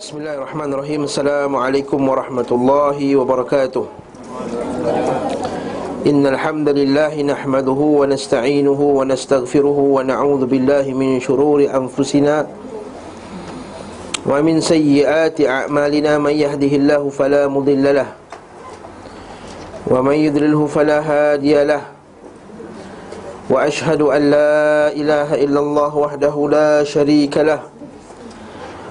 [0.00, 3.84] بسم الله الرحمن الرحيم السلام عليكم ورحمة الله وبركاته
[6.08, 12.46] إن الحمد لله نحمده ونستعينه ونستغفره ونعوذ بالله من شرور أنفسنا
[14.26, 18.08] ومن سيئات أعمالنا من يهده الله فلا مضل له
[19.86, 21.82] ومن يضلله فلا هادي له
[23.52, 27.79] وأشهد أن لا إله إلا الله وحده لا شريك له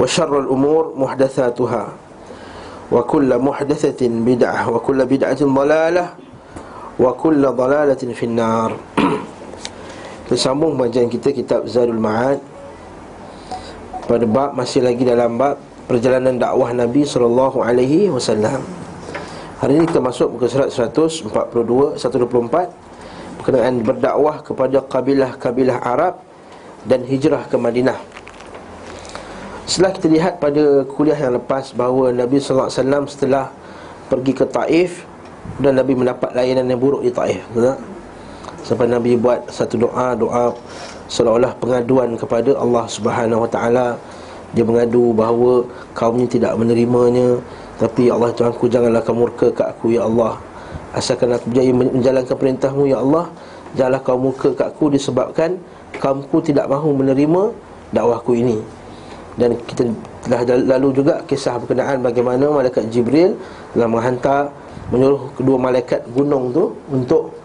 [0.00, 1.84] وشر الأمور محدثاتها
[2.92, 6.06] وكل محدثة بدعة وكل بدعة ضلالة
[7.00, 8.70] وكل ضلالة في النار
[10.30, 12.38] Tersambung pengajian kita kitab Zadul Ma'ad
[14.06, 15.58] Pada bab masih lagi dalam bab
[15.90, 17.66] Perjalanan dakwah Nabi SAW
[19.58, 26.22] Hari ini kita masuk muka surat 142, 124 Berkenaan berdakwah kepada kabilah-kabilah Arab
[26.86, 27.98] Dan hijrah ke Madinah
[29.65, 32.69] setelah kita lihat pada kuliah yang lepas bahawa Nabi SAW
[33.09, 33.49] setelah
[34.13, 35.09] pergi ke Taif
[35.57, 37.73] dan Nabi mendapat layanan yang buruk di Taif, betul
[38.65, 40.53] Sampai Nabi buat satu doa, doa
[41.05, 43.87] seolah-olah pengaduan kepada Allah Subhanahu Wa Taala.
[44.57, 47.37] Dia mengadu bahawa kaumnya tidak menerimanya,
[47.77, 50.41] tapi Allah Tuhan ku janganlah kamu murka ke aku ya Allah.
[50.97, 53.29] Asalkan aku berjaya menjalankan perintahmu ya Allah,
[53.77, 55.61] janganlah kau murka ke aku disebabkan
[56.01, 57.53] kaumku tidak mahu menerima
[57.93, 58.84] dakwahku ini
[59.35, 59.83] dan kita
[60.23, 60.41] telah
[60.77, 63.35] lalu juga kisah berkenaan bagaimana malaikat Jibril
[63.75, 64.41] telah menghantar
[64.89, 67.35] menyuruh kedua malaikat gunung tu untuk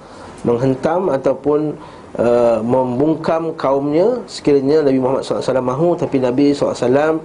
[0.46, 1.74] menghentam ataupun
[2.16, 7.20] uh, membungkam kaumnya sekiranya Nabi Muhammad SAW mahu tapi Nabi SAW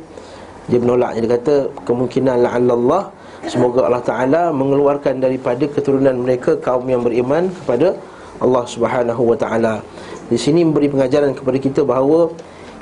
[0.65, 1.55] dia menolak dia kata
[1.85, 3.13] kemungkinan la'allallah
[3.45, 7.93] semoga Allah Taala mengeluarkan daripada keturunan mereka kaum yang beriman kepada
[8.43, 9.79] Allah Subhanahu wa taala.
[10.27, 12.33] Di sini memberi pengajaran kepada kita bahawa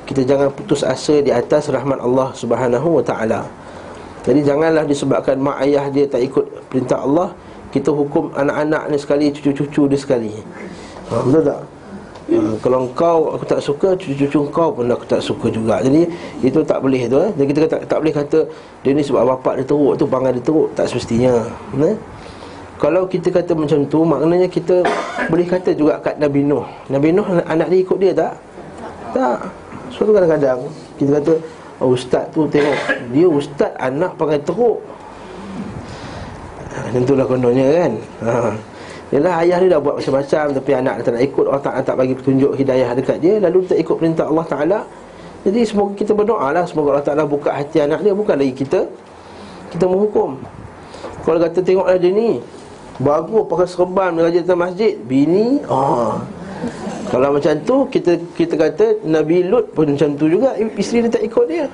[0.04, 3.48] kita jangan putus asa di atas rahmat Allah Subhanahu wa taala.
[4.24, 7.36] Jadi janganlah disebabkan mak ayah dia tak ikut perintah Allah,
[7.76, 10.32] kita hukum anak-anak ni sekali, cucu-cucu dia sekali.
[11.12, 11.60] Ha, betul tak?
[12.32, 15.84] Ha, kalau kau aku tak suka, cucu-cucu kau pun aku tak suka juga.
[15.84, 16.08] Jadi
[16.40, 17.32] itu tak boleh tu eh.
[17.36, 18.40] Jadi kita tak, tak boleh kata
[18.80, 21.44] dia ni sebab bapak dia teruk tu, panggil dia teruk, tak semestinya.
[21.84, 21.96] Eh?
[22.80, 24.84] Kalau kita kata macam tu, maknanya kita
[25.28, 26.68] boleh kata juga kat Nabi Nuh.
[26.88, 28.34] Nabi Nuh anak dia ikut dia tak?
[29.12, 29.63] Tak.
[29.94, 30.60] Suatu kadang-kadang
[30.98, 31.34] kita kata
[31.78, 32.78] oh, Ustaz tu tengok
[33.14, 34.82] Dia ustaz anak pakai teruk.
[36.74, 37.92] Ha, Tentulah kononnya kan?
[38.26, 38.34] Ha.
[39.14, 41.96] Yalah ayah dia dah buat macam-macam Tapi anak dia tak nak ikut Allah Ta'ala tak
[42.02, 44.80] bagi petunjuk hidayah dekat dia Lalu tak ikut perintah Allah Ta'ala.
[45.46, 48.90] Jadi semoga kita berdoa lah Semoga Allah Ta'ala buka hati anak dia Bukan lagi kita.
[49.70, 50.42] Kita menghukum.
[51.22, 52.42] Kalau kata tengoklah dia ni
[52.98, 54.98] Bagus pakai serban Dia datang masjid.
[54.98, 56.18] Bini Oh
[57.14, 61.24] kalau macam tu kita kita kata Nabi Lut pun macam tu juga isteri dia tak
[61.30, 61.66] ikut dia.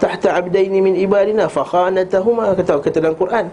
[0.00, 3.46] Tahta abdaini min ibadina fa khanatahuma kata kata dalam Quran.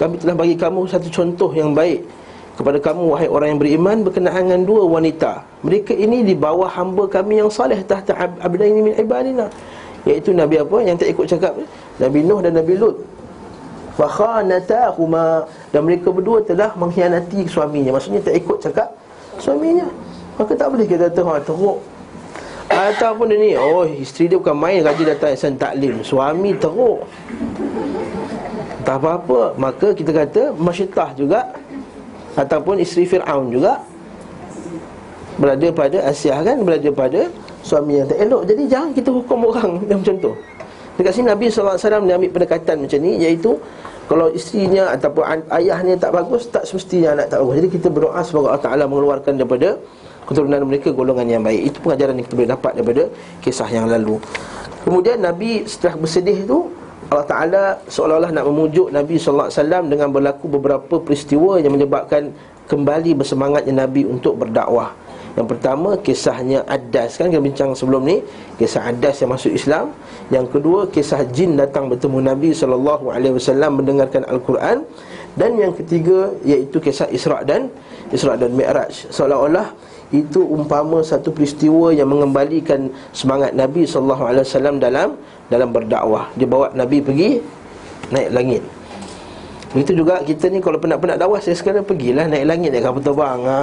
[0.00, 2.06] Kami telah bagi kamu satu contoh yang baik
[2.56, 5.44] kepada kamu wahai orang yang beriman berkenaan dengan dua wanita.
[5.60, 9.50] Mereka ini di bawah hamba kami yang saleh tahta abdaini min ibadina.
[10.08, 11.52] Iaitu Nabi apa yang tak ikut cakap
[12.00, 12.96] Nabi Nuh dan Nabi Lut.
[13.98, 17.98] Fa khanatahuma dan mereka berdua telah mengkhianati suaminya.
[17.98, 18.99] Maksudnya tak ikut cakap
[19.38, 19.86] suaminya.
[20.40, 21.78] Maka tak boleh kita kata ha, teruk.
[22.70, 26.06] Ataupun dia ni Oh isteri dia bukan main Gaji datang Ihsan Taklim.
[26.06, 27.02] Suami teruk.
[28.86, 29.58] Tak apa-apa.
[29.58, 31.50] Maka kita kata Masyitah juga
[32.38, 33.82] Ataupun isteri Fir'aun juga
[35.34, 37.26] Berada pada Asia kan Berada pada
[37.66, 40.32] Suami yang tak elok Jadi jangan kita hukum orang Yang macam tu.
[40.94, 43.58] Dekat sini Nabi SAW Dia ambil pendekatan macam ni Iaitu
[44.10, 45.22] kalau isterinya ataupun
[45.54, 49.38] ayahnya tak bagus Tak semestinya anak tak bagus Jadi kita berdoa Semoga Allah Ta'ala mengeluarkan
[49.38, 49.78] daripada
[50.30, 51.74] keturunan mereka golongan yang baik.
[51.74, 53.02] Itu pengajaran yang kita boleh dapat daripada
[53.42, 54.22] kisah yang lalu.
[54.86, 56.70] Kemudian Nabi setelah bersedih tu
[57.10, 59.50] Allah Ta'ala seolah-olah nak memujuk Nabi SAW
[59.90, 62.30] dengan berlaku beberapa peristiwa yang menyebabkan
[62.70, 64.94] kembali bersemangatnya Nabi untuk berdakwah
[65.40, 68.20] yang pertama kisahnya Adas kan kita bincang sebelum ni
[68.60, 69.96] kisah Adas yang masuk Islam.
[70.28, 74.84] Yang kedua kisah jin datang bertemu Nabi sallallahu alaihi wasallam mendengarkan Al-Quran.
[75.32, 77.72] Dan yang ketiga iaitu kisah Isra dan
[78.12, 79.08] Isra dan Mi'raj.
[79.08, 79.72] Seolah-olah
[80.12, 85.16] itu umpama satu peristiwa yang mengembalikan semangat Nabi sallallahu alaihi wasallam dalam
[85.48, 86.28] dalam berdakwah.
[86.36, 87.40] Dia bawa Nabi pergi
[88.12, 88.62] naik langit
[89.70, 93.40] Begitu juga kita ni kalau penat-penat dakwah Saya sekarang pergilah naik langit naik kapal terbang
[93.46, 93.60] ha.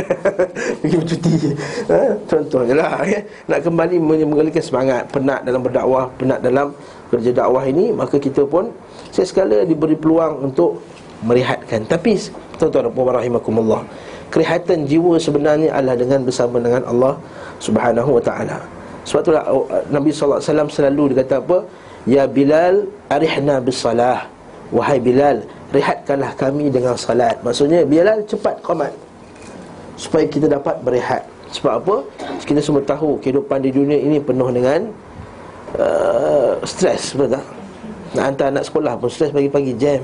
[0.80, 1.32] Pergi bercuti
[1.92, 2.16] ha.
[2.24, 3.20] Contoh je lah ya.
[3.52, 6.72] Nak kembali menggalikan semangat Penat dalam berdakwah Penat dalam
[7.12, 8.72] kerja dakwah ini Maka kita pun
[9.12, 10.80] Saya sekala diberi peluang untuk
[11.20, 12.16] Merehatkan Tapi
[12.56, 13.84] Tuan-tuan dan puan rahimakumullah
[14.32, 17.20] Kerihatan jiwa sebenarnya adalah dengan bersama dengan Allah
[17.60, 18.56] Subhanahu wa ta'ala
[19.04, 20.40] Sebab itulah oh, Nabi SAW
[20.72, 21.58] selalu dia kata apa
[22.08, 24.37] Ya Bilal arihna bisalah
[24.68, 27.36] Wahai Bilal Rehatkanlah kami dengan salat.
[27.44, 28.92] Maksudnya Bilal cepat qamat.
[30.00, 31.28] Supaya kita dapat berehat.
[31.52, 31.96] Sebab apa?
[32.44, 34.88] Kita semua tahu kehidupan di dunia ini penuh dengan
[35.76, 37.44] uh, Stres, betul tak?
[38.16, 40.00] Nak hantar anak sekolah pun stres pagi-pagi jam.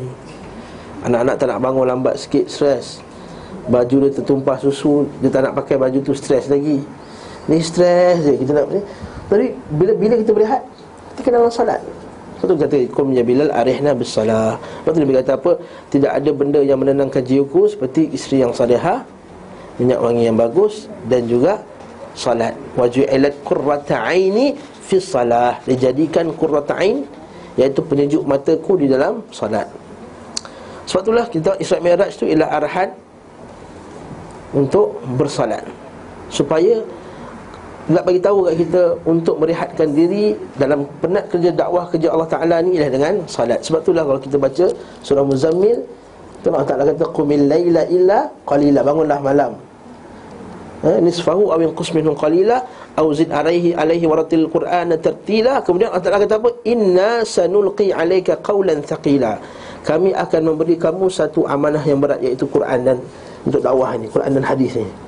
[1.05, 3.05] Anak-anak tak nak bangun lambat sikit stres
[3.69, 6.81] Baju dia tertumpah susu Dia tak nak pakai baju tu stres lagi.
[7.45, 8.73] Ni stres je kita nak
[9.29, 10.65] Tapi bila bila kita berehat
[11.13, 11.81] Kita kena dalam salat
[12.35, 15.53] Lepas tu kata Kum ya Bilal arihna bisalah Lepas tu Nabi kata apa?
[15.89, 19.07] Tidak ada benda yang menenangkan jiwaku Seperti isteri yang salihah
[19.79, 21.63] Minyak wangi yang bagus Dan juga
[22.15, 22.55] Salat.
[22.79, 23.35] Waju'ilat
[24.87, 27.07] Fi salah Dijadikan kurrata ain
[27.55, 29.71] Iaitu penyejuk mataku di dalam salat.
[30.91, 32.91] Sebab itulah kita Isra' Mi'raj tu ialah arahan
[34.51, 35.63] Untuk bersalat.
[36.31, 36.83] Supaya
[37.85, 42.57] nak bagi tahu kat kita untuk merehatkan diri dalam penat kerja dakwah kerja Allah Taala
[42.65, 43.61] ni ialah dengan salat.
[43.61, 44.67] Sebab itulah kalau kita baca
[45.05, 45.85] surah Muzammil
[46.45, 49.53] Allah Taala kata qumil laila illa qalila bangunlah malam.
[50.85, 52.61] Ha, nisfahu aw yanqus minhu qalila
[53.01, 55.61] aw zid alaihi alaihi waratil qur'an tartila.
[55.65, 56.51] Kemudian Allah Taala kata apa?
[56.69, 59.41] Inna sanulqi alayka qawlan thaqila.
[59.85, 62.97] Kami akan memberi kamu satu amanah yang berat iaitu Quran dan
[63.45, 65.04] untuk dakwah ini, Quran dan hadis ini.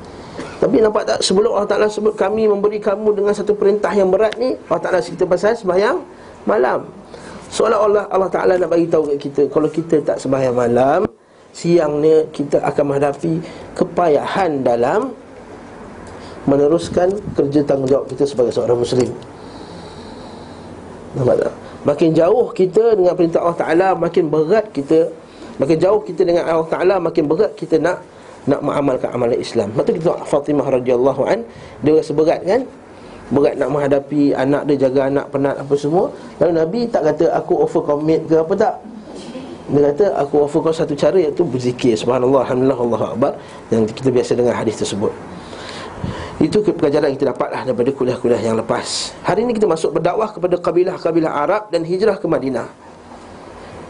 [0.67, 4.35] Tapi nampak tak sebelum Allah Ta'ala sebut kami memberi kamu dengan satu perintah yang berat
[4.35, 6.03] ni Allah Ta'ala cerita pasal sembahyang
[6.43, 6.91] malam.
[7.55, 11.07] Seolah-olah Allah Ta'ala nak bagi tahu kat kita Kalau kita tak sembahyang malam
[11.55, 13.39] Siang ni kita akan menghadapi
[13.79, 15.15] kepayahan dalam
[16.51, 19.11] Meneruskan kerja tanggungjawab kita sebagai seorang Muslim.
[21.15, 21.55] Nampak tak?
[21.87, 25.15] Makin jauh kita dengan perintah Allah Ta'ala Makin berat kita.
[25.63, 28.03] Makin jauh kita dengan Allah Ta'ala Makin berat kita nak
[28.47, 29.75] nak mengamalkan amalan Islam.
[29.75, 31.39] Lepas tu kita tengok Fatimah radhiyallahu an,
[31.83, 32.63] dia rasa berat kan?
[33.27, 36.15] Berat nak menghadapi anak dia jaga anak penat apa semua.
[36.39, 38.75] Lalu Nabi tak kata aku offer commit ke apa tak?
[39.67, 43.33] Dia kata aku offer kau satu cara iaitu berzikir subhanallah alhamdulillah Allahu akbar
[43.75, 45.11] yang kita biasa dengar hadis tersebut.
[46.39, 49.11] Itu pelajaran kita dapatlah daripada kuliah-kuliah yang lepas.
[49.27, 52.69] Hari ini kita masuk berdakwah kepada kabilah-kabilah Arab dan hijrah ke Madinah.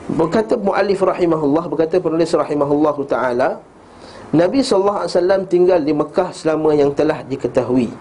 [0.06, 3.58] Berkata muallif rahimahullah, berkata penulis rahimahullahu taala,
[4.34, 5.06] Nabi SAW
[5.46, 7.94] tinggal di Mekah selama yang telah diketahui.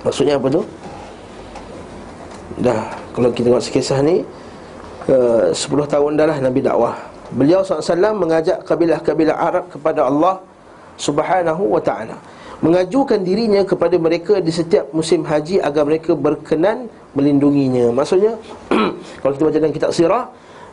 [0.00, 0.62] Maksudnya apa tu?
[2.62, 4.24] Dah, kalau kita tengok sekisah ni
[5.12, 6.96] uh, 10 tahun dah lah Nabi dakwah.
[7.34, 10.40] Beliau SAW mengajak kabilah-kabilah Arab kepada Allah
[10.96, 12.16] Subhanahu wa ta'ala.
[12.64, 17.92] Mengajukan dirinya kepada mereka di setiap musim haji Agar mereka berkenan melindunginya.
[17.92, 18.40] Maksudnya,
[19.20, 20.24] kalau kita baca dalam kitab sirah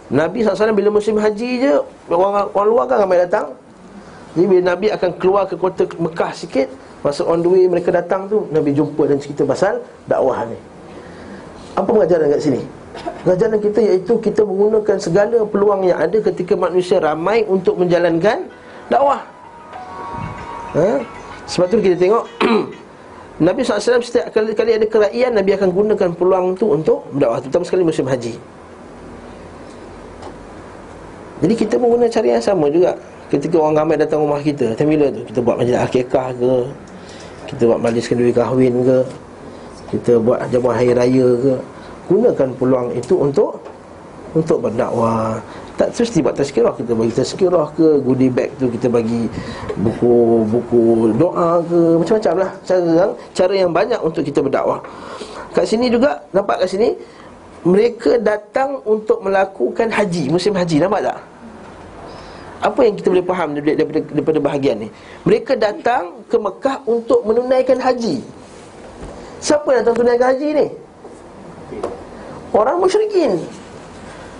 [0.07, 1.73] Nabi SAW bila musim haji je
[2.07, 3.55] Orang, orang luar kan ramai datang
[4.33, 6.67] jadi bila Nabi akan keluar ke kota Mekah sikit
[7.05, 10.57] Masa on the way mereka datang tu Nabi jumpa dan cerita pasal dakwah ni
[11.77, 12.61] Apa pengajaran kat sini?
[13.25, 18.49] Pengajaran kita iaitu kita menggunakan segala peluang yang ada ketika manusia ramai untuk menjalankan
[18.89, 19.21] dakwah
[20.73, 21.03] ha?
[21.45, 22.23] Sebab tu kita tengok
[23.43, 27.63] Nabi SAW setiap kali, kali ada keraian Nabi akan gunakan peluang tu untuk berdakwah Terutama
[27.67, 28.33] sekali musim haji
[31.43, 32.95] Jadi kita guna cara yang sama juga
[33.31, 35.21] Ketika orang ramai datang rumah kita Time bila tu?
[35.27, 36.55] Kita buat majlis akikah ke?
[37.53, 38.99] Kita buat majlis kenduri kahwin ke?
[39.93, 41.53] Kita buat jamuan hari raya ke?
[42.09, 43.61] Gunakan peluang itu untuk
[44.33, 45.37] Untuk berdakwah.
[45.77, 46.73] Tak mesti buat tazkirah.
[46.73, 48.01] Kita bagi tazkirah ke?
[48.01, 49.29] Goodie bag tu kita bagi
[49.77, 52.01] Buku buku doa ke?
[52.01, 52.51] Macam-macam lah.
[52.65, 54.81] Cara yang, cara yang banyak untuk kita berdakwah.
[55.53, 56.97] Kat sini juga Nampak kat sini?
[57.63, 60.81] Mereka datang untuk melakukan haji Musim haji.
[60.81, 61.17] Nampak tak?
[62.63, 64.89] Apa yang kita boleh faham daripada, daripada, daripada bahagian ni
[65.27, 68.23] Mereka datang ke Mekah untuk menunaikan haji
[69.43, 70.67] Siapa yang datang tunaikan haji ni?
[72.55, 73.35] Orang musyrikin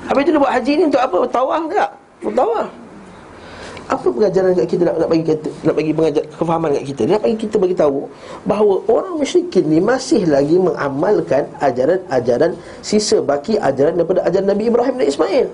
[0.07, 1.19] Habis itu dia buat haji ni untuk apa?
[1.27, 1.91] Tawaf tak?
[2.31, 2.69] Tawaf
[3.91, 7.19] apa pengajaran kat kita nak, nak bagi kita nak bagi pengajar kefahaman kat kita nak
[7.19, 7.99] bagi kita bagi tahu
[8.47, 14.95] bahawa orang musyrikin ni masih lagi mengamalkan ajaran-ajaran sisa baki ajaran daripada ajaran Nabi Ibrahim
[15.03, 15.47] dan Ismail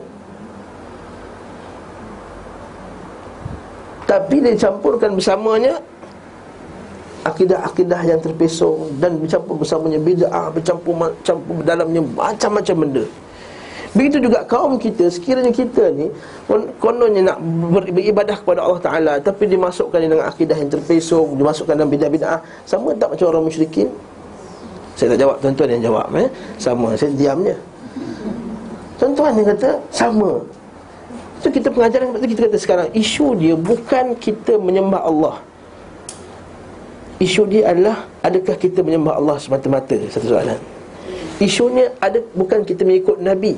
[4.09, 5.77] tapi dia campurkan bersamanya
[7.29, 13.05] akidah-akidah yang terpesong dan bercampur bersamanya bid'ah bercampur campur dalamnya macam-macam benda.
[13.89, 16.13] Begitu juga kaum kita Sekiranya kita ni
[16.77, 17.41] Kononnya nak
[17.89, 22.37] beribadah kepada Allah Ta'ala Tapi dimasukkan dengan akidah yang terpesong Dimasukkan dalam bid'ah-bid'ah
[22.69, 23.89] Sama tak macam orang musyrikin?
[24.93, 26.29] Saya tak jawab, tuan-tuan yang jawab eh?
[26.61, 27.57] Sama, saya diamnya.
[29.01, 30.37] Tuan-tuan yang kata Sama
[31.39, 35.36] Itu kita pengajaran Sebab kita kata sekarang Isu dia bukan kita menyembah Allah.
[37.24, 39.96] Isu dia adalah Adakah kita menyembah Allah semata-mata?
[40.12, 40.60] Satu soalan.
[41.39, 43.55] Isunya ada bukan kita mengikut Nabi.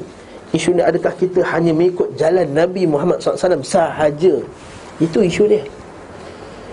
[0.53, 4.37] Isu ni adakah kita hanya mengikut jalan Nabi Muhammad SAW sahaja?
[5.01, 5.63] Itu isu dia.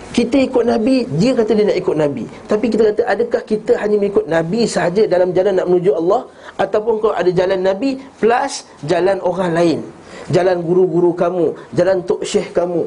[0.09, 2.25] Kita ikut Nabi, dia kata dia nak ikut Nabi.
[2.45, 6.27] Tapi kita kata adakah kita hanya mengikut Nabi sahaja dalam jalan nak menuju Allah?
[6.59, 9.79] Ataupun kalau ada jalan Nabi plus jalan orang lain
[10.29, 12.85] Jalan guru-guru kamu, jalan tok syekh kamu.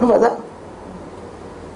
[0.00, 0.34] Nampak tak?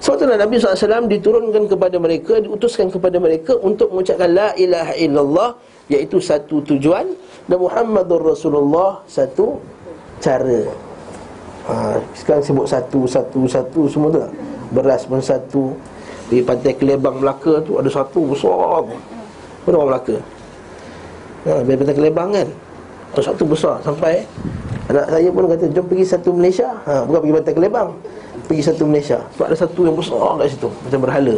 [0.01, 5.49] Sebab itulah Nabi SAW diturunkan kepada mereka Diutuskan kepada mereka untuk mengucapkan La ilaha illallah
[5.89, 7.09] Iaitu satu tujuan
[7.49, 9.57] Dan Muhammadur Rasulullah Satu
[10.21, 10.61] cara.
[11.65, 14.21] Ha, Sekarang sebut satu, satu, satu Semua tu?
[14.73, 15.73] Beras pun satu.
[16.29, 18.85] Di pantai Kelebang Melaka tu Ada satu besar.
[19.65, 20.17] Mana orang Melaka?
[21.49, 22.49] Ha, pantai Kelebang kan
[23.21, 23.79] satu besar.
[23.83, 24.23] Sampai
[24.85, 26.69] Anak saya pun kata Jom pergi satu Malaysia.
[26.85, 27.89] Ha, Bukan pergi pantai Kelebang.
[28.45, 29.17] Pergi satu Malaysia.
[29.33, 30.69] Sebab ada satu yang besar kat situ.
[30.69, 31.35] Macam berhala.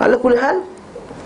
[0.00, 0.56] Ala kulihal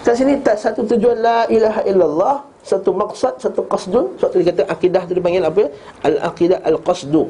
[0.05, 4.17] Kat sini tak satu tujuan la ilaha illallah Satu maksud, satu qasdun.
[4.17, 5.69] Sebab tu dia kata akidah tu dipanggil apa?
[6.01, 7.29] Al-aqidah al-qasdu.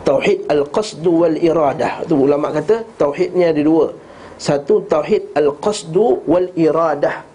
[0.00, 3.92] Tauhid al-qasdu wal-iradah Itu ulama kata Tauhidnya ada dua.
[4.40, 7.29] Satu tauhid al-qasdu wal-iradah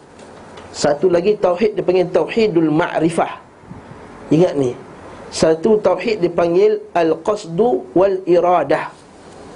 [0.76, 3.40] Satu lagi tauhid dipanggil tauhidul ma'rifah.
[4.28, 4.76] Ingat ni.
[5.32, 8.92] Satu tauhid dipanggil al-qasdu wal-iradah.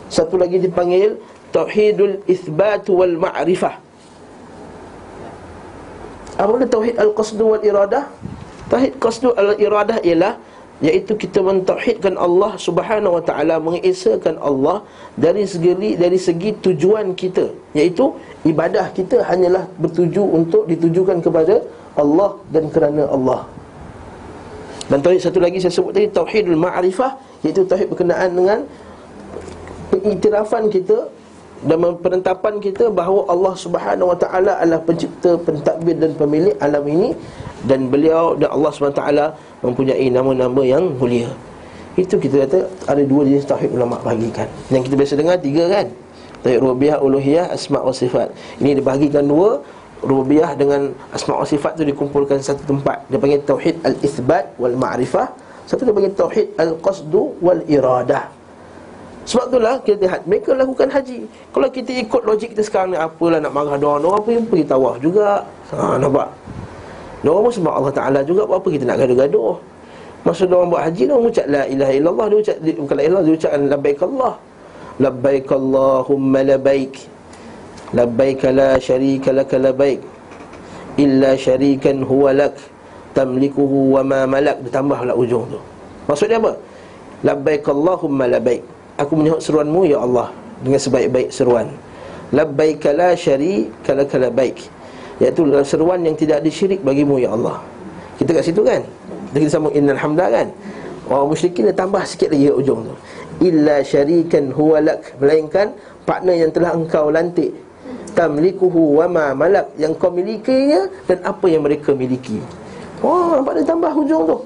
[0.07, 3.89] Satu lagi dipanggil Tauhidul ithbat wal ma'rifah
[6.39, 8.07] apa tauhid al-qasdu wal iradah?
[8.71, 10.39] Tauhid qasdu al-iradah ialah
[10.79, 14.79] iaitu kita mentauhidkan Allah Subhanahu wa taala mengesakan Allah
[15.19, 18.15] dari segi dari segi tujuan kita iaitu
[18.47, 21.59] ibadah kita hanyalah bertuju untuk ditujukan kepada
[21.99, 23.43] Allah dan kerana Allah.
[24.89, 28.59] Dan tauhid satu lagi saya sebut tadi tauhidul ma'rifah iaitu tauhid berkenaan dengan
[29.91, 31.11] pengiktirafan kita
[31.59, 37.11] dan penetapan kita bahawa Allah Subhanahu Wa Taala adalah pencipta, pentadbir dan pemilik alam ini
[37.67, 39.25] dan beliau dan Allah Subhanahu Wa Taala
[39.59, 41.27] mempunyai nama-nama yang mulia.
[41.99, 44.47] Itu kita kata ada dua jenis tauhid ulama bahagikan.
[44.71, 45.85] Yang kita biasa dengar tiga kan?
[46.47, 48.31] Tauhid rububiyah, uluhiyah, asma wa sifat.
[48.63, 49.59] Ini dibahagikan dua.
[49.99, 53.03] Rububiyah dengan asma wa sifat tu dikumpulkan satu tempat.
[53.11, 55.27] Dia panggil tauhid al-itsbat wal ma'rifah.
[55.67, 58.38] Satu dia panggil tauhid al-qasdu wal iradah.
[59.29, 61.21] Sebab itulah kita lihat mereka lakukan haji.
[61.53, 64.65] Kalau kita ikut logik kita sekarang ni apalah nak marah dia orang, apa yang pergi
[64.65, 65.45] tawaf juga.
[65.69, 66.33] Ha nampak.
[67.21, 69.53] Dia orang sebab Allah Taala juga buat apa kita nak gaduh-gaduh.
[70.25, 73.03] Masa dia orang buat haji dia orang ucap la ilaha illallah dia ucap bukan la
[73.05, 74.33] ilaha dia ucap labbaik Allah.
[74.97, 76.93] Labbaik Allahumma labbaik.
[77.93, 80.01] Labbaik la syarika lak labbaik.
[80.97, 82.57] Illa syarikan huwa lak
[83.13, 85.61] tamlikuhu wa ma malak ditambahlah ujung tu.
[86.09, 86.57] Maksudnya apa?
[87.21, 88.78] Labbaik Allahumma labbaik.
[88.99, 90.27] Aku menyahut seruanmu ya Allah
[90.59, 91.71] Dengan sebaik-baik seruan.
[92.35, 94.59] Labbaika la syarika laka labbaik.
[95.23, 97.63] Iaitu seruan yang tidak ada syirik bagimu ya Allah.
[98.19, 98.83] Kita kat situ kan?
[99.31, 100.47] Kita sambung innal hamda kan?
[101.07, 102.95] Orang musyrikin dia tambah sikit lagi ujung tu.
[103.39, 105.15] Illa syarikan huwa lak.
[105.23, 105.71] Melainkan
[106.03, 107.55] partner yang telah engkau lantik.
[108.13, 109.71] Tamlikuhu wa ma malak.
[109.79, 112.37] Yang kau milikinya Dan apa yang mereka miliki.
[112.99, 114.37] Oh nampak dia tambah ujung tu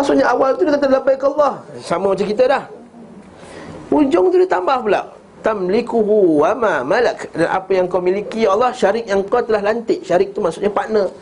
[0.00, 1.60] Maksudnya awal tu dia kata labbaik Allah.
[1.84, 2.64] Sama macam kita dah.
[3.92, 5.12] Ujung tu dia tambah pula.
[5.44, 7.28] Tamlikuhu wa ma malak.
[7.36, 10.00] Dan apa yang kau miliki ya Allah, syarik yang kau telah lantik.
[10.00, 11.12] Syarik tu maksudnya partner.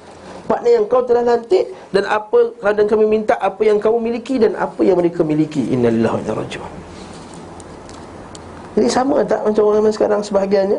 [0.47, 4.55] Partner yang kau telah lantik dan apa kadang kami minta apa yang kamu miliki dan
[4.55, 5.75] apa yang mereka miliki.
[5.75, 6.71] Innalillahi wa inna.
[8.79, 10.79] Jadi sama tak macam orang sekarang sebahagiannya?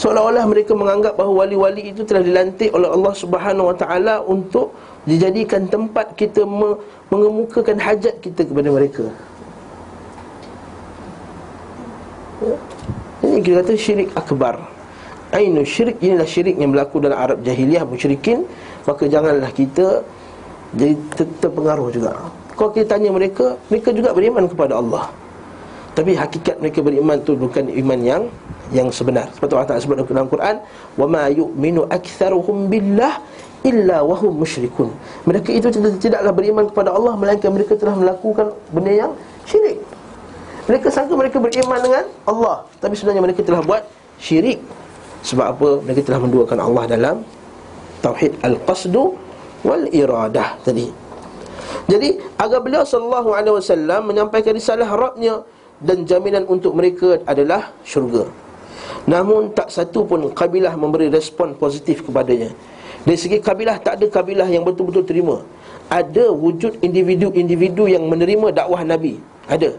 [0.00, 4.72] Seolah-olah mereka menganggap bahawa wali-wali itu telah dilantik oleh Allah Subhanahu Wa Taala untuk
[5.08, 6.44] dijadikan tempat kita
[7.08, 9.04] mengemukakan hajat kita kepada mereka.
[12.40, 12.56] Ya.
[13.20, 14.56] Ini kita kata syirik akbar.
[15.30, 16.00] Ainu syirik?
[16.00, 18.48] Inilah syirik yang berlaku dalam Arab jahiliah musyrikin.
[18.88, 20.02] Maka janganlah kita
[20.74, 22.16] jadi ter- terpengaruh juga.
[22.56, 25.04] Kalau kita tanya mereka Mereka juga beriman kepada Allah.
[25.92, 28.22] Tapi hakikat mereka beriman tu bukan iman yang
[28.70, 29.26] yang sebenar.
[29.36, 30.56] Sebab tu Allah Ta'ala sebut dalam Quran
[30.94, 33.18] Wa ma yu'minu aktharuhum billah
[33.66, 34.88] illa wahum musyrikun
[35.28, 35.68] Mereka itu
[36.00, 39.12] tidaklah beriman kepada Allah Melainkan mereka telah melakukan benda yang
[39.44, 39.78] syirik
[40.68, 43.82] Mereka sangka mereka beriman dengan Allah Tapi sebenarnya mereka telah buat
[44.16, 44.60] syirik
[45.20, 45.68] Sebab apa?
[45.84, 47.16] Mereka telah menduakan Allah dalam
[48.00, 49.12] Tauhid Al-Qasdu
[49.60, 50.88] Wal-Iradah tadi
[51.84, 55.44] Jadi agar beliau sallallahu alaihi wasallam menyampaikan risalah Rabbnya
[55.80, 58.28] dan jaminan untuk mereka adalah syurga.
[59.08, 62.52] Namun tak satu pun kabilah memberi respon positif kepadanya.
[63.00, 65.40] Dari segi kabilah tak ada kabilah yang betul-betul terima.
[65.88, 69.16] Ada wujud individu-individu yang menerima dakwah Nabi.
[69.48, 69.72] Ada.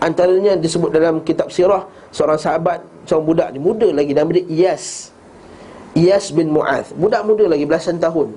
[0.00, 5.12] Antaranya disebut dalam kitab sirah seorang sahabat, seorang budak ni muda lagi nama dia Iyas.
[5.96, 6.92] Iyas bin Mu'adh.
[6.96, 8.32] Budak muda lagi belasan tahun.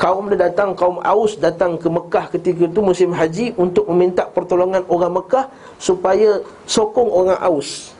[0.00, 4.80] Kaum dia datang, kaum Aus datang ke Mekah ketika itu musim haji Untuk meminta pertolongan
[4.88, 7.92] orang Mekah Supaya sokong orang Aus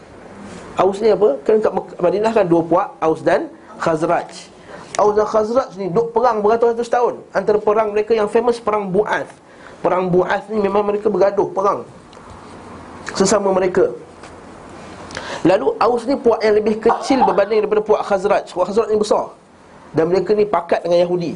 [0.80, 1.36] Aus ni apa?
[1.44, 1.68] Kan kat
[2.00, 4.49] Madinah kan dua puak, Aus dan Khazraj
[5.00, 7.24] Aus dan Khazraj ni duk perang beratus-ratus tahun.
[7.32, 9.32] Antara perang mereka yang famous perang Bu'ath.
[9.80, 11.88] Perang Bu'ath ni memang mereka bergaduh, perang
[13.16, 13.88] Sesama mereka.
[15.40, 18.52] Lalu Aus ni puak yang lebih kecil berbanding daripada puak Khazraj.
[18.52, 19.32] Puak Khazraj ni besar.
[19.96, 21.32] Dan mereka ni pakat dengan Yahudi.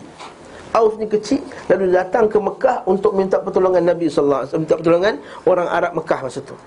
[0.74, 1.40] Aus ni kecil
[1.70, 6.42] Lalu datang ke Mekah untuk minta pertolongan Nabi SAW Minta pertolongan orang Arab Mekah masa
[6.42, 6.58] tu.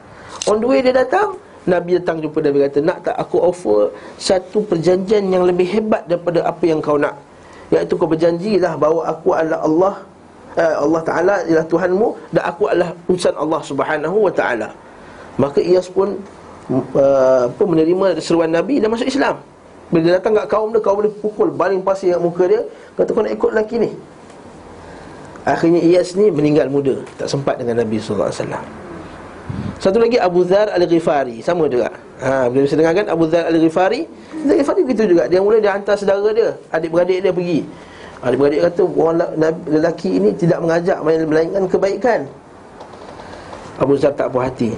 [0.50, 4.64] On the way dia datang Nabi datang jumpa Nabi kata Nak tak aku offer satu
[4.64, 7.20] perjanjian yang lebih hebat daripada apa yang kau nak?
[7.68, 9.94] Iaitu kau berjanjilah bahawa aku adalah Allah
[10.56, 14.68] eh, Allah Ta'ala ialah Tuhanmu Dan aku adalah utusan Allah Subhanahu Wa Ta'ala.
[15.38, 16.18] Maka Iyas pun
[16.72, 19.38] uh, apa, menerima seruan Nabi dan masuk Islam.
[19.94, 22.60] Bila dia datang kat kaum dia, kaum dia pukul baling pasir kat muka dia
[23.00, 23.92] Kata kau nak ikut lelaki ni?
[25.48, 28.28] Akhirnya Iyas ni meninggal muda Tak sempat dengan Nabi SAW
[29.78, 31.94] Satu lagi Abu Dhar Al-Ghifari Sama juga.
[32.18, 34.10] Ha, Bila bisa dengarkan Abu Dhar Al-Ghifari
[34.44, 35.30] Al-Ghifari begitu juga.
[35.30, 37.62] Dia mula dia hantar saudara dia Adik-beradik dia pergi.
[38.26, 38.84] Adik-beradik kata
[39.70, 42.20] lelaki ini tidak mengajak Melainkan kebaikan.
[43.78, 44.74] Abu Dhar tak puas hati.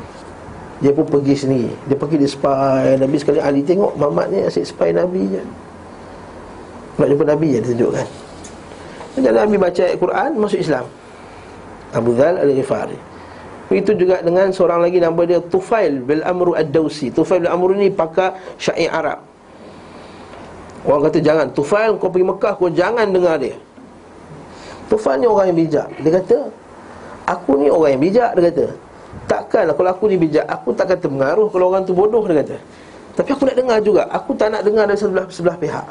[0.83, 1.71] Dia pun pergi sendiri.
[1.87, 2.99] Dia pergi dia spy.
[2.99, 5.43] Nabi sekali Ali tengok Mamat ni asyik spy Nabi je.
[6.99, 8.07] Nak jumpa Nabi je dia tunjukkan.
[9.19, 10.85] Dan Nabi baca ayat Quran Masuk Islam.
[11.95, 13.08] Abu Dhal al-Ghifari
[13.69, 17.13] Begitu juga dengan seorang lagi Nama dia Tufail bil Amru ad-Dawsi.
[17.13, 19.21] Tufail bil Amru ni pakar syair Arab.
[20.83, 23.55] Orang kata jangan Tufail kau pergi Mekah Kau jangan dengar dia.
[24.89, 25.87] Tufail ni orang yang bijak.
[26.01, 26.37] Dia kata
[27.29, 28.65] Aku ni orang yang bijak Dia kata.
[29.29, 32.57] Takkanlah kalau aku ni bijak Aku tak kata mengaruh kalau orang tu bodoh dia kata.
[33.13, 34.01] Tapi aku nak dengar juga.
[34.09, 35.85] Aku tak nak dengar dari sebelah, sebelah pihak.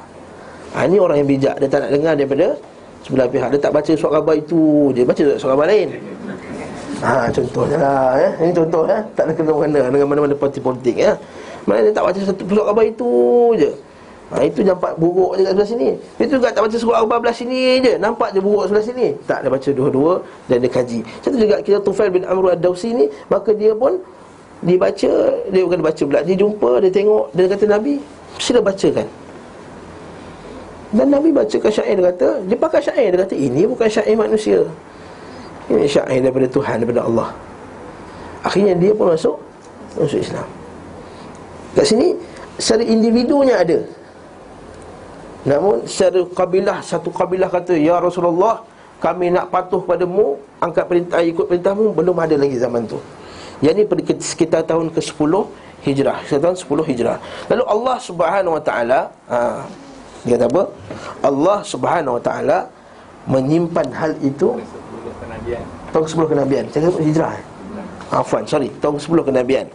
[0.74, 1.54] Ha, Ini orang yang bijak.
[1.62, 2.56] Dia tak nak dengar daripada
[3.04, 3.48] sebelah pihak.
[3.52, 4.90] Dia tak baca surat khabar itu.
[4.96, 5.88] Dia baca surat khabar lain
[6.98, 8.30] Ha, contohnya lah eh.
[8.42, 9.02] Ini contoh eh.
[9.14, 11.14] Tak ada kena-kena dengan mana-mana parti politik ya.
[11.62, 13.10] Mana dia tak baca satu surat khabar itu
[13.54, 13.70] je.
[14.28, 15.88] Ha, itu nampak buruk je kat sebelah sini.
[16.20, 17.92] Itu juga tak baca surat al belah sini je.
[18.02, 19.06] Nampak je buruk sebelah sini.
[19.24, 20.12] Tak, dia baca dua-dua
[20.50, 21.00] dan dia kaji.
[21.22, 23.96] Satu juga kita Tufail bin Amr ad-Dawsi ni Maka dia pun
[24.60, 25.12] Dia baca
[25.54, 27.94] Dia bukan baca pula Dia jumpa, dia tengok Dia kata Nabi
[28.42, 29.06] Sila bacakan.
[30.88, 34.66] Dan Nabi bacakan syair Dia kata Dia pakai syair Dia kata ini bukan syair manusia
[35.68, 37.28] Ini syair daripada Tuhan Daripada Allah.
[38.40, 39.36] Akhirnya dia pun masuk
[40.00, 40.46] Masuk Islam.
[41.76, 42.16] Kat sini
[42.56, 43.78] Secara individunya ada.
[45.44, 48.64] Namun secara kabilah Satu kabilah kata Ya Rasulullah
[48.98, 52.98] Kami nak patuh padamu Angkat perintah ikut perintahmu Belum ada lagi zaman tu.
[53.60, 55.32] Yang ini sekitar tahun ke-10
[55.84, 57.16] Hijrah Sekitar tahun 10 Hijrah.
[57.52, 59.00] Lalu Allah Subhanahu Wa Taala
[59.30, 59.38] ha,
[60.26, 60.62] Dia kata apa?
[61.22, 62.58] Allah Subhanahu Wa Taala
[63.28, 64.56] Menyimpan hal itu
[65.94, 66.64] Tahun ke-10 kenabian.
[66.68, 67.32] Saya kata hijrah
[68.08, 68.68] Afwan, sorry.
[68.80, 69.66] Tahun ke-10 kenabian.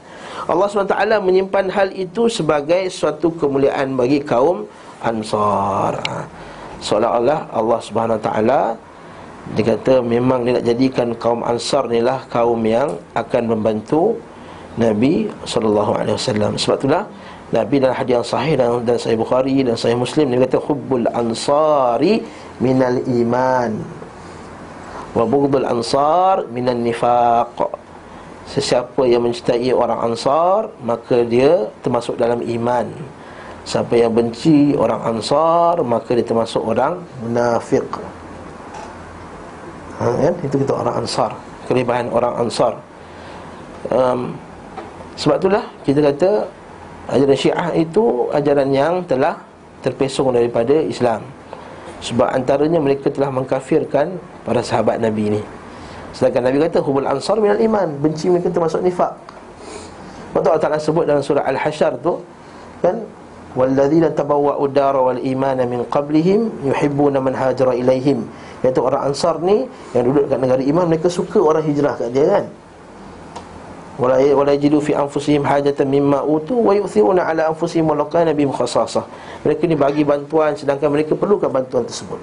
[0.44, 4.68] Allah SWT menyimpan hal itu sebagai suatu kemuliaan bagi kaum
[5.00, 6.00] Ansar.
[6.84, 8.62] Seolah-olah Allah Subhanahu Wa Taala
[9.56, 14.16] dia kata memang dia nak jadikan kaum Ansar ni lah kaum yang akan membantu
[14.80, 16.56] Nabi sallallahu alaihi wasallam.
[16.56, 17.04] Sebab itulah
[17.54, 21.06] Nabi dalam hadis yang sahih dan, dan Sahih Bukhari dan Sahih Muslim dia kata hubbul
[21.14, 22.26] ansari
[22.58, 23.78] minal iman
[25.14, 27.58] wa bughdul ansar minan nifaq.
[28.44, 32.92] Sesiapa yang mencintai orang Ansar maka dia termasuk dalam iman.
[33.64, 37.88] Siapa yang benci orang Ansar Maka dia termasuk orang munafik
[40.00, 40.36] ha, kan?
[40.44, 41.32] Itu kita orang Ansar
[41.72, 42.76] Kelebihan orang Ansar
[43.88, 44.36] um,
[45.16, 46.32] Sebab itulah kita kata
[47.04, 49.36] Ajaran Syiah itu ajaran yang telah
[49.84, 51.20] terpesong daripada Islam
[52.04, 55.42] Sebab antaranya mereka telah mengkafirkan para sahabat Nabi ini
[56.14, 57.90] Sedangkan Nabi kata Hubul ansar minal iman.
[57.98, 59.18] Benci mereka termasuk nifak.
[60.38, 62.22] Waktu Allah Ta'ala sebut dalam surah Al-Hashar tu
[62.82, 63.06] Kan
[63.54, 68.26] Walladzina tabawwa'u dara wal imana min qablihim Yuhibbuna man hajara ilaihim
[68.66, 72.26] Iaitu orang ansar ni Yang duduk kat negara iman Mereka suka orang hijrah kat dia
[72.26, 72.46] kan
[74.00, 78.50] wala wala yajidu fi anfusihim hajatan mimma utu wa yu'thiruna ala anfusihim walau kana bihim
[78.50, 79.06] khassasah
[79.44, 82.18] mereka ni bagi bantuan sedangkan mereka perlukan bantuan tersebut.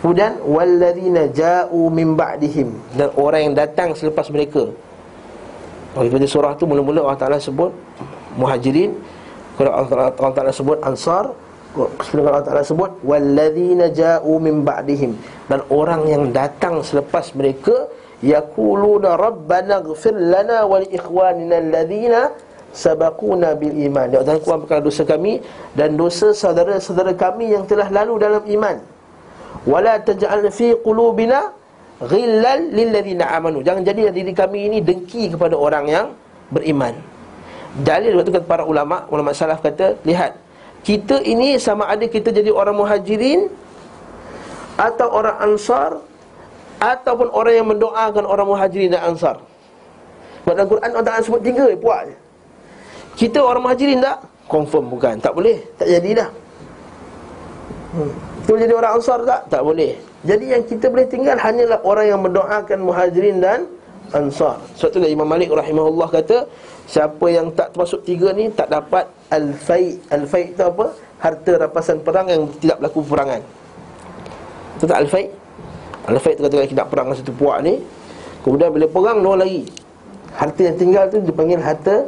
[0.00, 2.72] Kemudian walladzina ja'u min ba'dihim.
[2.96, 4.68] Dan orang yang datang selepas mereka.
[5.92, 7.74] Oh, pada surah tu mula-mula Allah Ta'ala sebut
[8.38, 8.94] Muhajirin
[9.58, 11.34] Kalau Allah Ta'ala sebut Ansar
[11.74, 15.18] Kalau Allah Ta'ala sebut Walladzina ja'u min ba'dihim.
[15.50, 22.32] Dan orang yang datang selepas mereka yaquluna rabbana ighfir lana wa li ikhwanina alladhina
[22.70, 24.06] sabaquna bil iman.
[24.12, 25.42] Ya Allah perkara dosa kami
[25.74, 28.76] dan dosa saudara-saudara kami yang telah lalu dalam iman.
[29.66, 31.52] Wala taj'al fi qulubina
[32.00, 33.60] ghillan lil ladzina amanu.
[33.60, 36.06] Jangan jadi diri kami ini dengki kepada orang yang
[36.48, 36.96] beriman.
[37.70, 40.34] Dalil waktu kata para ulama, ulama salaf kata, lihat,
[40.82, 43.46] kita ini sama ada kita jadi orang muhajirin
[44.80, 46.02] atau orang ansar
[46.80, 49.36] Ataupun orang yang mendoakan orang muhajirin dan ansar.
[50.42, 52.16] Sebab dalam Quran Allah Ta'ala sebut tiga puak je.
[53.20, 54.24] Kita orang muhajirin tak?
[54.48, 56.28] Confirm bukan, tak boleh, tak jadi dah
[57.94, 58.12] hmm.
[58.50, 59.40] Jadi orang ansar tak?
[59.46, 59.94] Tak boleh.
[60.26, 63.70] Jadi yang kita boleh tinggal hanyalah orang yang mendoakan muhajirin dan
[64.10, 64.58] ansar.
[64.74, 66.50] Sebab itulah Imam Malik rahimahullah kata
[66.90, 70.90] Siapa yang tak termasuk tiga ni tak dapat al-fai' Al-fai' itu apa?
[71.22, 73.38] Harta rapasan perang yang tidak berlaku perangan
[74.74, 75.39] Itu tak al-fai'
[76.10, 77.78] Al-Faid kata kita perang dengan satu puak ni
[78.42, 79.62] Kemudian bila perang dia lagi
[80.34, 82.06] Harta yang tinggal tu dipanggil harta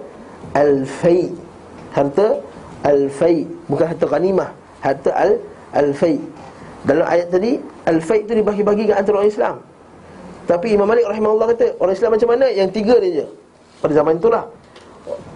[0.58, 1.32] Al-Faid
[1.94, 2.42] Harta
[2.82, 4.50] Al-Faid Bukan harta ghanimah
[4.82, 5.10] Harta
[5.70, 6.18] Al-Faid
[6.82, 9.56] Dalam ayat tadi Al-Faid tu dibagi-bagi ke antara orang Islam.
[10.46, 12.46] Tapi Imam Malik rahimahullah kata Orang Islam macam mana?
[12.50, 13.26] Yang tiga ni je.
[13.82, 14.46] Pada zaman itulah.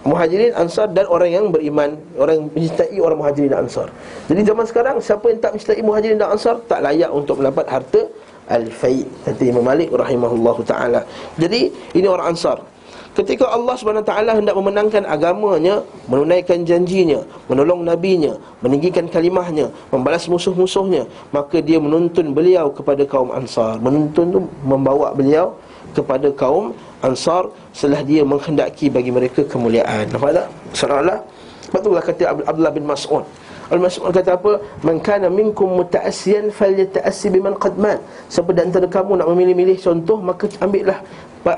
[0.06, 1.98] Muhajirin, Ansar dan orang yang beriman.
[2.14, 3.90] Orang yang mencintai orang Muhajirin dan Ansar.
[4.30, 8.00] Jadi zaman sekarang Siapa yang tak mencintai Muhajirin dan Ansar Tak layak untuk mendapat harta
[8.46, 11.02] Al-Fai' Kata Imam Malik rahimahullahu ta'ala.
[11.36, 12.62] Jadi ini orang Ansar.
[13.16, 21.64] Ketika Allah SWT hendak memenangkan agamanya Menunaikan janjinya Menolong nabinya Meninggikan kalimahnya Membalas musuh-musuhnya Maka
[21.64, 23.80] dia menuntun beliau kepada kaum Ansar.
[23.80, 25.56] Menuntun tu membawa beliau
[25.96, 30.12] Kepada kaum Ansar Setelah dia menghendaki bagi mereka kemuliaan.
[30.12, 30.46] Nampak tak?
[30.76, 31.18] Seolah-olah.
[31.66, 33.24] Sebab itulah kata Abdullah bin Mas'ud
[33.66, 34.62] Al-Mas'ud kata apa?
[34.86, 37.98] Man kana minkum muta'assiyan falyata'assi biman qad mat.
[38.30, 41.02] Siapa di antara kamu nak memilih-milih contoh, maka ambillah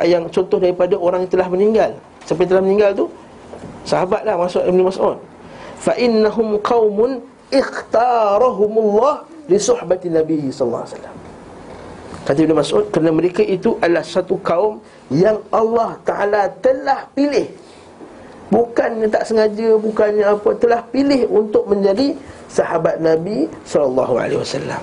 [0.09, 1.90] yang contoh daripada orang yang telah meninggal.
[2.25, 3.07] Siapa yang telah meninggal tu?
[3.85, 5.16] Sahabatlah masuk Ibn Mas'ud.
[5.77, 7.21] Fa innahum qaumun
[7.53, 11.16] ikhtarahumullah li suhbati Nabi sallallahu alaihi wasallam.
[12.25, 17.49] Kata Ibn Mas'ud kerana mereka itu adalah satu kaum yang Allah Taala telah pilih
[18.49, 22.17] Bukannya tak sengaja Bukannya apa Telah pilih untuk menjadi
[22.49, 23.45] Sahabat Nabi
[24.41, 24.81] Wasallam.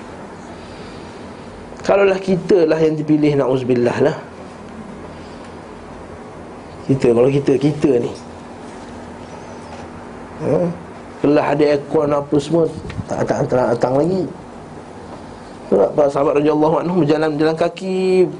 [1.82, 4.16] Kalaulah kita lah yang dipilih Na'uzubillah lah.
[6.86, 8.12] Kita Kalau kita Kita ni.
[10.46, 10.62] Ha?
[11.26, 12.70] Kelah ada aircon apa semua
[13.10, 14.22] Tak datang, tak datang lagi.
[15.66, 18.30] Sebab para sahabat Raja Allah Berjalan jalan kaki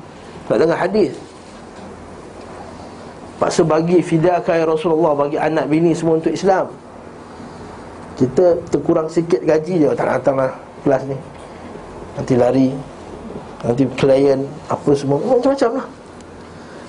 [0.46, 1.25] Tak dengar hadis
[3.36, 6.72] Paksa bagi fidakah ya Rasulullah Bagi anak bini semua untuk Islam.
[8.16, 9.88] Kita terkurang sikit gaji je.
[9.92, 11.18] Tak datang lah kelas ni.
[12.16, 12.68] Nanti lari
[13.60, 14.40] Nanti klien
[14.72, 15.20] Apa semua.
[15.20, 15.86] Macam-macam lah.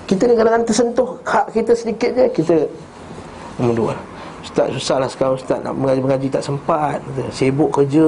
[0.07, 2.55] Kita ni kadang-kadang tersentuh Hak kita sedikit je Kita
[3.59, 3.93] Nombor dua.
[4.45, 7.01] Ustaz susah lah sekarang Ustaz nak mengaji-mengaji tak sempat.
[7.33, 8.05] Sibuk kerja.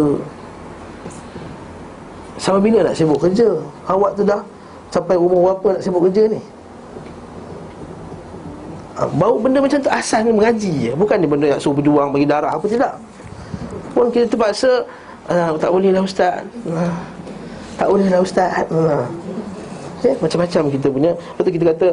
[2.39, 3.60] Sama bila nak sibuk kerja.
[3.89, 4.39] Awak tu dah
[4.93, 6.39] Sampai umur berapa nak sibuk kerja ni
[9.15, 10.91] Baru benda macam tu asal ni mengaji je.
[10.97, 12.93] Bukan ni benda yang suruh berjuang bagi darah apa tidak.
[13.95, 14.85] Pun kita terpaksa
[15.31, 16.43] ah, Tak boleh lah ustaz.
[16.67, 16.93] Ah,
[17.79, 18.65] Tak boleh lah ustaz.
[18.67, 19.07] Ah.
[19.99, 20.13] okay?
[20.19, 21.12] Macam-macam kita punya.
[21.15, 21.88] Lepas kita kata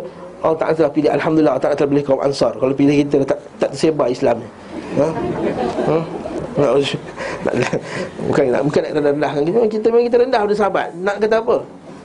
[0.45, 2.53] Allah Ta'ala telah pilih Alhamdulillah Allah Ta'ala telah pilih kaum Ansar.
[2.59, 4.37] Kalau pilih kita tak, tak tersebar Islam.
[4.43, 4.49] Ni
[5.01, 5.09] ha?
[5.91, 5.99] Ha?
[8.33, 10.87] bukan nak bukan nak rendahkan kita kita memang kita rendah pada sahabat.
[10.97, 11.57] Nak kata apa?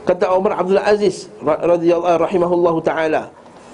[0.02, 3.32] Kata Umar Abdul Aziz radhiyallahu rahimahullahu taala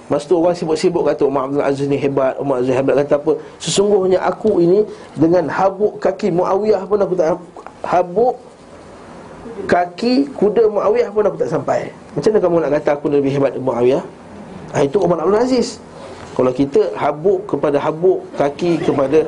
[0.07, 3.35] Masa tu orang sibuk-sibuk kata Umar Abdul Aziz ni hebat Umar Aziz hebat kata apa?
[3.59, 4.87] Sesungguhnya aku ini
[5.19, 7.35] Dengan habuk kaki Muawiyah pun aku tak
[7.83, 8.39] Habuk
[9.67, 11.91] Kaki kuda Muawiyah pun aku tak sampai.
[12.15, 14.03] Macam mana kamu nak kata aku lebih hebat dari Muawiyah?
[14.75, 15.81] Ha, Itu Umar Abdul Aziz.
[16.37, 19.25] Kalau kita habuk kepada habuk Kaki kepada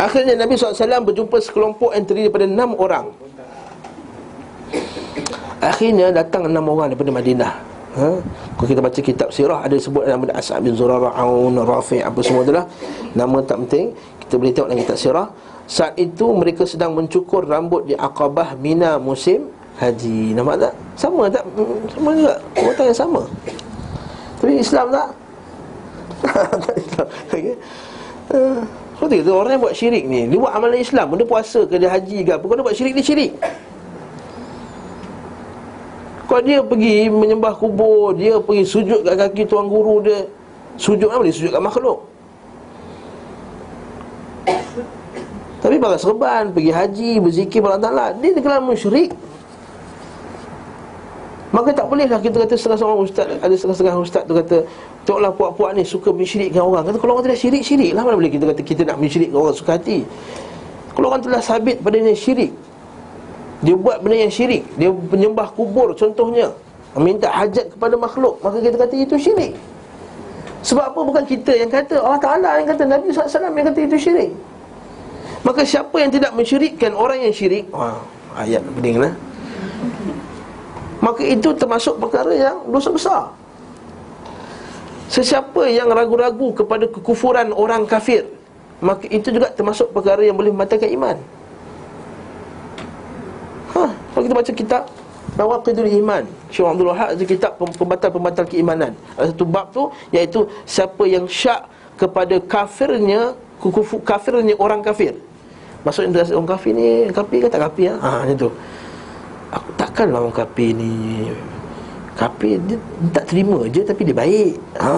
[0.00, 3.10] Akhirnya Nabi SAW berjumpa sekelompok yang terdiri daripada enam orang
[5.60, 7.52] Akhirnya datang enam orang daripada Madinah.
[7.90, 8.08] Ha?
[8.56, 12.46] Kalau kita baca kitab sirah Ada sebut nama As'ab bin Zurara Aun, Rafi' apa semua
[12.46, 12.62] itulah
[13.18, 13.90] Nama tak penting.
[14.22, 15.26] Kita boleh tengok dalam kitab sirah.
[15.66, 19.50] Saat itu mereka sedang mencukur rambut di Aqabah Mina musim
[19.82, 20.38] haji.
[20.38, 20.72] Nampak tak?
[20.94, 21.42] Sama tak?
[21.58, 22.34] Hmm, sama juga.
[22.62, 23.22] Orang yang sama.
[24.38, 25.08] Tapi Islam tak?
[26.62, 27.06] tak Islam.
[27.26, 27.54] Okay.
[28.34, 31.10] uh, orang yang buat syirik ni Dia buat amalan Islam.
[31.18, 33.32] Dia puasa ke dia haji ke apa Kalau dia buat syirik dia syirik
[36.30, 40.22] Kalau dia pergi menyembah kubur Dia pergi sujud kat kaki tuan guru dia.
[40.78, 41.34] Sujud apa dia?
[41.34, 42.06] Sujud kat makhluk.
[45.58, 49.10] Tapi balas serban Pergi haji Berzikir Allah Ta'ala Dia terkenal musyrik.
[51.50, 54.56] Maka tak bolehlah kita kata setengah-setengah ustaz Ada setengah-setengah ustaz tu kata
[55.02, 56.86] Tengoklah puak-puak ni suka mensyirikkan orang.
[56.86, 59.56] Kata kalau orang tidak syirik, syirik lah Mana boleh kita kata kita nak mensyirikkan orang
[59.58, 60.06] suka hati?
[60.94, 62.54] Kalau orang telah sabit pada yang syirik
[63.60, 64.64] Dia buat benda yang syirik.
[64.80, 66.48] Dia menyembah kubur contohnya.
[66.96, 68.40] Minta hajat kepada makhluk.
[68.40, 69.52] Maka kita kata itu syirik.
[70.64, 71.00] Sebab apa?
[71.00, 72.00] Bukan kita yang kata.
[72.00, 72.82] Allah Ta'ala yang kata.
[72.88, 74.30] Nabi SAW yang kata itu syirik.
[75.40, 77.96] Maka siapa yang tidak mensyirikkan orang yang syirik Wah,
[78.36, 79.12] ayat pening lah.
[81.00, 83.22] Maka itu termasuk perkara yang dosa besar.
[85.08, 88.22] Sesiapa yang ragu-ragu kepada kekufuran orang kafir
[88.78, 91.18] Maka itu juga termasuk perkara yang boleh membatalkan iman
[94.30, 94.82] kita baca kitab
[95.34, 96.22] Nawaqidul Iman.
[96.54, 98.94] Syekh Abdul Wahab ada kitab pembatal-pembatal keimanan.
[99.18, 101.66] Ada satu bab tu Iaitu siapa yang syak
[101.98, 103.34] kepada kafirnya
[104.06, 105.18] Kafirnya orang kafir.
[105.82, 107.98] Maksudnya orang kafir ni Kafir ke tak kafir ha?
[107.98, 108.50] ha, macam tu.
[109.50, 111.26] Aku takkanlah orang kafir ni.
[112.14, 114.54] Kafir dia, dia tak terima je Tapi dia baik.
[114.78, 114.90] Ha,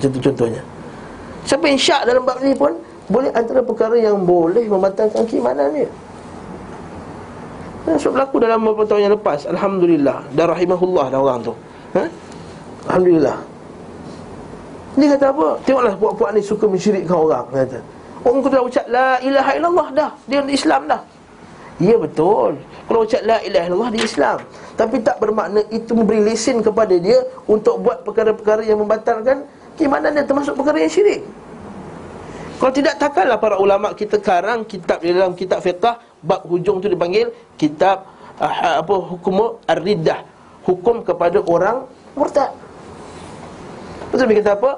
[0.00, 0.62] Contoh contohnya.
[1.44, 2.72] Siapa yang syak dalam bab ni pun
[3.12, 5.92] Boleh antara perkara yang boleh Membatalkan keimanan dia
[7.82, 9.40] Ya, sebab berlaku dalam beberapa tahun yang lepas.
[9.50, 10.18] Alhamdulillah.
[10.38, 11.52] Dan rahimahullah dah orang tu.
[11.98, 12.02] Ha?
[12.86, 13.38] Alhamdulillah.
[14.92, 15.48] Dia kata apa?
[15.66, 17.78] Tengoklah puak-puak ni suka mensyirikkan orang kata.
[18.22, 20.10] Orang tu dah ucap La ilaha illallah dah.
[20.30, 21.02] Dia Islam dah.
[21.82, 22.54] Ya betul.
[22.86, 24.38] Kalau ucap la ilaha illallah di Islam.
[24.78, 29.44] Tapi tak bermakna itu memberi lesen kepada dia Untuk buat perkara-perkara yang membatalkan
[29.76, 31.20] Keimanan dia termasuk perkara yang syirik
[32.62, 36.86] Kalau tidak takkanlah para ulama kita karang Kitab di dalam kitab fiqah Bab hujung tu
[36.86, 38.06] dipanggil Kitab
[38.38, 40.22] uh, apa hukum ar-riddah.
[40.62, 42.54] Hukum kepada orang murtad.
[44.14, 44.70] Betul dia kata apa?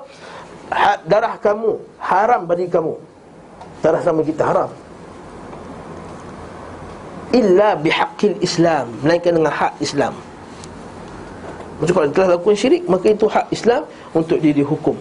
[0.72, 2.96] Ha, darah kamu haram bagi kamu.
[3.84, 4.72] Darah sama kita haram.
[7.36, 10.16] Illa bihaqqil Islam melainkan dengan hak Islam.
[11.84, 13.84] Macam kalau telah lakukan syirik maka itu hak Islam
[14.16, 14.96] untuk dia dihukum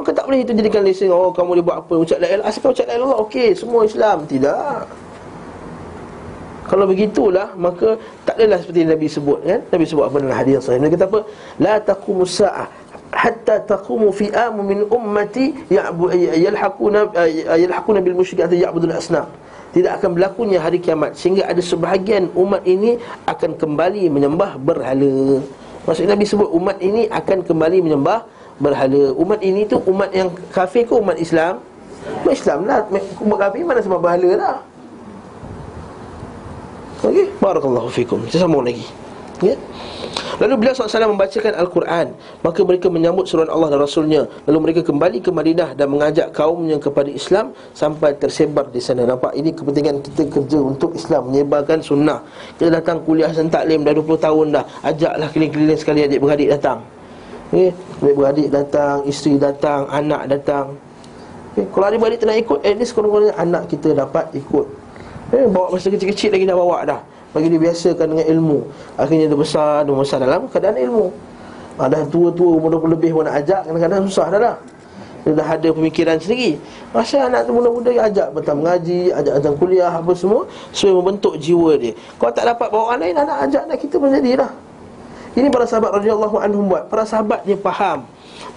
[0.00, 1.94] maka tak boleh itu jadikan lesen oh kamu dia buat apa?
[2.00, 4.24] Ucap la ilaha asal ucap la ilaha okey semua Islam.
[4.24, 4.80] Tidak.
[6.64, 9.60] Kalau begitulah maka tak adalah seperti Nabi sebut kan?
[9.68, 10.80] Nabi sebut apa dalam hadis sahih?
[10.80, 11.20] Nabi kata apa?
[11.60, 12.70] La taqumus saah
[13.10, 17.10] hatta taqumu fi am min ummati yalhaquna
[17.58, 19.28] yalhaquna bil musyrikin ya'budul asnam.
[19.70, 25.42] Tidak akan berlakunya hari kiamat sehingga ada sebahagian umat ini akan kembali menyembah berhala.
[25.86, 28.26] Maksud Nabi sebut umat ini akan kembali menyembah
[28.60, 29.16] berhala.
[29.16, 31.58] Umat ini tu umat yang kafir ke umat Islam?
[32.22, 32.84] Umat Islam lah.
[33.18, 34.56] Umat kafir mana sembah berhala lah.
[37.00, 38.20] Okey, barakallahu fikum.
[38.28, 38.84] Kita sambung lagi.
[39.40, 39.56] Ya.
[40.36, 42.12] Lalu beliau SAW membacakan Al-Quran
[42.44, 46.76] Maka mereka menyambut suruhan Allah dan Rasulnya Lalu mereka kembali ke Madinah Dan mengajak kaumnya
[46.76, 52.20] kepada Islam Sampai tersebar di sana Nampak ini kepentingan kita kerja untuk Islam Menyebarkan sunnah
[52.60, 56.84] Kita datang kuliah Hasan Taklim dah 20 tahun dah Ajaklah keliling-keliling sekali adik-beradik datang
[57.50, 57.68] okay?
[58.00, 60.78] Adik-beradik datang, isteri datang, anak datang.
[61.52, 61.66] Okay?
[61.68, 64.66] Kalau adik-beradik tak nak ikut At least kalau anak kita dapat ikut.
[65.30, 67.00] Eh, Bawa masa kecil-kecil lagi dah bawa dah.
[67.30, 68.58] Bagi dia biasakan dengan ilmu.
[68.98, 71.06] Akhirnya dia besar, dia besar dalam keadaan ilmu.
[71.78, 74.56] Ha, Dah tua-tua, umur 20 lebih pun nak ajak Kadang-kadang susah dah lah.
[75.22, 76.58] Dia dah ada pemikiran sendiri.
[76.90, 81.38] Masa anak tu muda-muda yang ajak Betul mengaji, ajak ajak kuliah apa semua Supaya membentuk
[81.38, 81.94] jiwa dia.
[82.18, 84.50] Kalau tak dapat bawa orang lain, anak ajak nak kita pun jadi lah
[85.38, 86.90] Ini para sahabat radhiyallahu anhum buat.
[86.90, 88.02] Para sahabat dia faham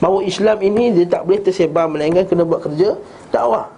[0.01, 2.97] Bahawa Islam ini dia tak boleh tersebar Melainkan kena buat kerja
[3.29, 3.69] dakwah.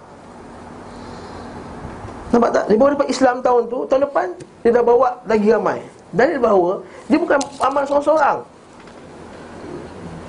[2.32, 2.64] Nampak tak?
[2.72, 4.26] Dia baru dapat Islam tahun tu Tahun depan
[4.64, 5.78] Dia dah bawa lagi ramai.
[6.10, 6.72] Dalil bahawa
[7.06, 8.55] Dia bukan amal seorang-seorang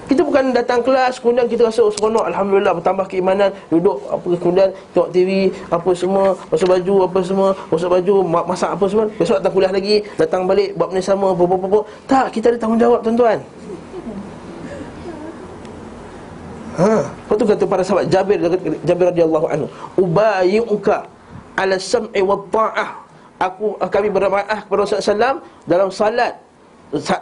[0.07, 4.69] Kita bukan datang kelas Kemudian kita rasa oh, seronok Alhamdulillah bertambah keimanan Duduk apa kemudian
[4.95, 8.13] Tengok TV Apa semua Basuh baju apa semua Basuh baju
[8.47, 11.67] Masak apa semua Besok datang kuliah lagi Datang balik Buat benda sama apa, apa, apa,
[11.67, 11.79] apa.
[12.07, 13.39] Tak kita ada tanggungjawab tuan-tuan
[16.77, 18.37] Ha, lepas tu kata para sahabat Jabir
[18.85, 19.65] Jabir radhiyallahu anhu,
[19.97, 21.09] ubayyuka
[21.57, 23.01] ala sam'i wa ta'ah.
[23.41, 26.37] Aku kami bermaaf kepada Rasulullah SAW dalam salat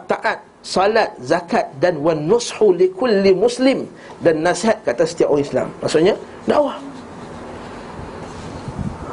[0.06, 3.86] taat salat, zakat dan wan nushu li kulli muslim
[4.18, 5.68] dan nasihat kata setiap orang Islam.
[5.78, 6.76] Maksudnya dakwah.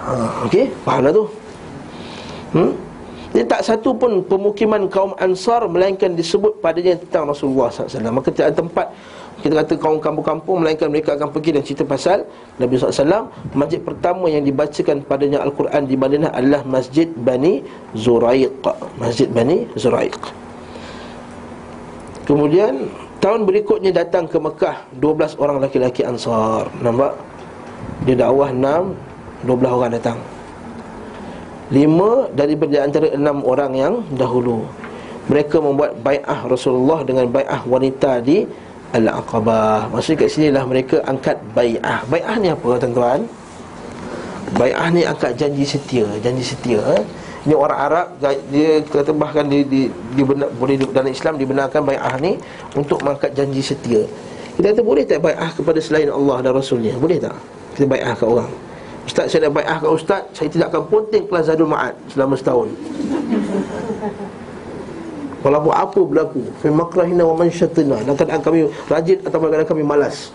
[0.04, 0.12] Ha,
[0.50, 1.26] okey, fahamlah tu.
[2.58, 2.74] Hmm?
[3.34, 8.14] Dia tak satu pun pemukiman kaum Ansar melainkan disebut padanya tentang Rasulullah SAW.
[8.14, 8.88] Maka tidak ada tempat
[9.42, 12.30] kita kata kaum kampung-kampung melainkan mereka akan pergi dan cerita pasal
[12.62, 13.26] Nabi SAW.
[13.58, 17.66] Masjid pertama yang dibacakan padanya Al-Quran di Madinah adalah Masjid Bani
[17.98, 18.54] Zuraiq.
[19.02, 20.43] Masjid Bani Zuraiq.
[22.24, 22.88] Kemudian
[23.20, 26.72] tahun berikutnya datang ke Mekah 12 orang laki-laki Ansar.
[26.80, 27.20] Nampak?
[28.08, 30.20] Dia dakwah 6 12 orang datang.
[31.72, 34.64] 5 daripada antara 6 orang yang dahulu.
[35.28, 38.48] Mereka membuat bai'ah Rasulullah dengan bai'ah wanita di
[38.96, 39.92] Al-Aqabah.
[39.92, 42.08] Maksudnya kat sini lah mereka angkat bai'ah.
[42.08, 43.28] Bai'ah ni apa tuan-tuan?
[44.56, 47.04] Bai'ah ni angkat janji setia, janji setia eh?
[47.44, 48.08] Ini orang Arab
[48.52, 52.40] Dia kata bahkan di, di, di benar, Boleh dalam Islam dibenarkan bai'ah ni
[52.80, 54.08] Untuk mengangkat janji setia
[54.56, 57.36] Kita kata boleh tak bai'ah kepada selain Allah dan Rasulnya Boleh tak?
[57.76, 58.52] Kita bai'ah ke orang
[59.04, 62.72] Ustaz saya nak bai'ah ke Ustaz Saya tidak akan ponting kelas Zadul Ma'ad Selama setahun
[65.44, 70.32] Walaupun apa berlaku Fi makrahina wa mansyatina Dan kadang kami rajin Atau kadang kami malas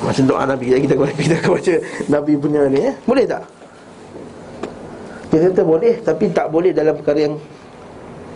[0.00, 1.74] Macam doa Nabi Kita, kita, kita akan baca
[2.08, 2.96] Nabi punya ni eh?
[3.04, 3.44] Boleh tak?
[5.32, 7.34] Kita kata boleh Tapi tak boleh dalam perkara yang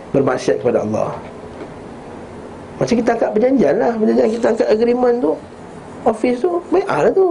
[0.07, 1.13] Bermaksiat kepada Allah.
[2.79, 3.91] Macam kita angkat perjanjian lah.
[3.93, 5.31] Perjanjian kita angkat agreement tu
[6.09, 7.27] Office tu Baik lah tu.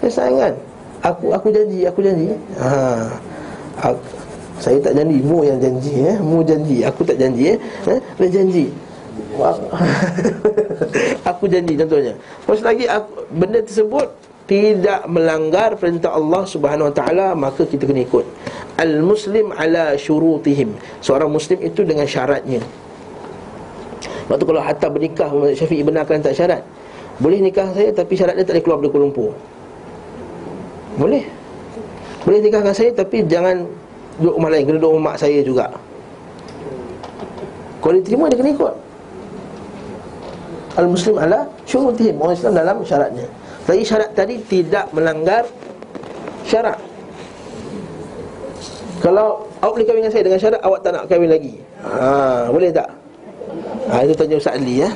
[0.00, 0.54] Saya sayang kan?
[1.02, 2.32] Aku aku janji Aku janji.
[2.56, 2.70] Ha.
[3.84, 4.00] Aku,
[4.62, 5.18] saya tak janji.
[5.20, 6.16] Mu yang janji eh?
[6.22, 6.86] Mu janji.
[6.86, 7.58] Aku tak janji eh?
[7.90, 8.00] Eh?
[8.16, 8.66] Dia janji.
[11.26, 12.14] Aku janji contohnya.
[12.16, 14.08] Lepas lagi aku, Benda tersebut
[14.46, 18.26] tidak melanggar perintah Allah Subhanahu Wa Taala maka kita kena ikut.
[18.76, 20.74] Al Muslim ala syurutihim.
[20.98, 22.58] Seorang Muslim itu dengan syaratnya.
[24.26, 26.62] Waktu kalau hatta bernikah Syafi'i benarkan tak syarat.
[27.20, 29.30] Boleh nikah saya tapi syarat dia tak boleh keluar dari Kuala Lumpur.
[30.98, 31.24] Boleh.
[32.22, 33.66] Boleh nikahkan saya tapi jangan
[34.18, 35.70] duduk rumah lain, kena duduk rumah mak saya juga.
[37.82, 38.74] Kalau diterima dia kena ikut.
[40.72, 42.16] Al Muslim ala syurutihim.
[42.16, 43.26] Orang Islam dalam syaratnya.
[43.62, 45.46] Tapi syarat tadi tidak melanggar
[46.42, 46.78] syarat.
[49.02, 51.54] Kalau awak boleh kahwin dengan saya dengan syarat awak tak nak kahwin lagi.
[51.82, 52.88] Ha, Boleh tak?
[53.90, 54.88] Ha, itu tanya Ustaz Ali ya.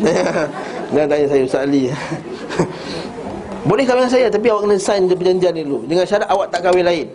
[0.94, 1.82] Jangan tanya saya Ustaz Ali.
[3.70, 5.78] Boleh kahwin dengan saya tapi awak kena sign perjanjian dulu.
[5.86, 7.06] Dengan syarat awak tak kahwin lain.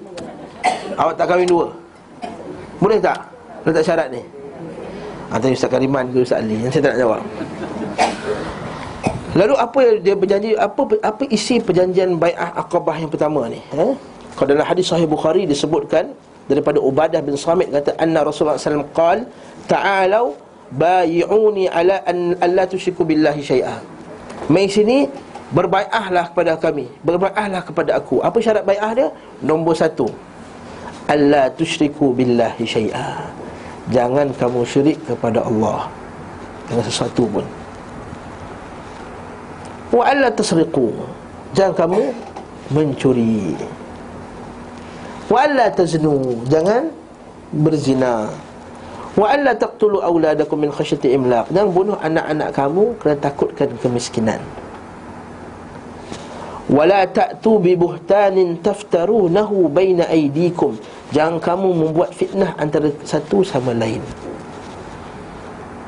[0.99, 1.67] Awak tak kahwin dua.
[2.79, 3.19] Boleh tak?
[3.63, 4.23] Letak syarat ni.
[5.31, 6.59] Ha, Tanya Ustaz Kariman ke Ustaz Ali.
[6.59, 7.21] Yang saya tak nak jawab
[9.31, 13.95] Lalu apa yang dia berjanji apa apa isi perjanjian bai'ah Aqabah yang pertama ni eh?
[14.35, 16.11] Kalau dalam hadis sahih Bukhari disebutkan
[16.51, 19.23] daripada Ubadah bin Samit kata anna Rasulullah SAW qal
[19.71, 20.35] ta'alu
[20.75, 23.79] bai'uni ala an alla tusyriku billahi syai'a.
[24.51, 25.07] Mai sini
[25.55, 28.19] berbai'ahlah kepada kami, berbai'ahlah kepada aku.
[28.23, 29.07] Apa syarat bai'ah dia?
[29.43, 30.11] Nombor satu
[31.07, 33.31] Alla tusyriku billahi syai'a.
[33.91, 35.91] Jangan kamu syirik kepada Allah
[36.71, 37.60] dengan sesuatu pun.
[39.91, 40.95] Wa alla tasriqu.
[41.51, 42.01] Jangan kamu
[42.71, 43.59] mencuri.
[45.27, 46.47] Wa alla taznu.
[46.47, 46.87] Jangan
[47.51, 48.31] berzina.
[49.19, 51.51] Wa alla taqtulu awladakum min khasyati imlaq.
[51.51, 54.39] Jangan bunuh anak-anak kamu kerana takutkan kemiskinan.
[56.71, 60.79] Wala ta'tu bi buhtanin taftarunahu baina aydikum.
[61.11, 63.99] Jangan kamu membuat fitnah antara satu sama lain.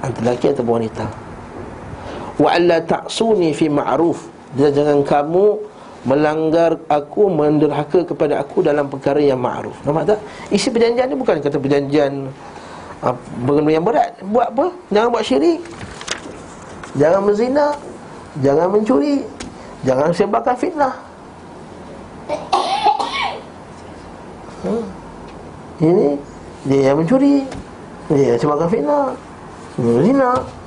[0.03, 1.07] Antara lelaki atau wanita
[2.37, 4.29] wa alla ta'suni fi ma'ruf.
[4.53, 5.45] Jangan kamu
[6.03, 9.75] melanggar aku menderhaka kepada aku dalam perkara yang ma'ruf.
[9.87, 10.19] Nampak tak?
[10.51, 12.27] Isi perjanjian ni bukan kata perjanjian
[13.01, 13.15] uh,
[13.47, 14.11] benda yang berat.
[14.27, 14.67] Buat apa?
[14.91, 15.59] Jangan buat syirik.
[16.99, 17.67] Jangan berzina.
[18.43, 19.17] Jangan mencuri.
[19.83, 20.95] Jangan sebarkan fitnah.
[24.63, 24.83] Hmm.
[25.83, 26.15] ini
[26.63, 27.43] dia yang mencuri.
[28.11, 29.07] Dia yang sebarkan fitnah.
[29.79, 30.29] Berzina.
[30.39, 30.62] tak?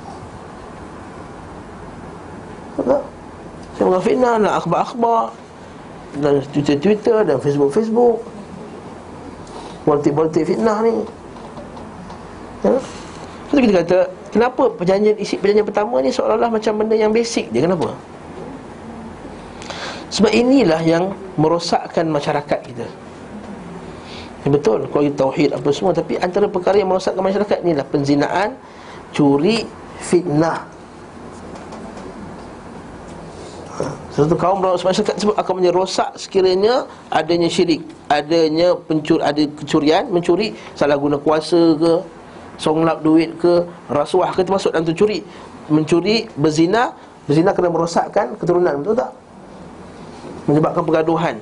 [3.87, 5.31] Orang fitnah nak akhbar-akhbar
[6.19, 8.19] Dan Twitter-Twitter dan Facebook-Facebook.
[9.87, 11.07] Politik-politik fitnah ni.
[12.67, 12.75] Ya?
[13.47, 17.63] Sebab kita kata Kenapa perjanjian isi perjanjian pertama ni Seolah-olah macam benda yang basic dia?
[17.63, 17.95] Kenapa?
[20.11, 22.87] Sebab inilah yang merosakkan masyarakat kita.
[24.43, 28.59] Ya, Betul kita tauhid apa semua Tapi antara perkara yang merosakkan masyarakat inilah Penzinaan
[29.15, 29.63] Curi
[30.03, 30.76] Fitnah
[34.17, 40.97] Satu kaum masyarakat tersebut akan menyerosak sekiranya adanya syirik, adanya pencuri, ada kecurian, mencuri, salah
[40.97, 42.01] guna kuasa ke,
[42.57, 45.21] songlap duit ke, rasuah ke termasuk dalam curi.
[45.69, 46.97] Mencuri, berzina,
[47.29, 49.13] berzina kena merosakkan keturunan, betul tak?
[50.49, 51.35] Menyebabkan pergaduhan.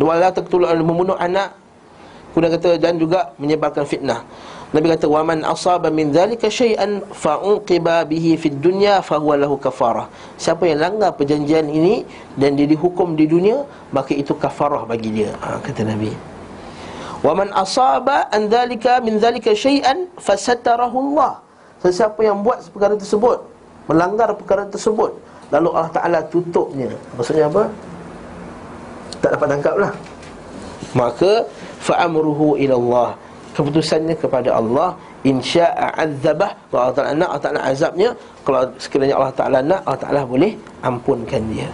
[0.00, 1.52] Dua lah terketulah membunuh anak,
[2.32, 4.24] kemudian kata dan juga menyebarkan fitnah.
[4.72, 9.36] Nabi kata wa man asaba min dhalika shay'an fa unqiba bihi fid dunya fa huwa
[9.36, 10.08] lahu kafarah.
[10.40, 12.08] Siapa yang langgar perjanjian ini
[12.40, 15.36] dan dia dihukum di dunia, maka itu kafarah bagi dia.
[15.44, 16.08] Ha, kata Nabi.
[17.20, 21.44] Wa man asaba an dhalika min dhalika shay'an fasatarahu Allah.
[21.84, 23.44] Sesiapa yang buat perkara tersebut,
[23.92, 25.12] melanggar perkara tersebut,
[25.52, 26.88] lalu Allah Taala tutupnya.
[27.18, 27.68] Maksudnya apa?
[29.20, 29.92] Tak dapat tangkaplah.
[30.96, 31.44] Maka
[31.82, 33.10] fa amruhu ila Allah.
[33.52, 34.96] Keputusannya kepada Allah
[35.28, 38.10] insya'a adzabah kalau Allah Taala nak Allah Taala azabnya.
[38.46, 41.68] Kalau sekiranya Allah Taala nak Allah Taala boleh ampunkan dia.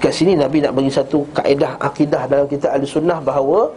[0.00, 3.68] Kat sini Nabi nak bagi satu kaedah akidah dalam kita al-sunnah bahawa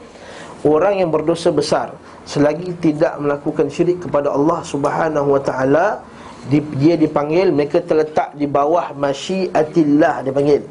[0.64, 1.91] orang yang berdosa besar
[2.24, 5.99] selagi tidak melakukan syirik kepada Allah Subhanahu wa taala
[6.47, 10.64] dia dipanggil mereka terletak di bawah masyiatillah dia panggil.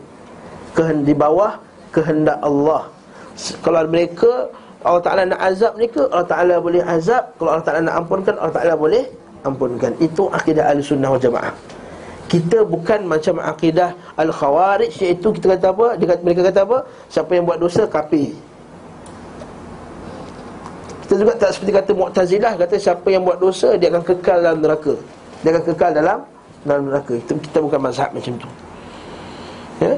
[1.05, 1.61] Di bawah
[1.93, 2.89] kehendak Allah.
[3.61, 4.49] Kalau mereka
[4.83, 7.25] Allah Ta'ala nak azab mereka Allah Ta'ala boleh azab.
[7.39, 9.05] Kalau Allah Ta'ala nak ampunkan Allah Ta'ala boleh
[9.47, 9.93] ampunkan.
[9.99, 11.55] Itu akidah al-sunnah wal jamaah.
[12.31, 16.01] Kita bukan macam akidah Al-Khawarij Iaitu kita kata apa?
[16.01, 16.79] Dia Mereka kata apa?
[17.13, 18.33] Siapa yang buat dosa kapi
[21.05, 24.65] Kita juga tak seperti kata Mu'tazilah Kata siapa yang buat dosa Dia akan kekal dalam
[24.65, 24.97] neraka.
[25.45, 26.19] Dia akan kekal dalam
[26.65, 27.15] Dalam neraka.
[27.21, 28.49] Kita, kita bukan mazhab macam tu.
[29.85, 29.93] Ya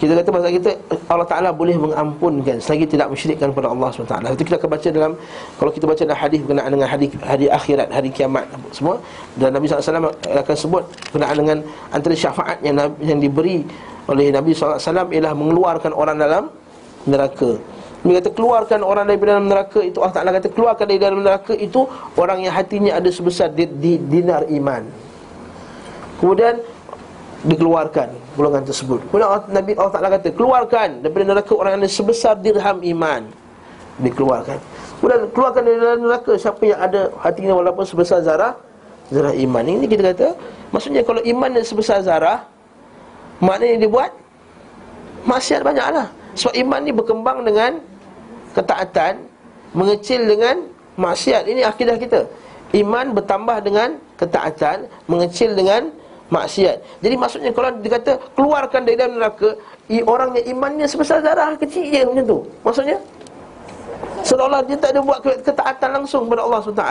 [0.00, 0.70] kita kata masa kita
[1.12, 4.32] Allah Taala boleh mengampunkan selagi tidak mensyirikkan kepada Allah SWT.
[4.32, 5.12] Itu kita akan baca dalam
[5.60, 8.96] kalau kita baca dalam hadis berkenaan dengan hadis hari akhirat, hari kiamat semua
[9.36, 11.58] dan Nabi SAW akan sebut berkenaan dengan
[11.92, 13.60] antara syafaat yang yang diberi
[14.08, 16.48] oleh Nabi SAW ialah mengeluarkan orang dalam
[17.04, 17.60] neraka.
[18.00, 21.52] Nabi kata keluarkan orang dari dalam neraka itu Allah Taala kata keluarkan dari dalam neraka
[21.52, 21.84] itu
[22.16, 24.88] orang yang hatinya ada sebesar di, di, dinar iman.
[26.24, 26.56] Kemudian
[27.44, 29.04] dikeluarkan golongan tersebut.
[29.12, 33.28] Kemudian Allah, Nabi Allah Taala kata, keluarkan daripada neraka orang yang sebesar dirham iman.
[34.00, 34.56] Dikeluarkan.
[34.96, 38.56] Kemudian keluarkan dari neraka siapa yang ada hatinya walaupun sebesar zarah
[39.12, 39.60] zarah iman.
[39.60, 40.32] Ini kita kata,
[40.72, 42.48] maksudnya kalau iman yang sebesar zarah,
[43.44, 44.12] maknanya dia buat
[45.28, 46.08] maksiat banyaklah.
[46.32, 47.76] Sebab iman ni berkembang dengan
[48.56, 49.20] ketaatan,
[49.76, 50.64] mengecil dengan
[50.96, 51.44] maksiat.
[51.44, 52.24] Ini akidah kita.
[52.72, 55.90] Iman bertambah dengan ketaatan, mengecil dengan
[56.30, 57.02] maksiat.
[57.02, 59.58] Jadi maksudnya kalau dikata keluarkan dari dalam neraka,
[59.90, 62.38] i orang yang imannya sebesar darah kecil je macam tu.
[62.62, 62.96] Maksudnya
[64.22, 66.86] seolah dia tak ada buat ketaatan langsung kepada Allah SWT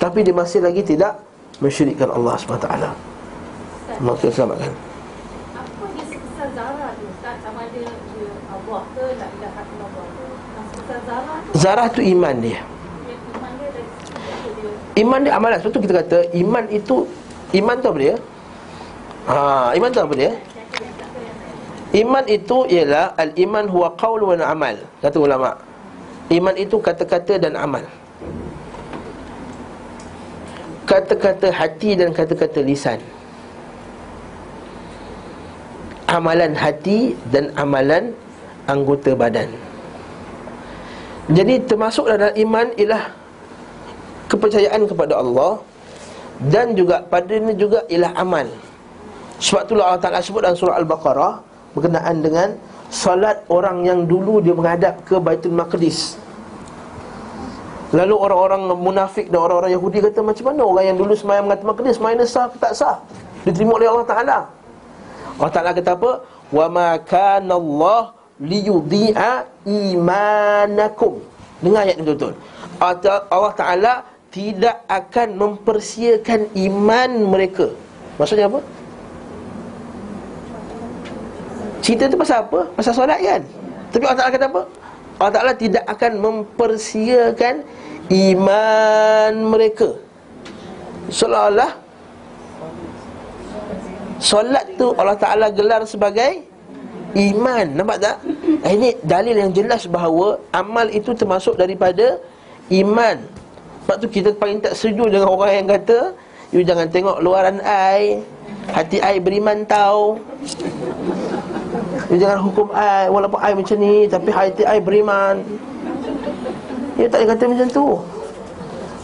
[0.00, 1.20] Tapi dia masih lagi tidak
[1.58, 2.68] mensyirikkan Allah SWT
[4.00, 4.72] Maka selamatkan.
[5.54, 7.04] Apa dia sebesar darah tu?
[7.10, 10.24] Ustaz sama ada dia Allah ke tak ada hati Allah tu
[10.72, 11.50] Sebesar darah tu?
[11.58, 12.60] Zarah tu iman dia
[14.94, 15.58] Iman dia amalan.
[15.58, 17.02] Sebab tu kita kata Iman itu
[17.54, 18.16] Iman tu apa dia?
[19.30, 19.34] Ha,
[19.78, 20.32] iman tu apa dia?
[21.94, 24.74] Iman itu ialah al-iman huwa qaul wa amal.
[24.98, 25.54] Kata ulama.
[26.34, 27.86] Iman itu kata-kata dan amal.
[30.84, 32.98] Kata-kata hati dan kata-kata lisan.
[36.10, 38.10] Amalan hati dan amalan
[38.66, 39.48] anggota badan.
[41.30, 43.08] Jadi termasuk dalam iman ialah
[44.28, 45.62] kepercayaan kepada Allah
[46.42, 48.46] dan juga pada ini juga ialah amal.
[49.38, 51.32] Sebab itulah Allah Ta'ala sebut dalam surah Al-Baqarah
[51.74, 52.48] Berkenaan dengan
[52.86, 56.14] Salat orang yang dulu dia menghadap ke Baitul Maqdis.
[57.90, 61.98] Lalu orang-orang munafik dan orang-orang Yahudi kata Macam mana orang yang dulu semayang Baitul Maqdis
[61.98, 63.02] Semayang sah ke tak sah?
[63.42, 64.38] Diterima oleh Allah Ta'ala.
[65.38, 66.10] Allah Ta'ala kata apa?
[66.54, 71.18] Wa ma kana Allah liyudhi'a imanakum.
[71.62, 72.34] Dengar ayat ni betul-betul.
[72.80, 73.92] Allah Ta'ala
[74.34, 77.70] tidak akan mempersiakan iman mereka.
[78.18, 78.58] Maksudnya apa?
[81.78, 82.66] Cerita tu pasal apa?
[82.74, 83.46] Pasal solat kan?
[83.94, 84.62] Tapi Allah Ta'ala kata apa?
[85.22, 87.62] Allah Ta'ala tidak akan mempersiakan
[88.10, 89.94] iman mereka.
[91.14, 91.86] Seolah-olah
[94.16, 96.48] Solat tu Allah Ta'ala gelar sebagai
[97.12, 98.16] iman Nampak tak?
[98.64, 102.16] Ini dalil yang jelas bahawa Amal itu termasuk daripada
[102.72, 103.20] iman
[103.84, 106.16] Sebab tu kita paling tak setuju dengan orang yang kata
[106.56, 108.24] You jangan tengok luaran ai
[108.64, 110.16] Hati ai beriman tau.
[112.08, 115.44] You jangan hukum ai Walaupun ai macam ni Tapi hati ai beriman.
[116.96, 117.88] You tak boleh kata macam tu.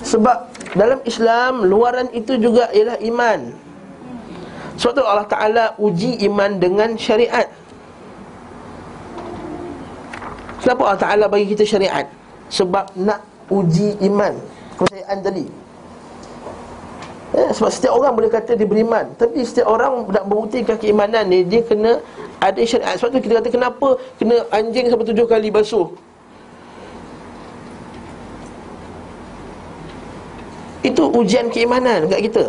[0.00, 0.38] Sebab
[0.78, 3.52] dalam Islam Luaran itu juga ialah iman.
[4.80, 7.50] Sebab tu Allah Ta'ala uji iman dengan syariat.
[10.62, 12.06] Kenapa Allah Ta'ala bagi kita syariat?
[12.48, 13.20] Sebab nak
[13.50, 14.38] uji iman
[14.80, 15.44] Kepercayaan tadi.
[17.36, 19.12] Eh, Sebab setiap orang boleh kata dia beriman.
[19.20, 22.02] Tapi setiap orang nak membuktikan keimanan ni Dia kena
[22.40, 25.92] ada syariat Sebab tu kita kata kenapa Kena anjing sampai tujuh kali basuh?
[30.80, 32.44] Itu ujian keimanan kat kita.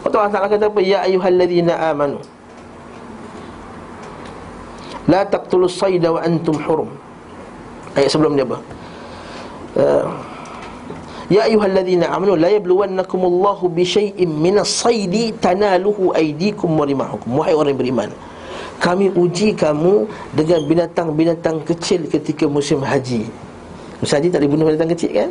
[0.00, 0.80] Waktu Allah Ta'ala kata apa?
[0.80, 2.24] Ya ayuhalladzina amanu.
[5.04, 6.88] La taqtulus sayda wa antum hurum.
[7.92, 8.58] Ayat sebelum dia apa?
[9.76, 10.04] Uh,
[11.26, 17.42] Ya ayuhalladzina amanu La yabluwannakumullahu bi syai'in minas saydi Tanaluhu aydikum wa rimahukum.
[17.42, 18.08] Wahai orang yang beriman
[18.78, 20.06] Kami uji kamu
[20.38, 23.26] dengan binatang-binatang kecil ketika musim haji.
[23.98, 25.30] Musim haji tak dibunuh binatang kecil kan?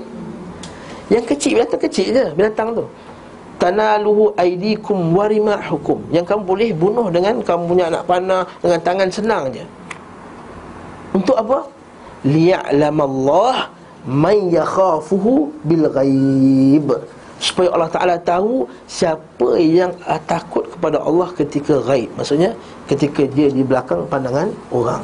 [1.14, 2.86] Yang kecil, binatang kecil je binatang tu.
[3.56, 9.43] Tanaluhu aidikum warimahukum yang kamu boleh bunuh dengan kamu punya anak panah dengan tangan senang
[9.54, 9.64] je.
[11.16, 11.64] Untuk apa?
[12.28, 13.72] Liya'lamallah
[14.06, 16.88] man yakhafuhu bil ghaib
[17.41, 19.91] supaya Allah Taala tahu siapa yang
[20.30, 22.53] takut kepada Allah ketika ghaib maksudnya
[22.86, 25.03] ketika dia di belakang pandangan orang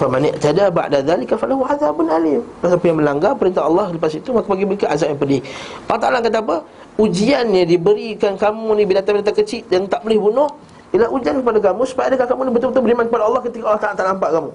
[0.00, 2.40] Faman i'tada ba'da dhalika falahu azabun alim.
[2.64, 5.40] Siapa yang melanggar perintah Allah lepas itu maka bagi mereka azab yang pedih.
[5.84, 6.56] Allah Taala kata apa?
[6.96, 10.48] Ujiannya diberikan kamu ni binatang-binatang kecil yang tak boleh bunuh
[10.96, 13.92] ialah ujian kepada kamu supaya adakah kamu ni betul-betul beriman kepada Allah ketika Allah tak,
[14.00, 14.50] tak nampak kamu.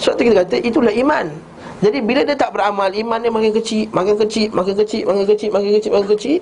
[0.00, 1.26] Sebab tu kita kata itulah iman.
[1.80, 5.48] Jadi bila dia tak beramal iman dia makin kecil, makin kecil, makin kecil, makin kecil,
[5.52, 6.38] makin kecil, makin kecil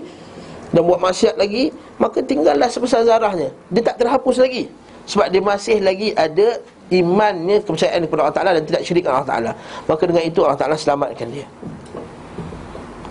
[0.74, 1.70] dan buat maksiat lagi,
[2.02, 3.54] maka tinggallah sebesar zarahnya.
[3.70, 4.66] Dia tak terhapus lagi.
[5.06, 9.50] Sebab dia masih lagi ada imannya kepercayaan kepada Allah Ta'ala dan tidak syirik Allah Ta'ala
[9.84, 11.44] Maka dengan itu Allah Ta'ala selamatkan dia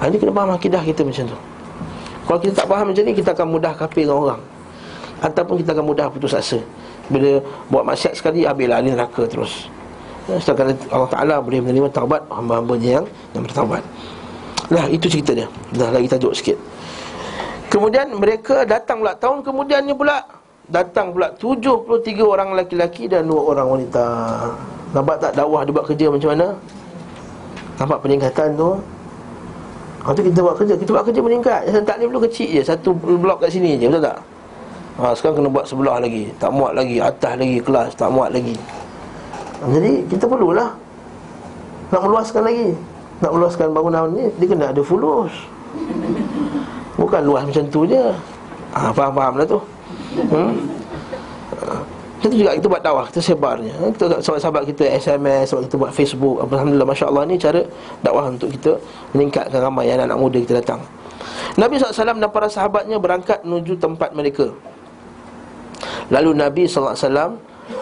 [0.01, 1.37] ha, Ini kena faham akidah kita macam tu
[2.25, 4.41] Kalau kita tak faham macam ni kita akan mudah kafir dengan orang
[5.21, 6.57] Ataupun kita akan mudah putus asa
[7.13, 9.69] Bila buat maksiat sekali habislah ni neraka terus
[10.29, 13.05] ya, Sedangkan Allah Ta'ala boleh menerima taubat hamba-hamba yang,
[13.35, 13.83] yang bertaubat.
[14.71, 15.47] Nah itu cerita dia.
[15.75, 16.57] Dah lagi tajuk sikit.
[17.67, 19.13] Kemudian mereka datang pula.
[19.17, 20.23] Tahun kemudiannya pula
[20.71, 24.05] Datang pula 73 orang lelaki-lelaki dan 2 orang wanita.
[24.95, 26.47] Nampak tak dakwah dia buat kerja macam mana?
[27.83, 28.79] Nampak peningkatan tu?
[30.03, 31.61] Lepas tu kita buat kerja, kita buat kerja meningkat.
[31.67, 34.17] Yang tak ni dulu kecil je, satu blok kat sini je, betul tak?
[34.93, 36.31] Ha, sekarang kena buat sebelah lagi.
[36.39, 38.55] Tak muat lagi, atas lagi, kelas, tak muat lagi
[39.71, 40.75] Jadi kita perlulah.
[41.93, 42.69] Nak meluaskan lagi.
[43.21, 45.31] Nak meluaskan bangunan ni, dia kena ada fulus.
[46.99, 48.03] Bukan luas macam tu je.
[48.73, 49.59] Ha, Faham-faham lah tu.
[50.33, 50.51] Hmm?
[52.23, 53.75] Itu juga kita buat dakwah, kita sebarnya.
[53.99, 57.61] Kita, Sahabat-sahabat kita SMS, sahabat kita buat Facebook Alhamdulillah, Masya Allah ni cara
[57.99, 58.79] dakwah untuk kita
[59.11, 60.79] Meningkatkan ramai anak-anak muda kita datang.
[61.59, 64.49] Nabi SAW dan para sahabatnya berangkat menuju tempat mereka.
[66.09, 67.37] Lalu Nabi SAW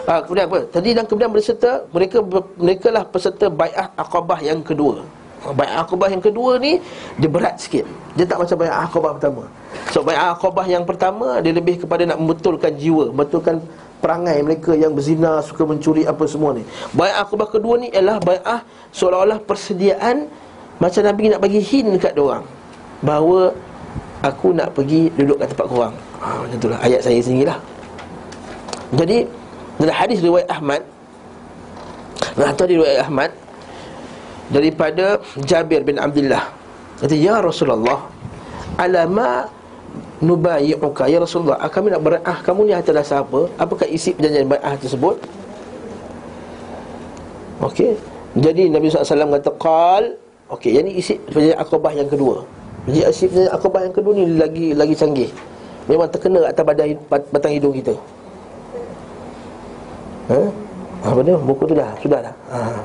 [0.06, 0.58] ah, Kemudian apa?
[0.68, 2.18] Tadi dan kemudian berserta Mereka
[2.58, 5.02] mereka lah peserta Bai'ah Aqabah yang kedua.
[5.42, 6.78] Bai'ah Aqabah yang kedua ni
[7.18, 7.86] Dia berat sikit.
[8.14, 9.42] Dia tak macam Bai'ah Aqabah pertama.
[9.90, 13.62] So Bai'ah Aqabah yang pertama Dia lebih kepada nak membetulkan jiwa Membetulkan
[14.02, 16.62] perangai mereka yang berzina Suka mencuri apa semua ni.
[16.94, 18.62] Bai'ah Aqabah kedua ni ialah Bai'ah
[18.94, 20.30] Seolah-olah persediaan
[20.78, 22.46] Macam Nabi nak bagi hint dekat orang.
[23.02, 23.50] Bahawa
[24.22, 25.94] Aku nak pergi duduk kat tempat korang.
[26.22, 27.58] Ha, Macam itulah ayat saya sendiri lah.
[28.94, 29.26] Jadi
[29.82, 30.86] Dalam hadis riwayat Ahmad
[32.32, 33.30] Nah, tadi riwayat Ahmad
[34.48, 36.48] daripada Jabir bin Abdullah
[37.02, 38.08] kata ya Rasulullah
[38.78, 39.50] alama
[40.22, 43.50] nubayyuka ya Rasulullah ah, kami nak berah kamu ni atas dasar apa?
[43.58, 45.18] Apakah isi perjanjian bai'ah tersebut?
[47.60, 47.98] Okey.
[48.38, 50.04] Jadi Nabi SAW kata qal.
[50.52, 52.46] Okey yang ni isi perjanjian akobah yang kedua.
[52.86, 55.30] Perjanjian akobah yang kedua ni lagi lagi canggih.
[55.90, 57.98] Memang terkena atas badan batang hidung kita
[60.30, 60.38] ha?
[61.02, 61.90] Apa dia buku tu dah?
[61.98, 62.34] Sudah dah?
[62.54, 62.78] Ha.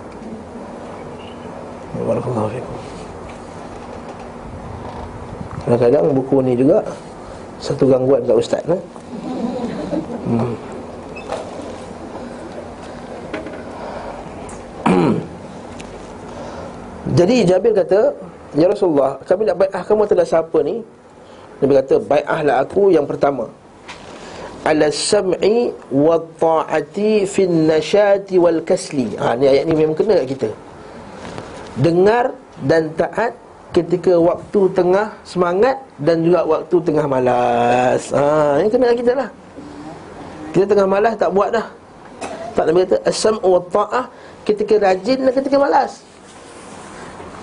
[1.98, 2.50] Barakallahu
[5.68, 6.80] Kadang-kadang buku ni juga
[7.60, 8.82] Satu gangguan kat ustaz eh?
[10.30, 10.54] hmm.
[17.20, 18.16] Jadi Jabir kata
[18.56, 20.82] Ya Rasulullah Kami nak bai'ah kamu terhadap siapa ni?
[21.60, 23.50] Nabi kata Bai'ahlah aku yang pertama
[24.68, 29.16] ala sam'i wa ta'ati fi nashati wal kasli.
[29.16, 30.50] Ha ni ayat ni memang kena kat kita.
[31.80, 32.36] Dengar
[32.68, 33.32] dan taat
[33.72, 38.12] ketika waktu tengah semangat dan juga waktu tengah malas.
[38.12, 39.30] Ha ini kena kat kita lah.
[40.52, 41.68] Kita tengah malas tak buat dah.
[42.52, 44.06] Tak Nabi kata as-sam'u wa ta'ah
[44.44, 46.02] ketika rajin dan ketika malas.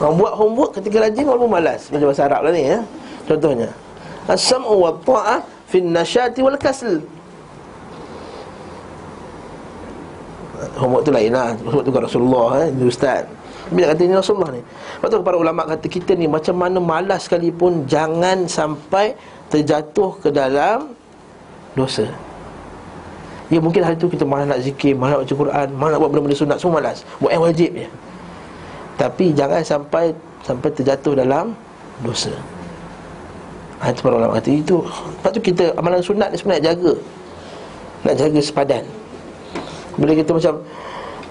[0.03, 1.89] Orang buat homework ketika rajin walaupun malas.
[1.89, 2.83] Macam bahasa Arab lah ni ya.
[3.25, 3.70] Contohnya.
[4.27, 5.39] As-sam'u wa ta'ah
[5.70, 6.99] fi nashati wal kasl.
[10.79, 11.53] Homework tu lain lah.
[11.62, 13.23] Homework tu kan Rasulullah eh, Dia ustaz.
[13.73, 14.62] Bila kata ini Rasulullah ni.
[14.62, 19.17] Lepas tu para ulama kata kita ni Macam mana malas sekalipun Jangan sampai
[19.49, 20.93] terjatuh ke dalam
[21.75, 22.07] Dosa.
[23.51, 26.11] Ya mungkin hari tu kita malas nak zikir Malas nak baca Quran Malas nak buat
[26.11, 26.99] benda-benda sunat Semua malas.
[27.19, 27.87] Buat yang wajib je.
[29.01, 30.05] Tapi jangan sampai
[30.45, 31.57] Sampai terjatuh dalam
[32.05, 32.35] Dosa.
[33.81, 34.83] Ha, Itu para ulama kata itu.
[34.85, 36.93] Lepas tu kita Amalan sunat ni sebenarnya jaga.
[38.05, 38.85] Nak jaga sepadan
[39.95, 40.55] bila kita macam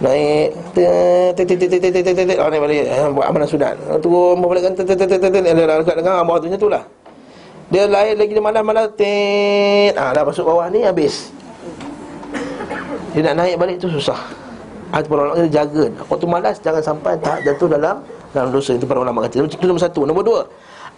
[0.02, 2.84] naik titik-titik-titik-titik-titik naik balik
[3.14, 3.76] buat amalan sunat.
[4.02, 6.84] Turun balik kan titik-titik-titik ada dalam dekat dengan ambah tu itulah.
[7.72, 9.94] Dia lain lagi dia malas-malas tit.
[9.98, 11.34] Ah dah masuk bawah ni habis.
[13.14, 14.18] Dia nak naik balik tu susah.
[14.94, 15.90] Ada para ulama jaga.
[16.06, 19.46] Waktu malas jangan sampai tak jatuh dalam dalam dosa itu para ulama kata.
[19.46, 20.06] Itu nombor satu.
[20.06, 20.42] Nombor dua.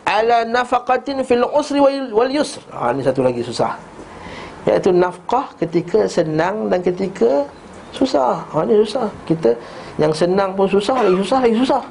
[0.03, 2.59] Ala nafaqatin fil usri wal yusr.
[2.75, 3.79] Ah ni satu lagi susah.
[4.65, 7.45] Iaitu nafkah ketika senang dan ketika
[7.93, 8.41] susah.
[8.49, 9.07] Ha ni susah.
[9.29, 9.53] Kita
[10.01, 11.81] yang senang pun susah Lagi susah lagi susah.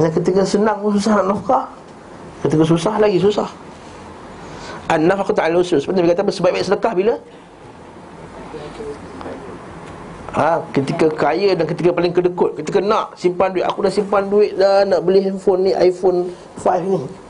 [0.00, 1.64] Yang ketika senang pun susah nak nafkah
[2.40, 3.48] Ketika susah lagi susah.
[4.88, 5.84] An-nafkah ta'ala usul.
[5.84, 7.14] Sebenarnya dia kata sebaik-baik sedekah bila?
[10.32, 12.56] Ha, ketika kaya dan ketika paling kedekut.
[12.56, 13.68] Ketika nak simpan duit.
[13.68, 17.27] Aku dah simpan duit dah Nak beli handphone ni iPhone 5 ni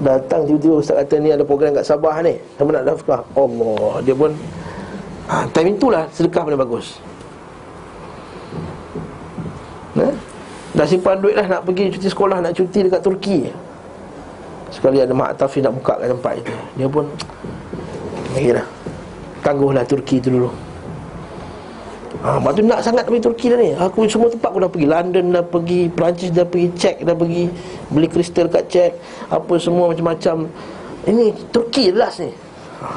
[0.00, 2.40] Datang tiba-tiba Ustaz kata ni ada program kat Sabah ni.
[2.56, 4.32] Sama nak nafkah Allah Dia pun
[5.28, 6.96] ha, Time itulah sedekah paling bagus.
[10.00, 10.08] Ha?
[10.72, 13.38] Dah simpan duit lah nak pergi cuti sekolah Nak cuti dekat Turki.
[14.72, 16.54] Sekali ada Mak Tafi nak buka kat tempat itu.
[16.80, 17.04] Dia pun
[18.32, 18.64] Bagilah
[19.44, 20.69] Tangguhlah Turki tu dulu
[22.10, 23.70] Ha, lepas tu nak sangat pergi Turki dah ni.
[23.70, 24.86] Aku semua tempat aku dah pergi.
[24.90, 27.46] London dah pergi Perancis dah pergi Czech dah pergi.
[27.94, 28.92] Beli kristal kat Czech
[29.30, 30.50] Apa semua macam-macam.
[31.06, 32.34] Ini Turki jelas ni.
[32.82, 32.88] Ha.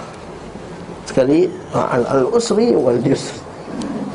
[1.05, 1.45] Sekali
[1.77, 3.37] ha, Al-Usri wal-Yusri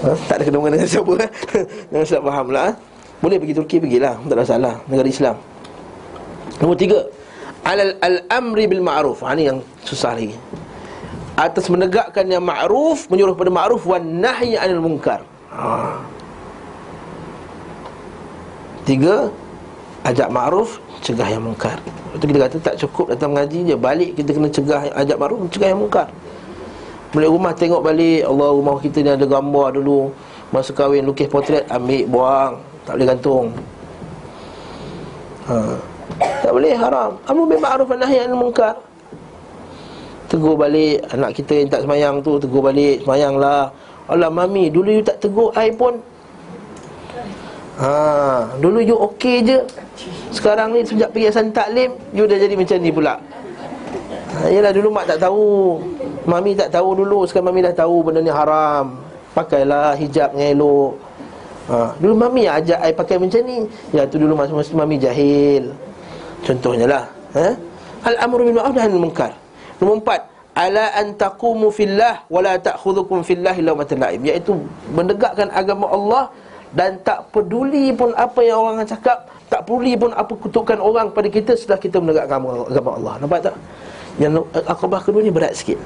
[0.00, 1.30] ha, Tak ada kena dengan siapa eh?
[1.92, 2.74] Jangan silap faham lah eh?
[3.22, 4.18] Boleh pergi Turki pergilah.
[4.26, 5.36] Tak ada salah Negara Islam.
[6.58, 7.00] Nombor tiga.
[7.68, 10.34] Al-Amri bil-Ma'ruf ha, Ini yang susah lagi
[11.38, 15.22] atas menegakkan yang ma'ruf menyuruh pada ma'ruf wan nahyi 'anil munkar.
[15.54, 15.94] Ha.
[18.82, 19.30] Tiga
[20.02, 21.78] ajak ma'ruf, cegah yang munkar.
[22.18, 25.70] Itu kita kata tak cukup datang mengaji je, balik kita kena cegah ajak ma'ruf, cegah
[25.70, 26.10] yang munkar.
[27.14, 30.10] Balik rumah tengok balik, Allah rumah kita ni ada gambar dulu.
[30.50, 33.46] Masa kahwin lukis potret, ambil buang, tak boleh gantung.
[35.46, 35.56] Ha.
[36.18, 37.14] Tak boleh haram.
[37.30, 38.87] Amru bil ma'ruf wan nahyi 'anil munkar.
[40.28, 43.72] Tegur balik Anak kita yang tak semayang tu Tegur balik Semayanglah.
[44.08, 45.96] Allah mami Dulu you tak tegur I pun
[47.80, 49.58] ha, Dulu you okey je.
[50.32, 53.14] Sekarang ni sejak pergi asan taklim You dah jadi macam ni pula.
[54.36, 55.80] Ha, Yelah dulu mak tak tahu.
[56.28, 59.00] Mami tak tahu dulu Sekarang mami dah tahu benda ni haram.
[59.32, 60.92] Pakailah hijab yang elok.
[61.72, 63.64] Ha, Dulu mami ajak I pakai macam ni.
[63.96, 65.72] Ya tu dulu masa-masa mami jahil.
[66.44, 67.04] Contohnya lah
[67.34, 67.48] ha?
[68.06, 69.32] Al-amru bil ma'ruf dan munkar
[69.78, 70.20] Nombor empat
[70.58, 74.58] Ala an taqumu fillah Wala ta'khudukum fillah illa matala'im Iaitu
[74.90, 76.24] menegakkan agama Allah
[76.74, 81.30] Dan tak peduli pun apa yang orang cakap Tak peduli pun apa kutukan orang pada
[81.30, 83.14] kita Setelah kita menegakkan agama Allah.
[83.22, 83.56] Nampak tak?
[84.18, 85.78] Yang akabah kedua ni berat sikit.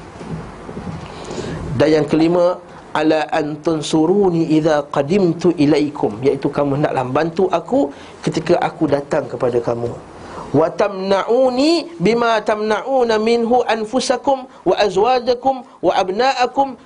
[1.77, 2.57] Dan yang kelima
[2.97, 6.17] Ala antun suruni idha qadimtu ilaikum.
[6.25, 7.93] Iaitu kamu hendaklah bantu aku
[8.25, 10.12] Ketika aku datang kepada kamu
[10.53, 16.77] wa tamna'uni bima tamna'una minhu anfusakum wa azwajakum wa abna'akum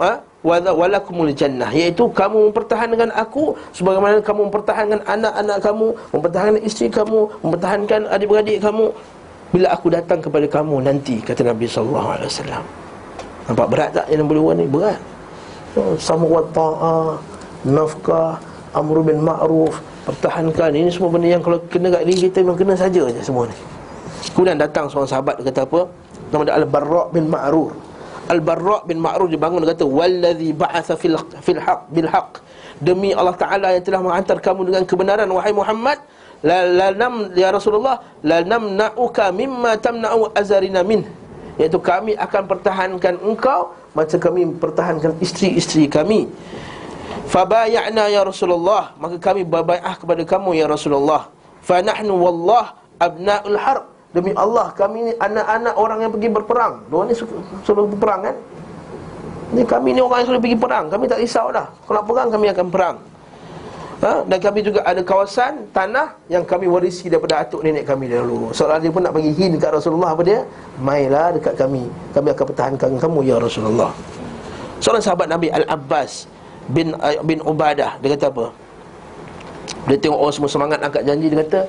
[0.00, 1.68] wa walakumul jannah.
[1.68, 8.88] Iaitu kamu mempertahankan aku sebagaimana kamu mempertahankan anak-anak kamu mempertahankan isteri kamu mempertahankan adik-beradik kamu.
[9.50, 12.64] Bila aku datang kepada kamu nanti kata Nabi sallallahu alaihi wasallam.
[13.50, 14.64] Nampak berat tak yang buat ni?
[14.70, 15.00] Berat.
[15.98, 17.18] Sama wa ta'a
[17.66, 18.38] nafkah
[18.72, 19.74] amru bil ma'ruf
[20.06, 20.70] pertahankan.
[20.72, 23.56] Ini semua benda yang kalau kena kat diri kita memang kena saja je semua ni.
[24.32, 25.80] Kemudian datang seorang sahabat dia kata apa?
[26.30, 27.70] Nama dia al-barra' bin ma'rur.
[28.30, 32.40] Al-barra' bin ma'rur dia bangun dia kata wallazi ba'atha fil fil haq bil haq.
[32.80, 36.00] Demi Allah taala yang telah menghantar kamu dengan kebenaran wahai Muhammad
[36.40, 41.04] la la nam ya Rasulullah la namna'uka mimma tamna'u azarina min.
[41.60, 46.30] Iaitu kami akan pertahankan engkau Macam kami pertahankan isteri-isteri kami
[47.30, 51.30] Fabaya'na ya Rasulullah Maka kami berbai'ah kepada kamu ya Rasulullah.
[51.62, 53.84] Fanahnu wallah abna'ul harb.
[54.10, 56.82] Demi Allah kami ni anak-anak orang yang pergi berperang.
[56.90, 58.36] Dua ni suruh berperang kan?
[59.54, 60.90] Ni kami ni orang yang suruh pergi perang.
[60.90, 61.70] Kami tak risau dah.
[61.86, 62.96] Kalau perang kami akan perang.
[64.00, 64.26] Ha?
[64.26, 68.50] Dan kami juga ada kawasan tanah Yang kami warisi daripada atuk nenek kami dahulu.
[68.50, 70.40] Seolah dia pun nak bagi hin dekat Rasulullah Apa dia?
[70.80, 71.86] Mailah dekat kami.
[72.16, 73.92] Kami akan pertahankan kamu ya Rasulullah.
[74.80, 76.39] Seorang sahabat Nabi Al-Abbas
[76.70, 78.46] bin, uh, bin Ubadah Dia kata apa?
[79.90, 81.60] Dia tengok orang semua semangat angkat janji Dia kata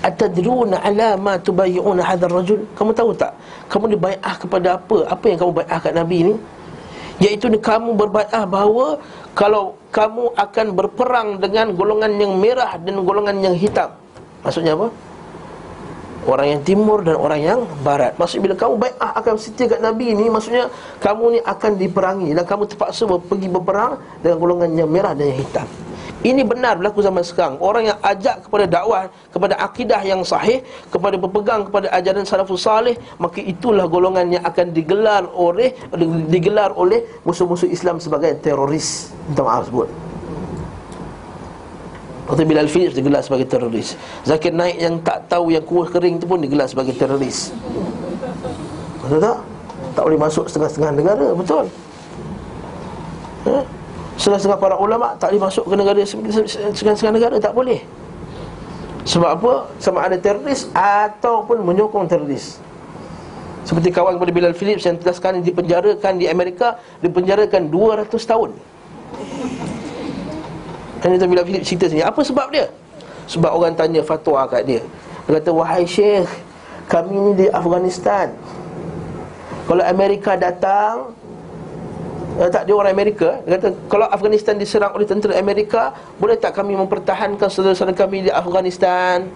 [0.00, 2.64] Atadruna ala ma tubayyuna hadzal rajul?
[2.72, 3.36] Kamu tahu tak?
[3.68, 5.04] Kamu dibaiah kepada apa?
[5.12, 6.34] Apa yang kamu baiah kat Nabi ni?
[7.20, 8.96] Iaitu kamu berbaiah bahawa
[9.36, 13.92] kalau kamu akan berperang dengan golongan yang merah dan golongan yang hitam.
[14.40, 14.88] Maksudnya apa?
[16.28, 18.12] Orang yang timur dan orang yang barat.
[18.20, 20.68] Maksudnya bila kamu baik akan setia kat Nabi ni Maksudnya
[21.00, 22.28] kamu ni akan diperangi.
[22.36, 25.68] Dan kamu terpaksa pergi berperang Dengan golongan yang merah dan yang hitam.
[26.20, 27.56] Ini benar berlaku zaman sekarang.
[27.64, 30.60] Orang yang ajak kepada dakwah Kepada akidah yang sahih
[30.92, 35.72] Kepada berpegang kepada ajaran salafus salih Maka itulah golongan yang akan digelar oleh
[36.28, 39.08] Digelar oleh musuh-musuh Islam sebagai teroris.
[39.32, 40.09] Minta maaf sebut
[42.30, 42.46] Dr.
[42.46, 46.38] Bilal Phillips digelar sebagai teroris Zakir Naik yang tak tahu yang kuah kering tu pun
[46.38, 47.50] digelar sebagai teroris
[49.02, 49.42] Betul tak?
[49.98, 51.66] Tak boleh masuk setengah-setengah negara, betul?
[53.50, 53.66] Ha?
[54.14, 57.82] Setengah-setengah para ulama tak boleh masuk ke negara Setengah-setengah negara tak boleh
[59.10, 59.52] Sebab apa?
[59.82, 62.62] Sama ada teroris Ataupun menyokong teroris
[63.66, 68.54] Seperti kawan kepada Bilal Phillips Yang telah sekarang dipenjarakan di Amerika Dipenjarakan 200 tahun
[71.00, 72.68] Dan itu Bilal Phillips cerita sini Apa sebab dia?
[73.24, 74.82] Sebab orang tanya fatwa kat dia.
[75.24, 76.28] Dia kata, wahai syekh
[76.90, 78.34] Kami ni di Afghanistan.
[79.70, 81.14] Kalau Amerika datang
[82.42, 86.58] uh, tak dia orang Amerika dia kata kalau Afghanistan diserang oleh tentera Amerika boleh tak
[86.58, 89.30] kami mempertahankan saudara-saudara kami di Afghanistan?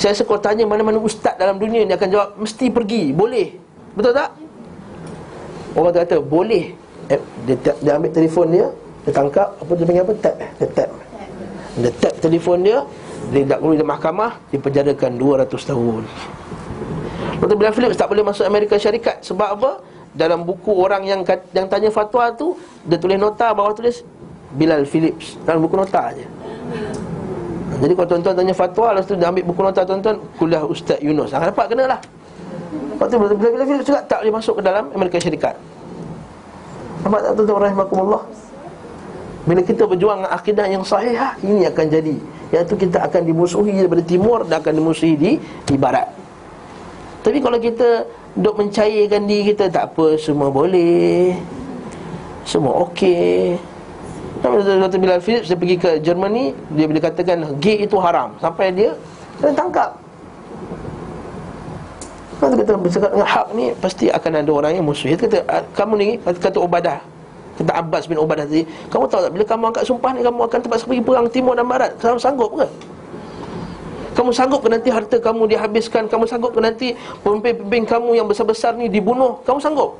[0.00, 3.10] Saya rasa kalau tanya mana-mana ustaz dalam dunia ni akan jawab mesti pergi.
[3.12, 3.58] Boleh.
[3.92, 4.30] Betul tak?
[5.74, 6.72] Orang kata boleh.
[7.10, 8.72] Eh, dia, dia ambil telefon dia
[9.08, 10.50] dia tangkap apa dia panggil apa tap eh?
[10.60, 10.90] dia tap
[11.80, 12.78] dia tap telefon dia
[13.32, 16.04] dia tak di mahkamah dipenjarakan 200 tahun
[17.38, 19.70] Betul Bilal Phillips tak boleh masuk Amerika Syarikat Sebab apa?
[20.16, 21.20] dalam buku orang yang
[21.52, 24.02] yang tanya fatwa tu dia tulis nota bawah tulis
[24.56, 26.24] Bilal Phillips dalam buku nota aja.
[27.78, 31.36] Jadi kalau tuan-tuan tanya fatwa lepas tu dia ambil buku nota tuan-tuan kuliah Ustaz Yunus.
[31.36, 32.00] Ah dapat kenalah.
[32.96, 35.54] Lepas tu Bilal Phillips juga tak boleh masuk ke dalam Amerika Syarikat.
[37.04, 38.22] Nampak tak tuan-tuan rahimakumullah?
[39.48, 42.16] Bila kita berjuang dengan akidah yang sahih Ini akan jadi.
[42.52, 46.12] Iaitu kita akan dimusuhi daripada timur Dan akan dimusuhi di, di barat
[47.24, 48.04] Tapi kalau kita
[48.36, 51.32] Duk mencairkan diri kita Tak apa, semua boleh.
[52.44, 53.56] Semua okey.
[54.44, 55.00] Dr.
[55.00, 58.36] Bilal Phillips Dia pergi ke Germany Dia boleh katakan Gay itu haram.
[58.44, 58.92] Sampai dia
[59.40, 59.96] Dia tangkap.
[62.38, 65.08] Kalau kita bercakap dengan hak ni Pasti akan ada orang yang musuh.
[65.08, 67.17] Dia kata ah, Kamu ni Kata Ubadah
[67.58, 68.62] Kata Abbas bin Ubadah tadi.
[68.86, 71.66] Kamu tahu tak Bila kamu angkat sumpah ni Kamu akan terpaksa pergi perang Timur dan
[71.66, 71.90] Barat.
[71.98, 72.66] Kamu sanggup ke?
[74.14, 76.10] Kamu sanggup ke nanti harta kamu dihabiskan?
[76.10, 76.90] Kamu sanggup ke nanti
[77.22, 79.38] pemimpin-pemimpin kamu yang besar-besar ni dibunuh?
[79.46, 79.94] Kamu sanggup?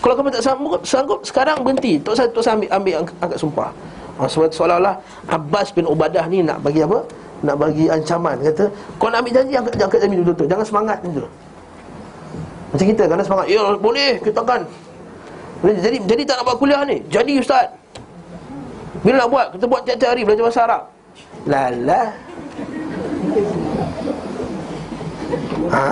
[0.00, 2.00] Kalau kamu tak sanggup, sanggup sekarang berhenti.
[2.00, 3.68] Tak usah, tak usah ambil, ambil angkat sumpah.
[4.16, 4.96] Ha, Seolah-olah
[5.28, 7.04] Abbas bin Ubadah ni nak bagi apa?
[7.44, 8.40] Nak bagi ancaman.
[8.40, 11.24] Kata, kau nak ambil janji, angkat, angkat janji dulu tu Jangan semangat tu.
[12.72, 14.60] Macam kita, kerana semangat Ya boleh, kita akan
[15.62, 17.70] jadi, jadi tak nak buat kuliah ni Jadi Ustaz
[19.06, 19.46] Bila nak buat?
[19.54, 20.82] Kita buat tiap-tiap hari belajar bahasa Arab
[21.46, 22.02] Lala
[25.70, 25.82] ha,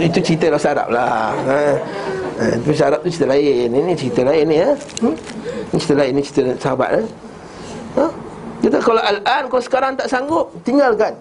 [0.00, 1.60] Itu cerita bahasa Arab lah ha.
[2.40, 4.70] Ha, itu bahasa Arab tu cerita lain Ini cerita lain ni ya.
[5.04, 5.14] Hmm?
[5.72, 7.02] Ini cerita lain, ini cerita sahabat ya.
[8.00, 8.04] ha?
[8.64, 11.12] Kita kalau al-an Kalau sekarang tak sanggup, tinggalkan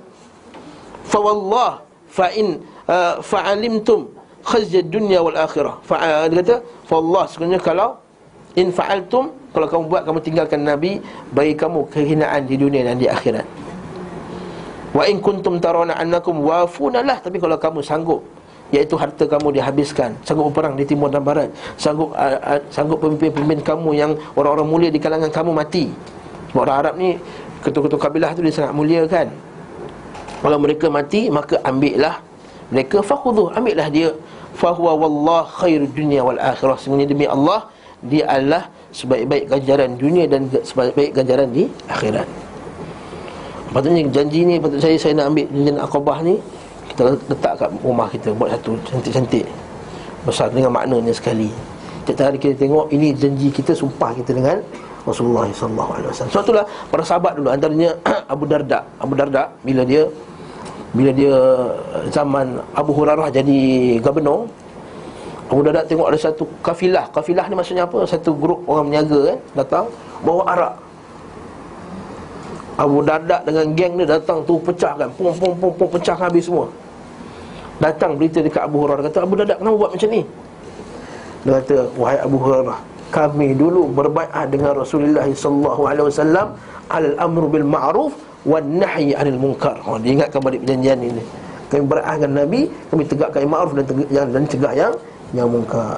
[1.11, 4.14] Fawallah Fa'in uh, Fa'alimtum
[4.45, 5.81] Khazjad dunia wal akhirah.
[5.81, 7.97] Fa, Dia kata Fawallah sebenarnya kalau
[8.55, 11.01] In fa'altum Kalau kamu buat, kamu tinggalkan Nabi
[11.33, 13.43] Bagi kamu kehinaan di dunia dan di akhirat.
[14.95, 18.23] Wa in kuntum tarawna annakum wafunalah tapi kalau kamu sanggup
[18.71, 23.61] iaitu harta kamu dihabiskan sanggup berperang di timur dan barat sanggup uh, uh, sanggup pemimpin-pemimpin
[23.61, 25.91] kamu yang orang-orang mulia di kalangan kamu mati.
[26.55, 27.19] Orang Arab ni
[27.59, 29.27] ketua-ketua kabilah tu dia sangat mulia kan?
[30.39, 32.23] Kalau mereka mati maka ambillah.
[32.71, 34.15] Mereka fakhudhu ambillah dia
[34.55, 37.67] fahuwa wallah khairud dunya wal akhirah sebenarnya demi Allah
[38.05, 42.27] dia adalah sebaik-baik ganjaran dunia dan sebaik-baik ganjaran di akhirat
[43.75, 46.39] Patutnya janji ni patut saya saya nak ambil janji akobah ni
[46.87, 49.43] kita letak kat rumah kita buat satu cantik-cantik.
[50.23, 51.51] besar dengan maknanya sekali.
[52.07, 54.57] Setiap hari kita tengok ini janji kita sumpah kita dengan
[55.05, 55.45] Rasulullah
[56.09, 56.31] wasallam.
[56.33, 57.93] Sebab itulah para sahabat dulu antaranya
[58.33, 58.79] Abu Darda.
[58.97, 60.07] Abu Darda bila dia
[60.95, 61.35] bila dia
[62.09, 63.59] zaman Abu Hurairah jadi
[63.99, 64.47] gubernur
[65.45, 67.05] Abu Darda tengok ada satu kafilah.
[67.13, 68.01] Kafilah ni maksudnya apa?
[68.09, 69.85] Satu grup orang berniaga kan datang
[70.25, 70.73] bawa arak.
[72.75, 76.67] Abu Darda dengan geng dia datang tu pecahkan, pum pum pum pum pecah habis semua.
[77.77, 80.21] Datang berita dekat Abu Hurairah kata Abu Darda kenapa buat macam ni?
[81.45, 82.79] Dia kata wahai Abu Hurairah,
[83.13, 86.47] kami dulu berbaiat dengan Rasulullah sallallahu alaihi wasallam
[86.89, 89.75] al amru bil ma'ruf wan nahyi anil munkar.
[89.83, 91.23] Oh, dia ingatkan balik perjanjian ini.
[91.65, 94.93] Kami berat dengan Nabi, kami tegakkan yang ma'ruf dan tegak dan cegah yang
[95.33, 95.97] yang munkar.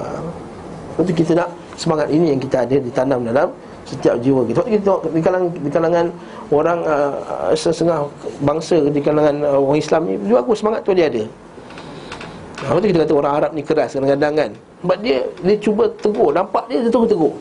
[0.98, 3.48] Itu kita nak semangat ini yang kita ada ditanam dalam
[3.86, 4.60] setiap jiwa kita.
[4.64, 6.06] Kita tengok di kalangan di kalangan
[6.50, 8.08] orang uh, setengah
[8.42, 11.24] bangsa di kalangan uh, orang Islam ni juga aku semangat tu dia ada.
[12.66, 14.50] Apa tu kita kata orang Arab ni keras kadang-kadang kan.
[14.82, 17.34] Sebab dia dia cuba tegur, nampak dia dia tegur.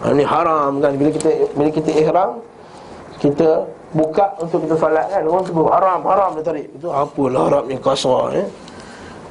[0.00, 2.30] Ha, ni haram kan bila kita bila kita ihram
[3.20, 6.66] kita buka untuk kita solat kan orang tegur haram haram dia tarik.
[6.78, 8.46] Itu apalah Arab ni kasar eh.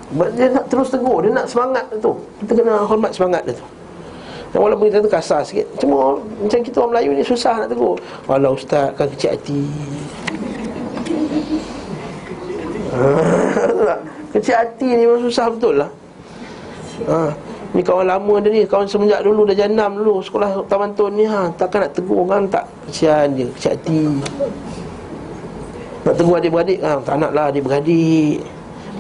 [0.09, 3.61] Dia nak terus tegur Dia nak semangat tu Kita kena hormat semangat dia tu
[4.49, 8.01] dan walaupun kita tu kasar sikit Cuma macam kita orang Melayu ni susah nak tegur
[8.25, 9.61] Walau ustaz kan kecil hati
[14.33, 15.89] Kecil hati ni memang susah betul lah
[17.05, 17.29] ha.
[17.69, 21.29] Ni kawan lama dia ni Kawan semenjak dulu dah jenam dulu Sekolah taman tun ni
[21.29, 21.53] ha.
[21.53, 22.65] Takkan nak tegur kan tak.
[22.89, 24.01] Kesian dia Kecil hati.
[26.05, 26.97] Nak tegur adik-beradik ha.
[27.05, 28.41] Tak nak lah adik-beradik.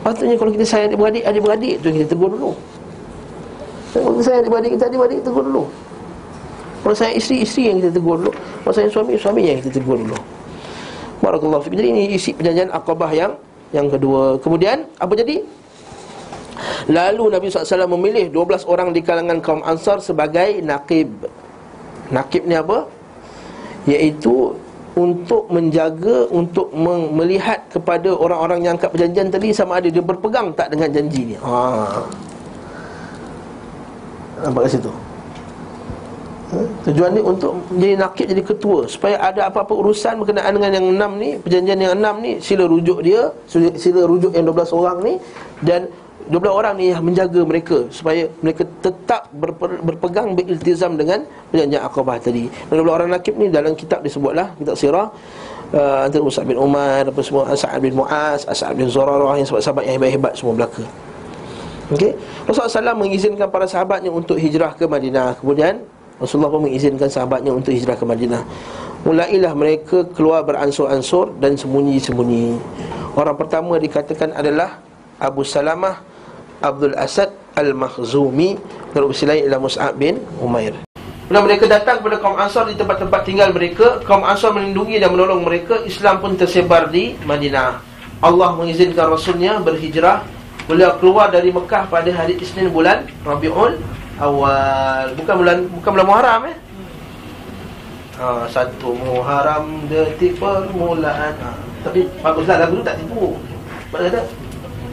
[0.05, 2.51] Patutnya kalau kita sayang adik-beradik Adik-beradik tu kita tegur dulu.
[3.89, 5.63] Kalau kita sayang adik-beradik kita Adik-beradik tegur dulu.
[6.85, 8.31] Kalau sayang isteri Isteri yang kita tegur dulu.
[8.37, 10.17] Kalau sayang suami Suami yang kita tegur dulu.
[11.19, 13.33] Barakallahu Jadi ini isi perjanjian akabah yang
[13.73, 14.37] Yang kedua.
[14.37, 15.41] Kemudian Apa jadi?
[16.87, 21.11] Lalu Nabi SAW memilih 12 orang di kalangan kaum Ansar sebagai nakib
[22.09, 22.89] Nakib ni apa?
[23.85, 24.57] Iaitu
[24.97, 26.73] untuk menjaga untuk
[27.13, 31.35] melihat kepada orang-orang yang angkat perjanjian tadi sama ada dia berpegang tak dengan janji ni.
[31.39, 31.55] Ha.
[34.43, 34.91] Nampak kat situ.
[36.49, 36.59] Ha?
[36.89, 41.11] Tujuan ni untuk jadi nakib jadi ketua supaya ada apa-apa urusan berkenaan dengan yang enam
[41.21, 45.13] ni, perjanjian yang enam ni sila rujuk dia, sila rujuk yang 12 orang ni
[45.61, 45.85] dan
[46.29, 52.21] 12 orang ni yang menjaga mereka supaya mereka tetap berpe, berpegang beriltizam dengan perjanjian akabah
[52.21, 52.45] tadi.
[52.69, 55.09] 12 orang nakib ni dalam kitab disebutlah kitab sirah
[55.73, 59.83] uh, antara Musa bin Umar apa semua Sa'ad bin Muaz, Sa'ad bin Zurarah yang sahabat-sahabat
[59.89, 60.85] yang hebat-hebat semua belaka.
[61.89, 62.13] Okey.
[62.45, 65.41] Rasulullah SAW mengizinkan para sahabatnya untuk hijrah ke Madinah.
[65.41, 65.81] Kemudian
[66.21, 68.45] Rasulullah pun mengizinkan sahabatnya untuk hijrah ke Madinah.
[69.01, 72.61] Mulailah mereka keluar beransur-ansur dan sembunyi-sembunyi.
[73.17, 74.77] Orang pertama dikatakan adalah
[75.17, 76.08] Abu Salamah
[76.59, 78.55] Abdul Asad Al-Makhzumi
[78.89, 80.73] Berusia lain ialah Mus'ab bin Umair.
[81.29, 84.01] Bila mereka datang kepada kaum Ansar di tempat-tempat tinggal mereka.
[84.01, 85.77] Kaum Ansar melindungi dan menolong mereka.
[85.85, 87.85] Islam pun tersebar di Madinah.
[88.17, 90.25] Allah mengizinkan Rasulnya berhijrah.
[90.65, 93.77] Beliau keluar dari Mekah pada hari Isnin bulan Rabi'ul
[94.17, 95.13] Awal.
[95.21, 96.57] Bukan bulan bukan bulan Muharram eh?
[98.17, 101.33] Ha, Satu Muharram detik permulaan.
[101.37, 101.49] Ha,
[101.85, 103.37] Tapi baguslah lagu tu tak tipu.
[103.93, 104.21] Sebab kata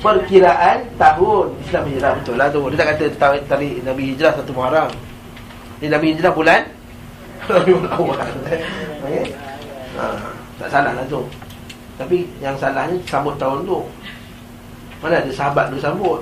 [0.00, 1.46] perkiraan tahun.
[1.62, 2.60] Islam hijrah betul lah tu.
[2.72, 4.90] Dia tak kata tarik, tarik Nabi hijrah satu Muharram.
[5.80, 6.62] Ini Nabi hijrah bulan?
[9.96, 10.12] Ha,
[10.60, 11.24] Tak salah lah tu.
[11.96, 13.80] Tapi yang salahnya sambut tahun tu.
[15.00, 16.20] Mana ada sahabat tu sambut?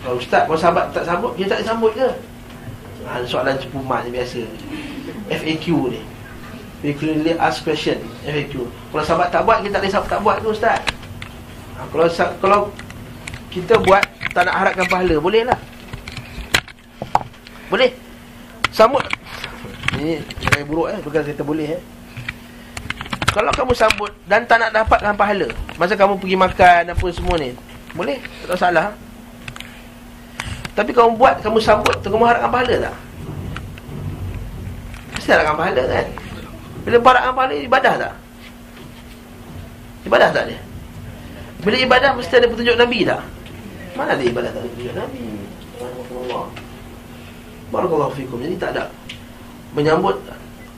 [0.00, 2.08] Kalau ustaz kalau sahabat tak sambut Dia tak sambut ke?
[3.04, 4.40] Ha, Soalan cepu mat ni biasa.
[5.28, 6.00] FAQ ni.
[6.80, 8.00] Frequently asked question.
[8.24, 10.80] FAQ Kalau sahabat tak buat Kita tak boleh tak buat tu ustaz
[11.78, 12.06] ha, kalau
[12.42, 12.60] kalau
[13.48, 14.02] kita buat
[14.34, 15.58] tak nak harapkan pahala, boleh lah.
[17.72, 17.90] Boleh.
[18.74, 19.02] Sambut.
[19.98, 21.82] Ini saya buruk eh, bukan kita boleh eh.
[23.28, 25.48] Kalau kamu sambut dan tak nak dapatkan pahala,
[25.78, 27.52] masa kamu pergi makan apa semua ni,
[27.92, 28.18] boleh?
[28.48, 28.94] Tak salah.
[30.72, 32.96] Tapi kamu buat, kamu sambut, tu kamu harapkan pahala tak?
[35.18, 36.06] Mesti harapkan pahala kan?
[36.86, 38.14] Bila harapkan pahala, ibadah tak?
[40.06, 40.58] Ibadah tak dia?
[41.58, 43.22] Bila ibadah mesti ada petunjuk Nabi tak?
[43.98, 45.26] Mana ada ibadah tak ada petunjuk Nabi?
[47.74, 48.38] Barakallahu fikum.
[48.38, 48.94] Jadi tak ada
[49.74, 50.22] menyambut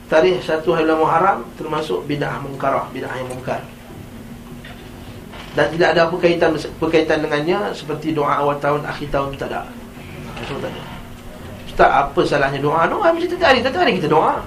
[0.09, 3.61] tarikh satu hari Muharram termasuk bid'ah mungkarah, bid'ah yang mungkar.
[5.53, 9.67] Dan tidak ada apa kaitan berkaitan dengannya seperti doa awal tahun, akhir tahun tak ada.
[10.41, 10.83] Itu tak ada.
[11.67, 12.87] Ustaz, apa salahnya doa?
[12.89, 14.41] Doa mesti setiap hari, setiap hari kita doa.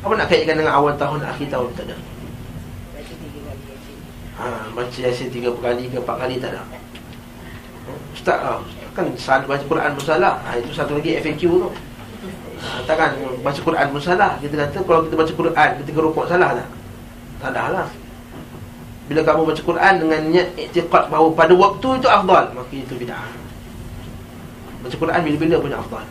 [0.00, 2.13] Apa nak kaitkan dengan awal tahun, akhir tahun tak ada
[4.38, 6.62] ha, Baca yasin tiga kali ke empat kali tak ada.
[8.14, 8.58] Ustaz lah
[8.94, 11.68] Kan salah baca Quran pun salah ha, Itu satu lagi FAQ tu.
[12.64, 13.10] Ha, Takkan
[13.42, 16.68] baca Quran pun salah Kita kata kalau kita baca Quran ketika rukuk salah tak?
[17.42, 17.88] Tak ada lah.
[19.04, 23.28] Bila kamu baca Quran dengan niat iktiqat bahawa pada waktu itu afdal Maka itu bid'ah.
[24.80, 26.04] Baca Quran bila-bila punya afdal.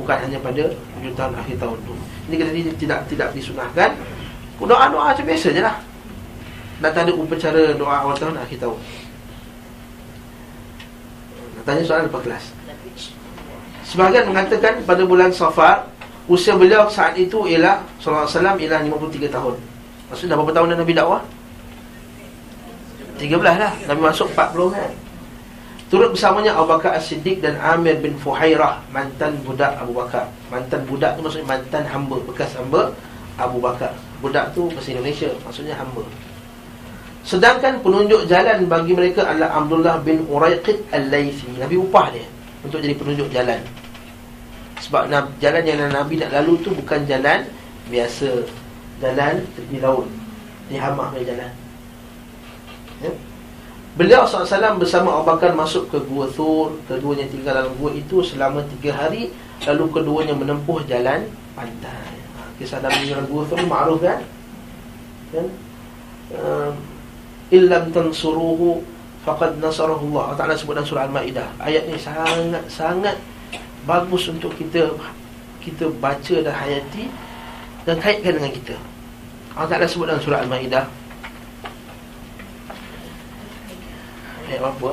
[0.00, 0.64] Bukan hanya pada
[0.96, 1.94] hujung tahun akhir tahun tu.
[2.30, 3.98] Ini kita tidak tidak disunahkan.
[4.62, 5.76] Doa-doa macam biasa je lah
[6.78, 8.78] Dan tak ada upacara doa awal tahun akhir tahun.
[11.66, 12.44] Tanya soalan lepas kelas?
[13.84, 15.88] Sebahagian mengatakan pada bulan Safar
[16.28, 19.56] Usia beliau saat itu ialah Wasallam ialah 53 tahun.
[20.12, 21.22] Maksudnya berapa tahun dah Nabi dakwah?
[23.16, 23.72] 13 lah.
[23.88, 24.92] Nabi masuk 40 kan?
[25.88, 30.28] Turut bersamanya Abu Bakar As-Siddiq dan Amir bin Fuhairah Mantan budak Abu Bakar.
[30.52, 32.92] Mantan budak tu maksudnya mantan hamba Bekas hamba
[33.40, 33.96] Abu Bakar.
[34.20, 36.04] Budak tu bahasa Indonesia Maksudnya hamba
[37.26, 41.60] Sedangkan penunjuk jalan bagi mereka adalah Abdullah bin Uraiqid Al-Laythi.
[41.60, 42.24] Nabi upah dia
[42.64, 43.60] untuk jadi penunjuk jalan.
[44.78, 45.10] Sebab
[45.42, 47.44] jalan yang Nabi nak lalu tu bukan jalan
[47.90, 48.46] biasa.
[49.02, 50.06] Jalan tepi laut.
[50.70, 51.50] Dia hamah punya jalan.
[53.02, 53.12] Ya?
[53.98, 56.78] Beliau SAW bersama Abu Bakar masuk ke Gua Thur.
[56.86, 59.34] Keduanya tinggal dalam gua itu selama tiga hari.
[59.66, 61.26] Lalu keduanya menempuh jalan
[61.58, 62.14] pantai.
[62.38, 64.22] Ha, Kisah dalam Gua Thur ma'ruf kan?
[65.34, 65.46] kan?
[66.28, 66.72] Um,
[67.48, 68.84] illam tansuruhu
[69.24, 70.36] faqad nasarahu Allah.
[70.36, 71.48] Taala sebut dalam surah Al-Maidah.
[71.60, 73.16] Ayat ni sangat sangat
[73.88, 74.92] bagus untuk kita
[75.64, 77.08] kita baca dan hayati
[77.88, 78.76] dan kaitkan dengan kita.
[79.56, 80.84] Allah Taala sebut dalam surah Al-Maidah.
[84.48, 84.90] Ayat apa?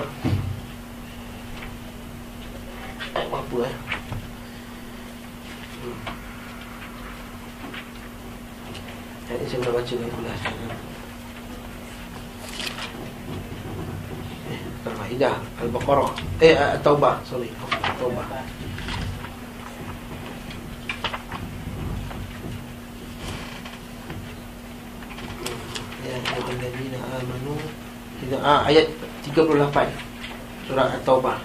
[3.16, 3.76] Ayat apa eh?
[5.80, 5.98] Hmm.
[9.32, 10.95] Ayat ni saya pernah baca.
[14.86, 16.14] Al-Maidah, Al-Baqarah.
[16.38, 17.50] Eh At-Taubah, sorry.
[17.82, 18.26] At-Taubah.
[28.26, 28.90] Ya, ah ayat
[29.26, 29.90] 38
[30.70, 31.38] surah At-Taubah.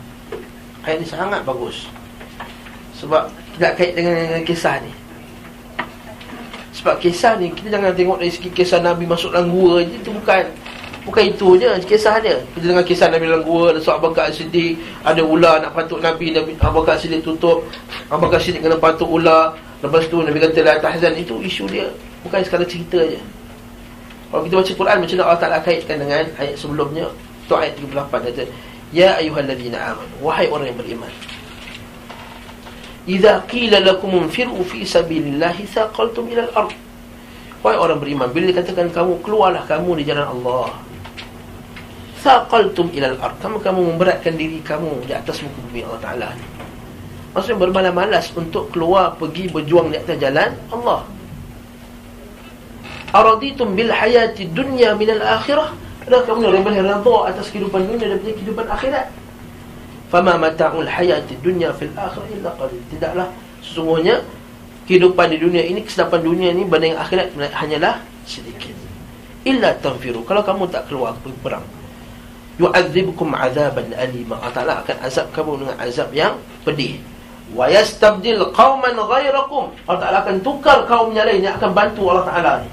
[0.84, 1.88] Ayat ni sangat bagus.
[3.01, 4.93] Sebab tidak kait dengan kisah ni.
[6.76, 10.12] Sebab kisah ni kita jangan tengok dari segi kisah Nabi masuk dalam gua je itu
[10.12, 10.45] bukan
[11.11, 12.38] Bukan itu je kisah dia.
[12.54, 16.30] Kita dengar kisah Nabi dalam gua Ada Abu Bakar Siddiq Ada ular nak patuk Nabi
[16.30, 17.66] Nabi Abu Bakar tutup.
[18.06, 19.58] Abu Bakar Siddiq kena patuk ular.
[19.82, 21.90] Lepas tu Nabi kata La tahzan Itu isu dia.
[22.22, 23.18] Bukan sekadar cerita je.
[24.30, 27.11] Kalau kita baca Quran Macam mana Allah Ta'ala kaitkan dengan Ayat sebelumnya?
[27.42, 28.42] Itu ayat 38 kata
[28.94, 31.11] Ya ayuhalladzina aman Wahai orang yang beriman.
[33.11, 36.70] Iza qila lakum firu fi sabilillahi Thaqaltum ilal ard.
[37.66, 40.89] Wahai orang beriman Bila dikatakan kamu Keluarlah kamu di jalan Allah
[42.20, 43.40] Thaqaltum ilal ard.
[43.40, 46.28] Kamu kamu memberatkan diri kamu Di atas muka bumi Allah Ta'ala
[47.32, 51.00] Maksudnya bermalas-malas Untuk keluar pergi berjuang di atas jalan Allah.
[53.10, 55.72] Araditum bil hayati dunya minal akhirah.
[56.06, 59.06] Adakah kamu boleh redha atas kehidupan dunia Daripada kehidupan akhirat?
[60.12, 62.80] Fama mata'ul hayati dunya fil akhirah illa qalil.
[62.92, 63.26] Tidaklah
[63.64, 64.20] sesungguhnya
[64.84, 68.76] Kehidupan di dunia ini Kesedapan dunia ini Banding akhirat hanyalah sedikit.
[69.48, 70.20] Illa tanfiru.
[70.28, 71.79] Kalau kamu tak keluar pergi perang
[72.61, 74.36] yu'adzibukum azaban alima.
[74.38, 77.00] Allah Ta'ala akan azab kamu dengan azab yang pedih.
[77.50, 82.26] Wa yastabdil qauman ghairakum Allah Ta'ala akan tukar kaum yang lain yang akan bantu Allah
[82.28, 82.70] Ta'ala ni.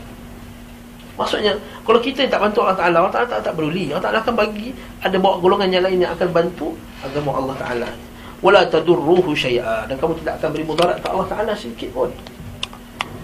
[1.17, 3.89] Maksudnya kalau kita tak bantu Allah Ta'ala Allah Ta'ala tak, tak peduli.
[3.89, 4.69] Allah Ta'ala akan bagi
[5.01, 7.89] ada bawa golongan yang lain yang akan bantu agama Allah Ta'ala.
[8.37, 9.89] Wala tadurruhu syai'a.
[9.89, 12.11] Dan kamu tidak akan beri mudarat ke Allah Ta'ala sedikit pun.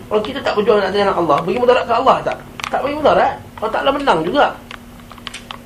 [0.10, 2.38] Kalau kita tak berjuang nak jalan Allah bagi mudarat ke Allah tak?
[2.74, 3.38] Tak bagi mudarat.
[3.62, 4.58] Allah Ta'ala menang juga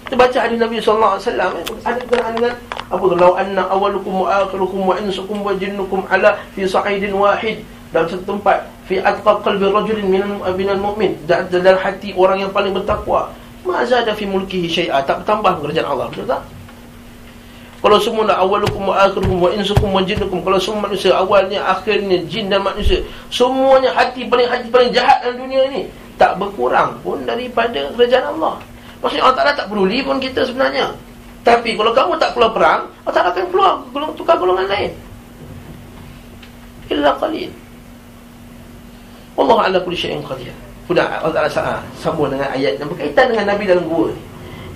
[0.08, 1.52] kita baca hadis Nabi wasallam.
[1.84, 2.56] Ada dengan
[2.88, 3.04] apa?
[3.04, 7.60] Tu law anna awalukum wa akhirukum wa insukum wa jinnukum ala fi sa'idin wahid.
[7.92, 10.24] Dalam satu tempat fi atqa qalbi rajulin min
[10.56, 11.20] minal mu'min.
[11.28, 13.36] Dalam hati orang yang paling bertakwa.
[13.68, 15.04] Ma zada fi mulkihi syai'a.
[15.04, 16.40] Tak bertambah kerajaan Allah betul tak?
[17.84, 22.50] Kalau semua awalukum wa akhirukum wa insukum wa jinnukum kalau semua manusia awalnya akhirnya jin
[22.50, 25.82] dan manusia semuanya hati paling hati paling jahat dalam dunia ini
[26.18, 28.58] tak berkurang pun daripada kerajaan Allah
[29.02, 30.94] Maksudnya Allah Ta'ala tak peduli pun kita sebenarnya.
[31.46, 34.92] Tapi kalau kamu tak keluar perang Allah Ta'ala akan keluar golong, tukar golongan lain.
[36.92, 37.52] Illa qalil.
[39.38, 40.52] Allah ala kulli syai'in qadir.
[40.90, 44.10] Sudah Allah Ta'ala sa'a, sambung dengan ayat yang berkaitan dengan Nabi dalam gua.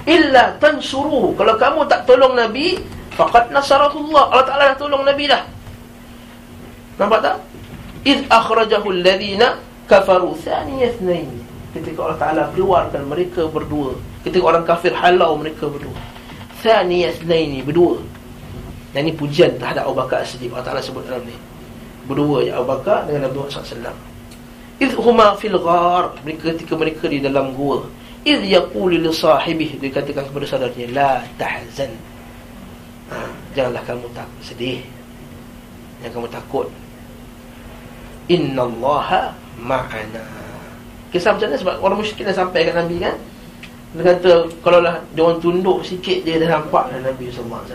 [0.02, 2.74] Illa tansuru Kalau kamu tak tolong Nabi
[3.14, 5.44] Faqad nasaratullah Allah Ta'ala dah tolong Nabi dah.
[6.98, 7.36] Nampak tak?
[8.08, 11.44] Iz akhrajahu alladhina kafaru thaniyatnaini
[11.76, 15.98] ketika Allah Ta'ala keluarkan mereka berdua ketika orang kafir halau mereka berdua.
[16.62, 17.98] Thaniyat Naini berdua.
[18.92, 20.52] Dan ini pujian terhadap Abu Bakar As-Siddiq.
[20.52, 21.36] Allah Ta'ala sebut dalam ni.
[22.06, 23.98] Berdua ya Abu Bakar dengan Nabi Muhammad SAW
[24.82, 27.86] Idh huma fil ghar Mereka ketika mereka di dalam gua.
[28.26, 31.94] Idh yaquli li sahibih Dia katakan kepada saudaranya La tahzan.
[33.14, 33.18] Ha,
[33.56, 34.82] Janganlah kamu tak sedih.
[36.02, 36.68] Jangan kamu takut.
[38.28, 40.24] Inna allaha ma'ana.
[41.12, 41.60] Kisah macam mana?
[41.60, 43.16] Sebab orang musyrik dah sampai kat Nabi kan
[43.92, 47.68] Dia kata Kalau lah dia orang tunduk sikit Dia dah nampak Nabi SAW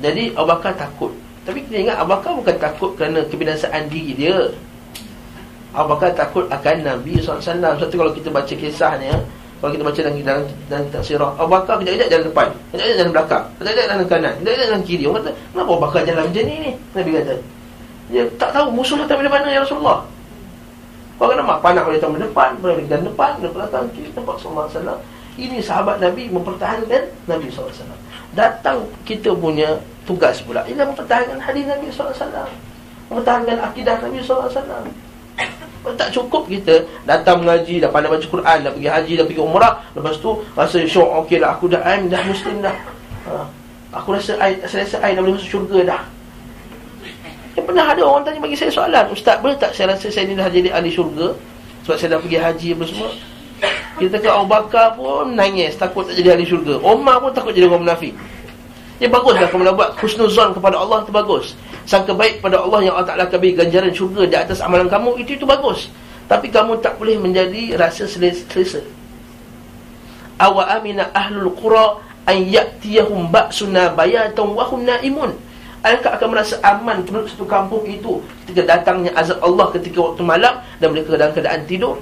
[0.00, 1.12] Jadi Abu Bakar takut.
[1.44, 4.48] Tapi kita ingat Abu Bakar bukan takut kerana kebinasaan diri dia.
[5.76, 9.14] Abu Bakar takut akan Nabi SAW Sebab tu kalau kita baca kisahnya
[9.60, 13.12] Kalau kita baca dalam, dalam, dalam kitab sirah Abu Bakar kejap-kejap jalan depan Kejap-kejap jalan
[13.12, 15.04] belakang Kejap-kejap jalan kanan Kejap-kejap jalan kiri.
[15.08, 16.72] Orang kata Kenapa Abu Bakar jalan macam ni ni?
[16.96, 17.34] Nabi kata
[18.10, 19.98] Dia tak tahu musuh datang dari mana ya Rasulullah
[21.20, 24.98] Orang nampak panak boleh datang depan Boleh datang depan Boleh belakang kiri Tempat SAW
[25.36, 27.70] Ini sahabat Nabi mempertahankan Nabi SAW
[28.32, 29.76] Datang kita punya
[30.10, 32.50] tugas pula ialah mempertahankan hadis Nabi SAW
[33.10, 34.50] mempertahankan akidah Nabi SAW
[35.96, 39.74] tak cukup kita datang mengaji dah pandai baca Quran dah pergi haji dah pergi umrah
[39.96, 42.76] lepas tu rasa syok okey lah aku dah aim dah muslim dah.
[43.24, 43.48] Ha.
[43.96, 46.00] aku rasa ai saya rasa ai dah boleh masuk syurga dah
[47.58, 50.38] yang pernah ada orang tanya bagi saya soalan ustaz boleh tak saya rasa saya ni
[50.38, 51.34] dah jadi ahli syurga
[51.86, 53.10] sebab saya dah pergi haji apa semua
[54.00, 57.66] kita ke Abu Bakar pun nangis takut tak jadi ahli syurga Umar pun takut jadi
[57.66, 58.14] orang munafik
[59.00, 61.56] Ya baguslah kamu nak buat husnuzon kepada Allah itu bagus.
[61.88, 65.16] Sangka baik kepada Allah yang Allah Taala akan beri ganjaran syurga di atas amalan kamu
[65.24, 65.88] itu itu bagus.
[66.28, 68.84] Tapi kamu tak boleh menjadi rasa selesa.
[70.36, 71.96] Awa amina ahlul qura
[72.28, 75.32] an ya'tiyahum ba'suna bayatan wa hum naimun.
[75.80, 80.54] Adakah akan merasa aman penduduk satu kampung itu ketika datangnya azab Allah ketika waktu malam
[80.76, 81.96] dan mereka dalam keadaan tidur?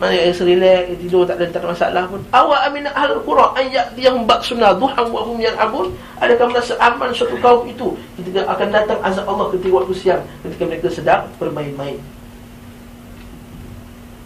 [0.00, 2.24] mana yang serilek tidur tak ada tak ada masalah pun.
[2.32, 5.92] Awa amin ahli qura an ya'tiyahum ba'suna duhan wa hum yal'abun.
[6.24, 10.64] Adakah merasa aman suatu kaum itu ketika akan datang azab Allah ketika waktu siang ketika
[10.64, 12.00] mereka sedang bermain-main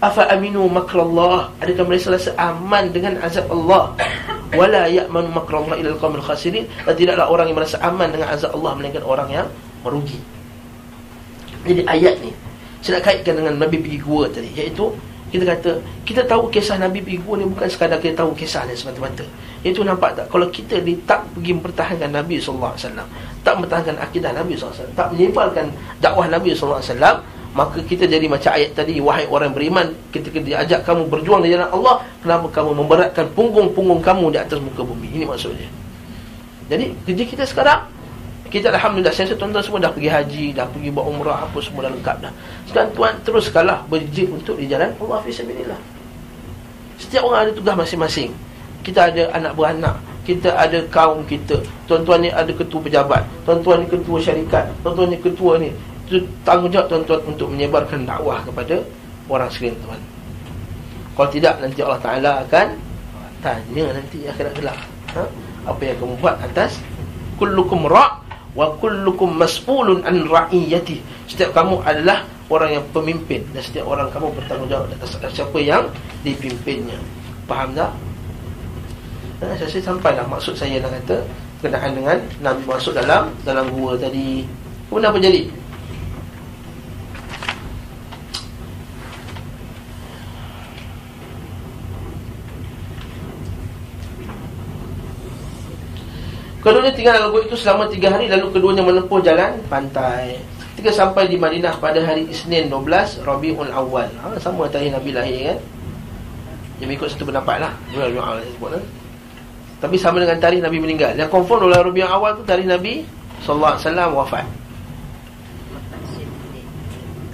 [0.04, 3.96] afa aminu makrallah adakah mereka rasa aman dengan azab Allah?
[4.52, 6.68] Wala ya'manu makrallah ila al-qaumil khasirin.
[6.84, 9.46] Dan tidaklah orang yang merasa aman dengan azab Allah melainkan orang yang
[9.80, 10.20] merugi.
[11.64, 12.30] Jadi ayat ni
[12.84, 14.92] saya nak kaitkan dengan Nabi pergi gua tadi iaitu
[15.32, 18.76] kita kata kita tahu kisah Nabi pergi gua ni bukan sekadar kita tahu kisah dia
[18.76, 19.24] semata-mata.
[19.64, 20.28] Itu nampak tak?
[20.28, 23.08] Kalau kita di, tak pergi mempertahankan Nabi wasallam,
[23.40, 25.72] tak mempertahankan akidah Nabi wasallam, tak menyebarkan
[26.04, 27.24] dakwah Nabi wasallam,
[27.54, 31.70] maka kita jadi macam ayat tadi wahai orang beriman ketika diajak kamu berjuang di jalan
[31.70, 35.06] Allah, kenapa kamu memberatkan punggung-punggung kamu di atas muka bumi?
[35.14, 35.70] Ini maksudnya.
[36.66, 37.94] Jadi kerja kita sekarang
[38.48, 41.92] kita Alhamdulillah Saya tuan-tuan semua dah pergi haji Dah pergi buat umrah Apa semua dah
[41.92, 42.32] lengkap dah.
[42.70, 45.76] Sekarang tuan terus kalah Berjib untuk di jalan Allah Fisabilillah
[46.96, 48.30] Setiap orang ada tugas masing-masing.
[48.86, 51.58] Kita ada anak beranak Kita ada kaum kita.
[51.90, 55.74] Tuan-tuan ni ada ketua pejabat Tuan-tuan ni ketua syarikat Tuan-tuan ni ketua ni
[56.44, 58.80] tanggungjawab tuan-tuan Untuk menyebarkan dakwah kepada
[59.30, 60.00] Orang sekalian tuan
[61.14, 62.68] Kalau tidak nanti Allah Ta'ala akan
[63.44, 64.78] Tanya nanti akhirat gelap
[65.16, 65.22] ha?
[65.64, 66.80] Apa yang kamu buat atas
[67.34, 68.24] Kullukum ra'
[68.54, 71.02] wa kullukum mas'ulun an ra'iyati.
[71.26, 75.90] Setiap kamu adalah orang yang pemimpin dan setiap orang kamu bertanggungjawab atas siapa yang
[76.22, 76.96] dipimpinnya.
[77.50, 77.90] Faham tak?
[79.42, 81.20] Nah, saya, saya sampai lah maksud saya nak kata
[81.60, 84.46] berkenaan dengan Nabi masuk dalam dalam gua tadi.
[84.88, 85.40] Kemudian apa jadi
[96.64, 100.40] Keduanya tinggal dalam gua itu selama tiga hari Lalu keduanya menempuh jalan pantai.
[100.72, 104.08] Ketika sampai di Madinah pada hari Isnin 12 Rabi'ul Awal.
[104.24, 105.58] Ha, Sama tarikh Nabi lahir kan?
[106.80, 107.72] Yang ikut satu pendapat lah.
[107.92, 108.84] Kan?
[109.84, 111.12] Tapi sama dengan tarikh Nabi meninggal.
[111.20, 113.04] Yang confirm oleh Rabi'ul Awal tu tarikh Nabi
[113.44, 114.46] Sallallahu Alaihi Wasallam wafat.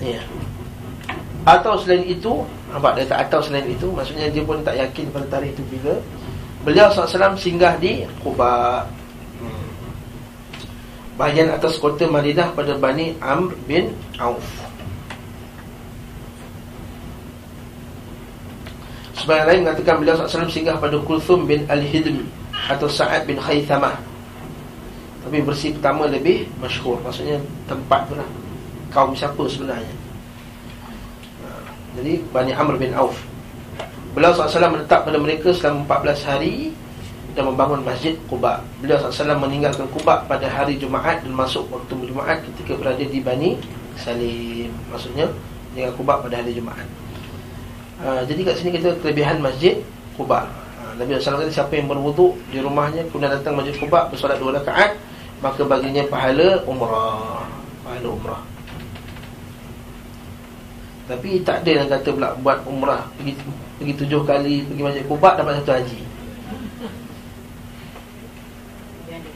[0.02, 0.22] Ya.
[1.46, 5.26] Atau selain itu Nampak dia tak atau selain itu Maksudnya dia pun tak yakin pada
[5.38, 5.94] tarikh itu bila.
[6.60, 8.84] Beliau SAW singgah di Quba
[11.20, 14.40] bahagian atas kota Madinah pada Bani Amr bin Auf.
[19.20, 22.24] Sebagian lain mengatakan beliau SAW singgah pada Kulthum bin Al-Hidm
[22.72, 24.00] atau Sa'ad bin Khaythamah.
[25.20, 27.36] Tapi versi pertama lebih masyhur, maksudnya
[27.68, 28.24] tempat tu lah.
[28.88, 29.92] Kaum siapa sebenarnya.
[31.44, 31.48] Ha,
[32.00, 33.12] jadi Bani Amr bin Auf.
[34.16, 36.72] Beliau SAW menetap pada mereka selama 14 hari
[37.40, 38.60] dan membangun masjid Quba.
[38.84, 43.56] Beliau SAW meninggalkan Quba pada hari Jumaat dan masuk waktu Jumaat ketika berada di Bani
[43.96, 44.68] Salim.
[44.92, 45.24] Maksudnya
[45.72, 46.84] dengan Quba pada hari Jumaat.
[48.04, 49.80] Uh, jadi kat sini kita kelebihan masjid
[50.20, 50.44] Quba.
[50.84, 54.60] Uh, Nabi SAW kata siapa yang berwuduk di rumahnya kemudian datang Masjid Quba bersolat dua
[54.60, 55.00] rakaat
[55.40, 57.48] maka baginya pahala umrah.
[57.80, 58.42] Pahala umrah.
[61.08, 63.32] Tapi tak ada yang kata pula buat umrah pergi
[63.80, 66.09] pergi tujuh kali pergi Masjid Quba dapat satu haji.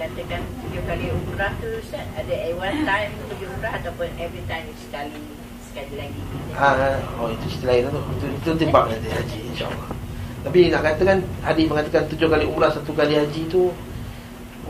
[0.04, 4.44] Yang dikatakan tujuh kali umrah tu Ustaz Ada at one time pergi umrah Ataupun every
[4.44, 5.16] time sekali
[5.64, 6.20] Sekali lagi
[6.60, 8.00] Ah, oh itu cerita lain tu.
[8.20, 9.90] Itu, itu timbang nanti haji insya-Allah.
[10.46, 13.74] Tapi nak katakan hadis mengatakan tujuh kali umrah satu kali haji tu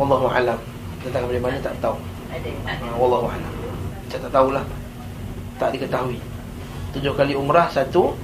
[0.01, 0.57] wallahu alam.
[1.05, 2.01] Tentang dari mana tak tahu.
[2.33, 3.53] Ada Ha, wallahu alam.
[4.09, 4.65] Saya tak tahulah.
[5.61, 6.17] Tak diketahui.
[6.97, 8.17] Tujuh kali umrah satu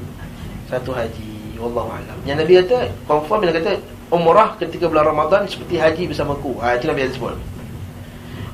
[0.72, 1.60] satu haji.
[1.60, 2.16] Wallahu alam.
[2.24, 3.72] Yang Nabi kata confirm dia kata
[4.10, 6.58] umrah ketika bulan Ramadan seperti haji bersamaku.
[6.58, 7.38] Ah itu Nabi sebut.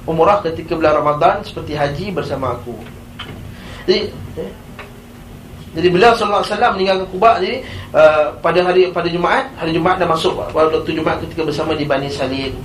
[0.06, 2.76] Umrah ketika bulan Ramadan seperti haji bersama aku.
[3.88, 4.52] Jadi eh,
[5.76, 7.60] jadi beliau sallallahu alaihi wasallam meninggalkan Kuba jadi
[7.92, 12.08] uh, pada hari pada Jumaat, hari Jumaat dah masuk waktu Jumaat ketika bersama di Bani
[12.08, 12.56] Salim.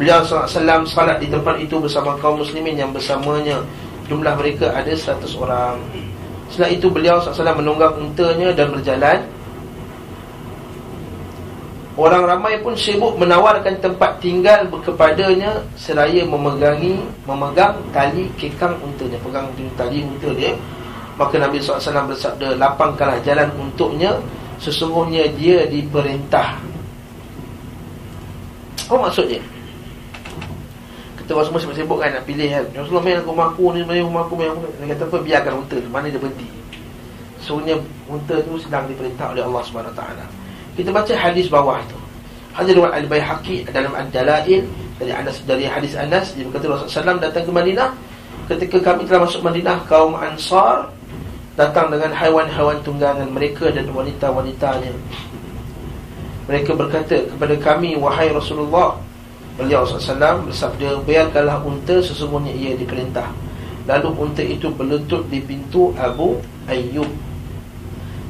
[0.00, 3.60] Beliau sallallahu alaihi wasallam salat di tempat itu bersama kaum muslimin yang bersamanya.
[4.08, 5.76] Jumlah mereka ada 100 orang.
[6.48, 9.18] Setelah itu beliau sallallahu alaihi wasallam menunggang untanya dan berjalan.
[11.94, 19.46] Orang ramai pun sibuk menawarkan tempat tinggal kepadanya seraya memegangi memegang tali kekang untanya, pegang
[19.78, 20.50] tali unta dia.
[21.14, 24.18] Maka Nabi SAW bersabda Lapangkanlah jalan untuknya
[24.58, 26.58] Sesungguhnya dia diperintah.
[28.90, 29.38] Apa maksudnya?
[31.22, 32.64] Kita semua sibuk-sibuk kan Nak pilih kan.
[32.74, 34.66] Rasulullah main rumah aku ni Main rumah aku main aku.
[34.82, 36.48] Dia kata apa Biarkan unta Mana dia berhenti?
[37.38, 37.78] Sesungguhnya
[38.10, 40.02] unta tu sedang diperintah oleh Allah SWT
[40.74, 41.98] Kita baca hadis bawah tu
[42.54, 44.62] Hadis riwayat Al-Baihaqi dalam Ad-Dalail
[44.98, 47.90] dari Anas dari hadis Anas dia berkata Rasulullah SAW datang ke Madinah
[48.46, 50.86] ketika kami telah masuk Madinah kaum Ansar
[51.54, 54.90] datang dengan haiwan-haiwan tunggangan mereka dan wanita-wanitanya.
[56.44, 58.98] Mereka berkata kepada kami, wahai Rasulullah,
[59.56, 63.30] beliau SAW bersabda, biarkanlah unta sesungguhnya ia diperintah.
[63.88, 67.08] Lalu unta itu berlutut di pintu Abu Ayyub.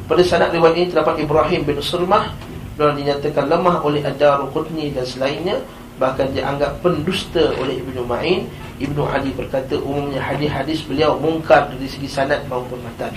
[0.05, 2.29] Pada sanad riwayat ini terdapat Ibrahim bin Sulmah
[2.77, 5.57] dan dinyatakan lemah oleh Ad-Daruqutni dan selainnya.
[5.97, 8.51] Bahkan dianggap pendusta oleh Ibnu Ma'in.
[8.83, 13.15] Ibnu Ali berkata umumnya hadis-hadis beliau mungkar dari segi sanad maupun matan.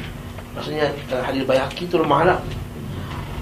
[0.53, 2.39] Maksudnya uh, hadis Baihaqi itu lemah lah.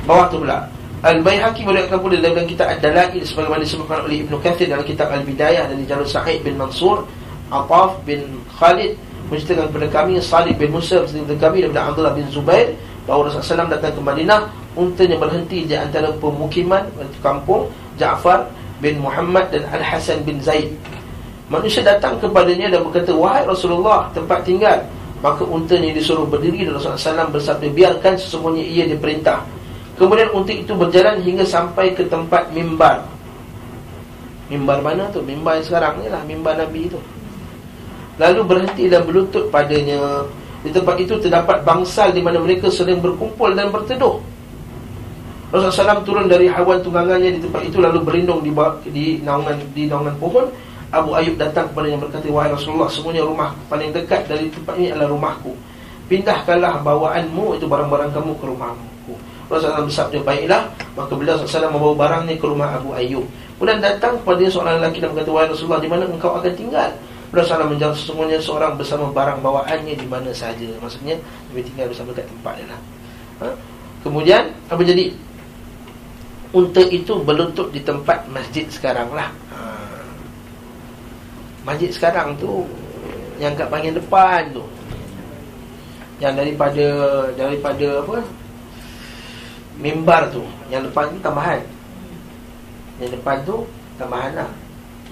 [0.08, 0.72] Bawah tu pula.
[1.04, 5.78] Al-Baihaqi meriwayatkan pula dalam kitab Ad-Dalail sebagaimana disebutkan oleh Ibnu Katsir dalam kitab Al-Bidayah dan
[5.86, 7.06] Jalur Sa'id bin Mansur
[7.54, 8.98] Ataf bin Khalid
[9.30, 12.74] menceritakan kepada kami Salih bin Musa kepada kami daripada Abdullah bin Zubair
[13.06, 14.41] bahawa Rasulullah SAW datang ke Madinah
[14.76, 16.84] untanya berhenti di antara pemukiman
[17.22, 18.49] kampung Ja'far
[18.84, 20.73] bin Muhammad dan Al-Hasan bin Zaid.
[21.48, 24.82] Manusia datang kepadanya dan berkata, Wahai Rasulullah, tempat tinggal.
[25.22, 29.45] Maka untanya disuruh berdiri dan Rasulullah SAW bersabda, biarkan sesungguhnya ia diperintah.
[29.95, 33.06] Kemudian unta itu berjalan hingga sampai ke tempat mimbar.
[34.52, 35.23] Mimbar mana tu?
[35.23, 36.99] Mimbar yang sekarang ni lah, mimbar Nabi itu.
[38.19, 40.27] Lalu berhenti dan berlutut padanya.
[40.66, 44.18] Di tempat itu terdapat bangsal di mana mereka sering berkumpul dan berteduh.
[45.54, 48.50] Rasulullah SAW turun dari hawan tunggangannya di tempat itu lalu berlindung di
[48.90, 50.50] di naungan di naungan pohon.
[50.90, 54.90] Abu Ayub datang kepada yang berkata, "Wahai Rasulullah, semuanya rumah paling dekat dari tempat ini
[54.90, 55.54] adalah rumahku.
[56.10, 58.86] Pindahkanlah bawaanmu itu barang-barang kamu ke rumahmu."
[59.46, 60.64] Rasulullah SAW bersabda, "Baiklah."
[60.98, 63.26] Maka beliau SAW membawa barangnya ke rumah Abu Ayub.
[63.62, 66.90] Kemudian datang kepada seorang lelaki dan berkata, "Wahai Rasulullah, di mana engkau akan tinggal?"
[67.36, 70.72] Rasulullah menjawab sesungguhnya seorang bersama barang bawaannya di mana saja.
[70.80, 71.20] Maksudnya,
[71.52, 72.82] dia tinggal bersama kat tempat dia lah.
[73.44, 73.48] Ha?
[74.02, 75.12] Kemudian, apa jadi?
[76.56, 79.60] unta itu berlutut di tempat masjid sekarang lah ha.
[81.68, 82.64] Masjid sekarang tu
[83.36, 84.64] Yang kat bahagian depan tu
[86.24, 86.86] Yang daripada
[87.36, 88.18] Daripada apa
[89.76, 91.60] Mimbar tu Yang depan tu tambahan
[93.03, 93.68] Yang depan tu
[93.99, 94.52] tambahan lah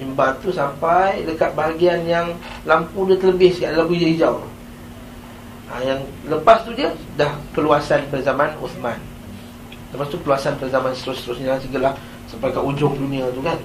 [0.03, 2.35] Mimbar tu sampai dekat bahagian yang
[2.67, 4.43] Lampu dia terlebih sikit Lampu hijau
[5.71, 8.99] ha, Yang lepas tu je Dah keluasan pada zaman Uthman
[9.95, 11.95] Lepas tu keluasan ke zaman seterus-terusnya Sehinggalah
[12.27, 13.55] sampai ke ujung dunia tu kan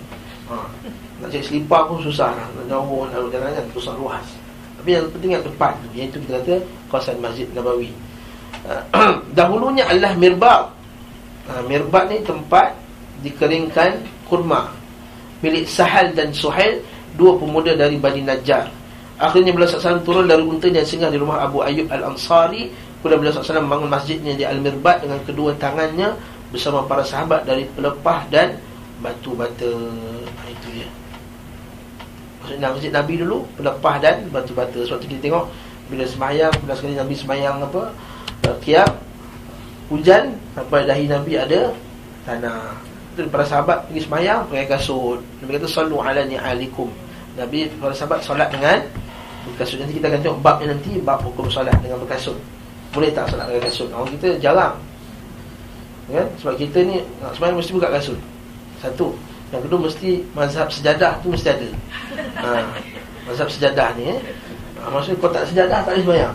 [0.46, 0.70] ha.
[1.18, 4.26] Nak cari selipar pun susah lah Nak jauh, nak jalan kan Susah luas
[4.78, 6.54] Tapi yang penting yang tepat tu Iaitu kita kata
[6.86, 7.90] kawasan Masjid Nabawi
[8.62, 8.86] ha.
[9.36, 10.70] Dahulunya adalah mirbab
[11.50, 11.66] ha.
[11.66, 12.78] Mirbab ni tempat
[13.26, 14.77] Dikeringkan kurma
[15.44, 16.82] Milik Sahal dan Suhail
[17.18, 18.70] Dua pemuda dari Bani Najjar
[19.18, 23.34] Akhirnya beliau SAW turun dari unta dan singgah di rumah Abu Ayyub Al-Ansari Kemudian beliau
[23.34, 26.18] SAW membangun masjidnya di Al-Mirbat dengan kedua tangannya
[26.50, 28.58] bersama para sahabat dari pelepah dan
[28.98, 29.70] batu bata.
[30.26, 30.88] Ha, itu dia.
[32.42, 34.82] Maksudnya masjid Nabi dulu pelepah dan batu bata.
[34.82, 35.46] Sebab tu kita tengok
[35.88, 37.94] bila semayang, bila sekali Nabi semayang apa?
[38.64, 38.88] Kiam
[39.92, 41.70] hujan sampai dahi Nabi ada
[42.24, 42.87] tanah.
[43.18, 45.18] Itu para sahabat pergi semayang pakai kasut.
[45.42, 46.86] Nabi kata sallu ala ni'alikum.
[47.34, 48.78] Nabi para sahabat solat dengan
[49.42, 49.82] berkasut.
[49.82, 52.38] Nanti kita akan tengok babnya nanti bab hukum solat dengan berkasut.
[52.94, 53.90] Boleh tak solat dengan kasut?
[53.90, 54.78] Orang kita jarang.
[56.14, 56.30] Kan?
[56.38, 58.18] Sebab kita ni nak semayang mesti buka kasut.
[58.78, 59.10] Satu.
[59.50, 61.68] Yang kedua mesti mazhab sejadah tu mesti ada.
[62.38, 62.70] Ha,
[63.26, 64.18] mazhab sejadah ni eh.
[64.78, 66.34] Ha, maksudnya kalau tak sejadah tak boleh semayang.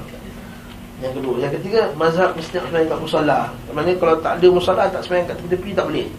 [1.00, 3.40] Yang kedua, yang ketiga mazhab mesti nak semayang kat musola.
[3.72, 6.12] Maknanya kalau tak ada musola tak semayang kat tepi-tepi tak boleh.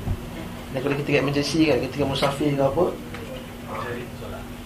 [0.74, 2.84] Dan kalau kita kat emergency kan, ketika musafir ke apa,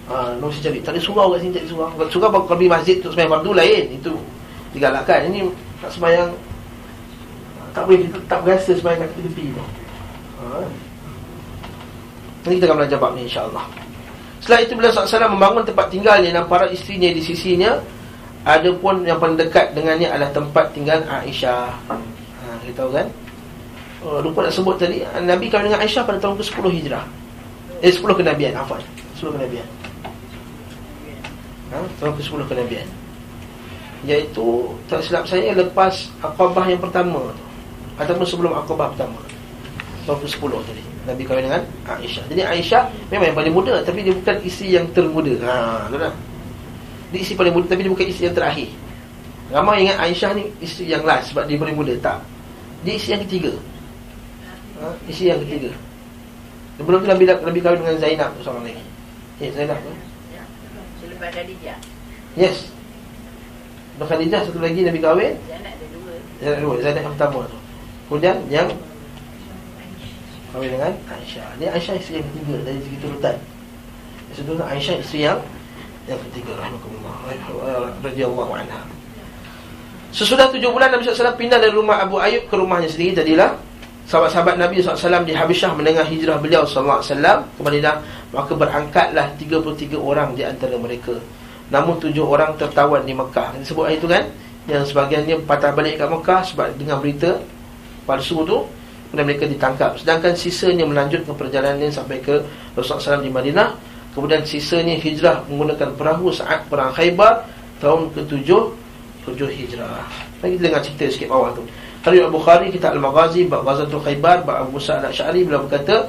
[0.09, 0.81] Ah, no cari.
[0.81, 1.93] Tak ada surau kat sini cari surau.
[1.93, 3.85] Kalau surau kalau pergi masjid untuk sembahyang fardu lain.
[4.01, 4.13] Itu
[4.73, 5.29] digalakkan.
[5.29, 5.41] Ini
[5.85, 6.29] tak sembahyang
[7.77, 9.63] tak boleh kita tak berasa sembahyang kat tepi tu.
[10.41, 10.65] Ha.
[12.41, 13.65] Nanti kita akan belajar bab ni insya-Allah.
[14.41, 17.77] Setelah itu beliau SAW membangun tempat tinggalnya dan para isterinya di sisinya
[18.47, 21.95] Adapun yang paling dekat dengannya adalah tempat tinggal Aisyah ha,
[22.63, 23.11] Kita tahu kan
[24.05, 27.05] oh, Lupa nak sebut tadi Nabi kahwin dengan Aisyah pada tahun ke-10 Hijrah.
[27.79, 28.83] Eh 10 kenabian Afan
[29.19, 29.67] 10 kenabian.
[31.69, 32.87] Ha, Tahun ke-10 kenabian.
[34.07, 37.35] Iaitu Tak silap saya Lepas Aqabah yang pertama
[37.99, 39.19] Ataupun sebelum Aqabah pertama
[40.07, 42.25] Tahun ke-10 tadi Nabi kahwin dengan Aisyah.
[42.31, 45.35] Jadi Aisyah Memang yang paling muda Tapi dia bukan isi yang termuda.
[45.43, 46.15] Ha Tuan
[47.11, 48.71] Dia isi paling muda Tapi dia bukan isi yang terakhir.
[49.51, 51.93] Ramai ingat Aisyah ni Isi yang last Sebab dia paling muda.
[51.99, 52.23] Tak.
[52.87, 53.51] Dia isi yang ketiga
[54.83, 54.89] ha?
[55.11, 55.75] Isi yang ketiga.
[56.79, 58.83] Sebelum tu Nabi, Nabi kahwin dengan Zainab Seorang lagi.
[59.43, 59.93] Ya Zainab tu.
[60.31, 60.43] Ya.
[61.03, 61.79] Selepas Khadijah.
[62.39, 62.71] Yes.
[63.99, 65.35] Lepas Khadijah satu lagi Nabi kahwin.
[65.43, 66.13] Zainab ada dua.
[66.39, 67.59] Zainab dua Zainab yang pertama tu.
[68.09, 68.69] Kemudian yang
[70.49, 71.61] Kahwin dengan Aisyah.
[71.61, 73.37] Ni Aisyah isteri yang ketiga Dari segi turutan.
[74.33, 75.39] Sebenarnya Aisyah isteri yang
[76.09, 77.15] Yang ketiga Rahmatullah.
[78.01, 78.81] Radiyallahu anha.
[80.09, 83.61] Sesudah tujuh bulan Nabi SAW pindah dari rumah Abu Ayyub ke rumahnya sendiri Jadilah
[84.09, 87.05] Sahabat-sahabat Nabi SAW di Habsyah mendengar hijrah beliau SAW
[87.45, 88.01] ke Madinah
[88.33, 91.13] Maka berangkatlah 33 orang di antara mereka.
[91.69, 93.53] Namun tujuh orang tertawan di Mekah.
[93.53, 94.25] Kita sebut itu kan?
[94.65, 97.37] Yang sebagiannya patah balik kat Mekah Sebab dengar berita
[98.09, 98.65] palsu tu
[99.09, 99.97] Kemudian mereka ditangkap.
[99.97, 102.45] Sedangkan sisanya melanjutkan perjalanannya sampai ke
[102.77, 103.73] Rasulullah SAW di Madinah.
[104.13, 107.45] Kemudian sisanya hijrah menggunakan perahu saat perang Khaybar
[107.81, 108.49] Tahun ke-7
[109.25, 110.05] 7 hijrah.
[110.41, 111.65] Lagi kita dengar cerita sikit bawah tu
[111.99, 116.07] Hadis Al-Bukhari kita Al-Maghazi bab Ghazatul Khaybar bab Abu Sa'ad Al-Sy'ari beliau berkata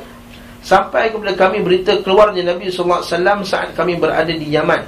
[0.62, 4.84] sampai kepada kami berita keluarnya Nabi sallallahu alaihi wasallam saat kami berada di Yaman.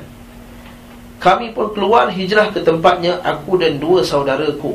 [1.22, 4.74] Kami pun keluar hijrah ke tempatnya aku dan dua saudaraku.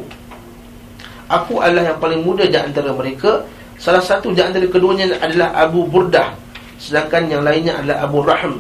[1.27, 3.43] Aku adalah yang paling muda di antara mereka.
[3.77, 6.39] Salah satu di antara keduanya adalah Abu Burdah.
[6.79, 8.55] Sedangkan yang lainnya adalah Abu Rahm.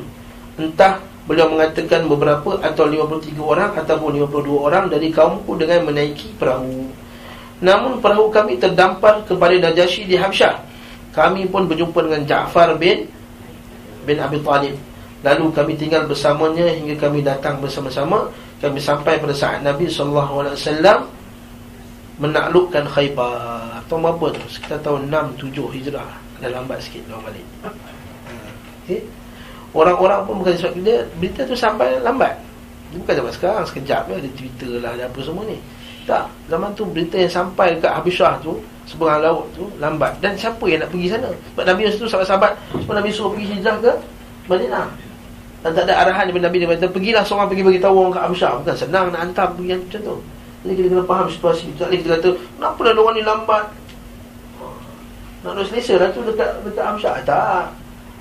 [0.58, 0.98] Entah
[1.30, 7.05] beliau mengatakan beberapa atau 53 orang ataupun 52 orang dari kaumku dengan menaiki perahu.
[7.64, 10.60] Namun perahu kami terdampar kepada Najasyi di Habsyah.
[11.16, 13.08] Kami pun berjumpa dengan Ja'far bin
[14.04, 14.76] bin Abi Talib.
[15.24, 18.28] Lalu kami tinggal bersamanya hingga kami datang bersama-sama.
[18.60, 20.52] Kami sampai pada saat Nabi SAW
[22.16, 23.84] Menaklukkan Khaybar.
[23.88, 24.40] Tahun berapa tu?
[24.48, 26.10] Sekitar tahun 6-7 Hijrah.
[26.40, 27.46] Dah lambat sikit orang balik.
[28.84, 29.00] Okay.
[29.76, 32.38] Orang-orang pun bukan sebab dia Berita tu sampai lambat.
[32.94, 35.58] Bukan zaman sekarang Sekejap ya, Ada Twitter lah Ada apa semua ni
[36.06, 40.14] tak, zaman tu berita yang sampai dekat Habsyah tu Seberang laut tu lambat.
[40.22, 41.26] Dan siapa yang nak pergi sana?
[41.34, 42.52] Sebab Nabi tu sahabat-sahabat.
[42.86, 43.92] Sebab Nabi suruh pergi hijrah ke?
[44.46, 44.86] Madinah
[45.66, 46.56] Dan tak ada arahan daripada Nabi.
[46.62, 49.74] Dia kata pergilah seorang pergi bagi tahu orang kat Habsyah Bukan senang nak hantar pergi
[49.74, 50.16] yang macam tu.
[50.62, 53.64] Jadi kita kena faham situasi Tak boleh kita kata Kenapa dah orang ni lambat?
[55.42, 57.66] Nak ada selesa lah tu dekat, dekat Habsyah Tak.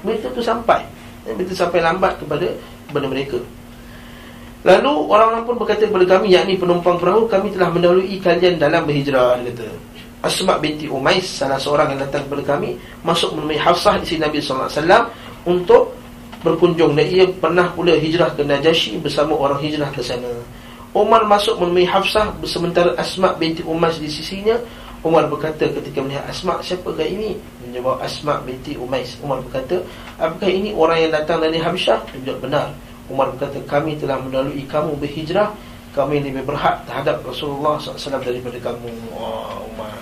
[0.01, 0.81] Berita tu sampai.
[1.29, 2.49] Berita sampai lambat kepada
[2.89, 3.37] kepada mereka
[4.65, 9.37] Lalu orang-orang pun berkata kepada kami yakni penumpang perahu kami telah mendahului kalian dalam berhijrah
[9.45, 9.69] dia kata.
[10.25, 12.73] Asma binti Umais salah seorang yang datang kepada kami
[13.05, 15.03] masuk menemui Hafsah di sini Nabi sallallahu alaihi wasallam
[15.45, 15.83] untuk
[16.41, 20.33] berkunjung dan ia pernah pula hijrah ke Najasyi bersama orang hijrah ke sana.
[20.97, 24.57] Umar masuk menemui Hafsah sementara Asma binti Umais di sisinya.
[25.05, 27.37] Umar berkata ketika melihat Asma, siapakah ini?
[27.61, 29.13] Menjawab Asma binti Umais.
[29.21, 29.77] Umar berkata,
[30.17, 32.01] apakah ini orang yang datang dari Habsyah?
[32.25, 32.73] Dia benar.
[33.05, 35.53] Umar berkata kami telah melalui kamu berhijrah.
[35.95, 38.91] Kami lebih berhak terhadap Rasulullah SAW daripada kamu.
[39.15, 39.95] Oh, Umar.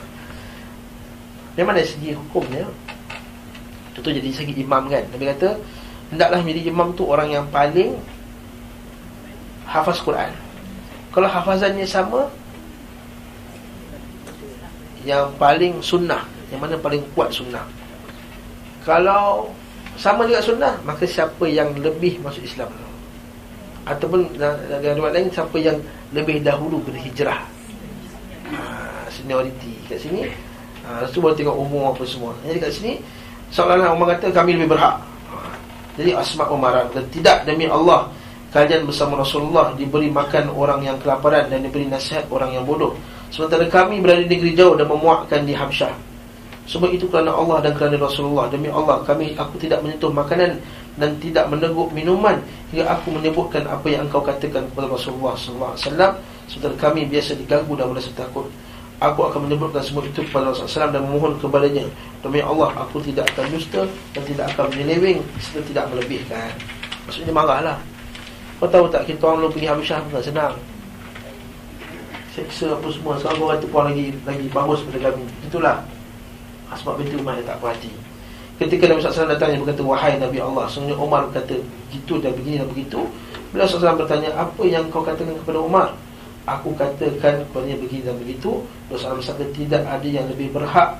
[1.53, 2.65] Memang dari segi hukumnya?
[3.93, 5.05] Tentu jadi segi imam kan?
[5.13, 5.53] Nabi kata
[6.09, 7.93] Hendaklah menjadi imam tu orang yang paling
[9.69, 10.34] Hafaz Quran.
[11.13, 12.25] Kalau hafazannya sama
[15.05, 17.65] Yang paling sunnah Yang mana paling kuat sunnah.
[18.81, 19.53] Kalau
[19.93, 22.73] sama juga sunnah Maka siapa yang lebih masuk Islam
[23.84, 25.77] ataupun dalam riwayat lain siapa yang
[26.15, 27.43] lebih dahulu berhijrah.
[28.53, 28.60] Ha,
[29.11, 30.30] seniority kat sini.
[30.84, 32.31] Ha, Rasul boleh tengok umur apa semua.
[32.43, 32.93] Jadi kat sini
[33.53, 34.99] Seolah-olah Umar kata kami lebih berhak.
[35.31, 35.38] Ha.
[35.95, 38.10] Jadi Asma Umaran Dan tidak demi Allah
[38.49, 42.97] Kalian bersama Rasulullah Diberi makan orang yang kelaparan Dan diberi nasihat orang yang bodoh.
[43.30, 45.93] Sementara kami berada di negeri jauh Dan memuakkan di Habsyah
[46.64, 48.47] Sebab itu kerana Allah dan kerana Rasulullah.
[48.47, 50.64] Demi Allah kami aku tidak menyentuh makanan
[50.94, 52.38] Dan tidak meneguk minuman
[52.70, 56.18] Hingga aku menyebutkan apa yang engkau katakan kepada Rasulullah SAW
[56.48, 58.45] Sementara kami biasa diganggu dan merasa takut.
[59.02, 61.86] Aku akan menyebutkan semua itu kepada Rasulullah SAW dan memohon kepadanya
[62.24, 63.84] Demi Allah, aku tidak akan dusta
[64.15, 66.56] dan tidak akan menyeleweng serta tidak melebihkan.
[67.03, 67.78] Maksudnya marahlah.
[68.64, 70.56] Kau tahu tak, kita orang belum pergi Habsyah bukan senang.
[72.32, 75.26] Seksa apa semua, sekarang kau kata puan lagi lagi bagus pada kami.
[75.44, 75.78] Itulah.
[76.80, 77.76] Sebab binti Umar dia tak puas
[78.61, 81.57] Ketika Nabi SAW datang dia berkata Wahai Nabi Allah Sebenarnya Umar berkata
[81.89, 82.99] Begitu dan begini dan begitu.
[83.49, 85.97] Bila SAW bertanya Apa yang kau katakan kepada Umar?
[86.43, 88.61] Aku katakan kepadanya begini dan begitu.
[88.91, 90.99] Rasulullah bersabda tidak ada yang lebih berhak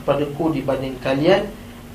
[0.00, 1.46] Kepadaku dibanding kalian.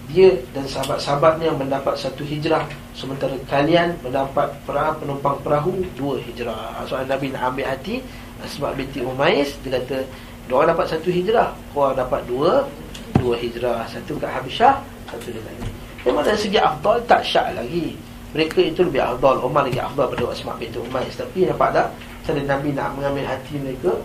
[0.06, 6.82] Dia dan sahabat-sahabatnya mendapat satu hijrah Sementara kalian mendapat perahu penumpang perahu Dua hijrah.
[6.86, 8.06] Soalnya Nabi nak ambil hati
[8.45, 10.06] Sebab binti Umais Dia kata
[10.45, 12.69] Dua orang dapat satu hijrah Kau dapat dua
[13.18, 13.90] Dua hijrah.
[13.90, 15.72] Satu kat Habsyah Satu dekat ini.
[16.04, 17.96] Memang dari segi afdal tak syak lagi.
[18.36, 19.40] Mereka itu lebih afdal.
[19.48, 21.88] Umar lagi afdal pada Asma binti Umais Tapi nampak tak?
[22.28, 23.96] Cara Nabi nak mengambil hati mereka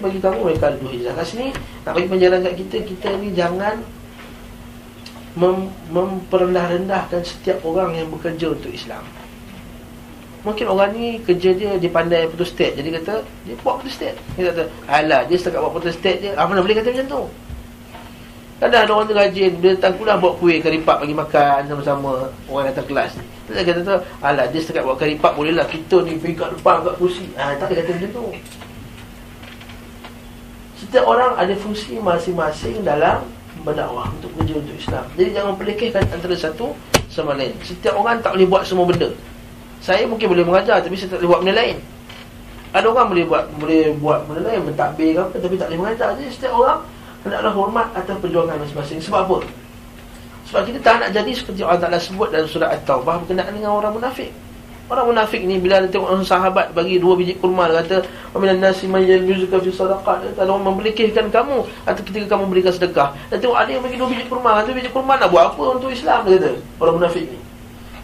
[0.00, 1.12] Bagi kamu mereka ada dua hijrah.
[1.12, 1.52] Kat sini
[1.84, 3.76] nak bagi penjelasan kat kita Kita ni jangan
[5.36, 9.04] mem Memperendah-rendahkan setiap orang yang bekerja untuk Islam.
[10.48, 14.62] Mungkin orang ni kerja dia Dia pandai photostat Jadi kata Dia buat photostat Dia kata
[14.88, 16.32] Alah dia setakat buat photostat je.
[16.32, 17.22] Apa nak boleh kata macam tu
[18.56, 22.72] Kadang ada orang tu rajin Dia datang kuliah buat kuih Karipak bagi makan Sama-sama Orang
[22.72, 23.12] datang kelas
[23.46, 23.94] dia kata tu,
[24.26, 27.30] alah dia setakat buat karipak bolehlah kita ni pergi kat depan kat kursi.
[27.38, 28.24] Ah tak ada kata macam tu.
[30.82, 33.22] Setiap orang ada fungsi masing-masing dalam
[33.62, 35.04] berdakwah untuk kerja untuk Islam.
[35.14, 36.74] Jadi jangan pelekehkan antara satu
[37.06, 37.54] sama lain.
[37.62, 39.14] Setiap orang tak boleh buat semua benda.
[39.78, 41.76] Saya mungkin boleh mengajar tapi saya tak boleh buat benda lain.
[42.74, 46.08] Ada orang boleh buat boleh buat benda lain, mentadbir ke apa tapi tak boleh mengajar.
[46.18, 46.82] Jadi setiap orang
[47.26, 49.02] hendaklah hormat atas perjuangan masing-masing.
[49.02, 49.38] Sebab apa?
[50.46, 53.98] Sebab kita tak nak jadi seperti Allah Ta'ala sebut dalam surah At-Tawbah berkenaan dengan orang
[53.98, 54.30] munafik.
[54.86, 58.38] Orang munafik ni bila ada tengok orang sahabat bagi dua biji kurma dia kata wa
[58.38, 63.10] minan nasi may yalmizuka fi sadaqat ada orang membelekehkan kamu atau ketika kamu berikan sedekah
[63.26, 65.90] dan tengok ada yang bagi dua biji kurma kata biji kurma nak buat apa untuk
[65.90, 67.38] Islam dia kata orang munafik ni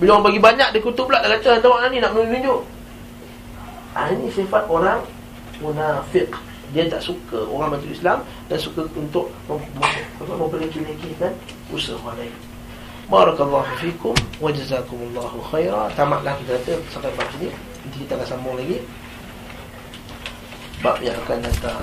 [0.03, 2.61] bila orang bagi banyak dia kutuk pula dia kata tengok ni nak menunjuk
[3.95, 4.99] ah ini sifat orang
[5.63, 6.35] munafik
[6.73, 8.19] dia tak suka orang masuk Islam
[8.49, 9.29] dan suka untuk
[10.19, 11.33] memperlekeh-lekehkan
[11.69, 12.35] usaha orang lain.
[13.13, 15.93] Barakallahu fikum wa jazakumullahu khaira.
[15.93, 17.53] Tamatlah kita kata sampai bab sini.
[17.85, 18.81] Nanti kita akan sambung lagi.
[20.81, 21.81] Bab yang akan datang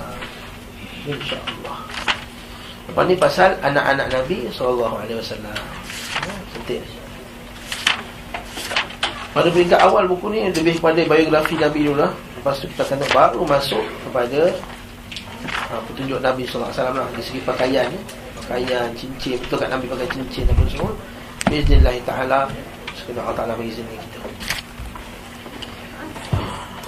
[1.06, 1.78] insya-Allah.
[2.90, 5.54] Lepas ni pasal anak-anak Nabi sallallahu alaihi wasallam.
[6.58, 6.82] Penting.
[9.30, 12.10] Pada peringkat awal buku ni lebih kepada biografi Nabi dulu lah.
[12.10, 14.50] Lepas tu kita akan baru masuk kepada
[15.70, 18.00] ha, petunjuk Nabi SAW lah dari segi pakaian ya.
[18.42, 20.92] pakaian, cincin betul kat Nabi pakai cincin apa semua
[21.46, 22.40] Bismillah ta'ala
[22.98, 24.18] sekedar Allah ta'ala bagi sini kita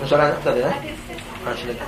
[0.03, 0.77] soalan tak ada eh?
[1.47, 1.87] Ha, silakan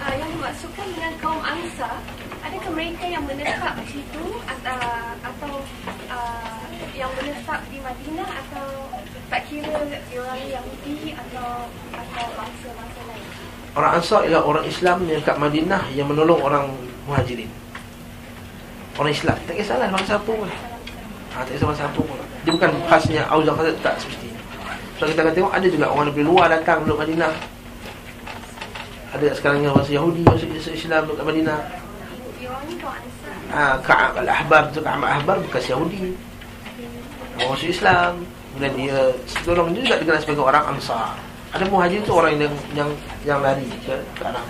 [0.00, 1.96] uh, yang dimaksudkan dengan kaum Ansar
[2.40, 4.80] adakah mereka yang menetap di situ atau
[5.24, 5.52] atau
[6.08, 6.64] uh,
[6.96, 8.68] yang menetap di Madinah atau
[9.28, 12.89] tak kira orang Yahudi atau atau bangsa-bangsa
[13.70, 16.66] Orang Ansar ialah orang Islam yang kat Madinah yang menolong orang
[17.06, 17.46] Muhajirin.
[18.98, 19.38] Orang Islam.
[19.46, 20.50] Tak kisahlah bangsa apa pun.
[21.30, 22.18] Ha, tak kisah bangsa apa pun.
[22.42, 24.40] Dia bukan khasnya Auzah khasnya tak semestinya.
[24.98, 27.34] So kita akan tengok ada juga orang dari luar datang duduk Madinah.
[29.14, 31.60] Ada sekarang yang bangsa Yahudi masuk Islam duduk kat Madinah.
[33.54, 36.18] Ha, Ka'ab al-Ahbar tu Ka'ab al-Ahbar bukan Yahudi.
[37.38, 38.12] Orang Islam.
[38.50, 38.98] Kemudian dia
[39.46, 41.14] tolong dia juga dikenal sebagai orang Ansar.
[41.50, 42.90] Ada muhajir tu orang yang yang
[43.26, 44.44] yang lari ke ke arah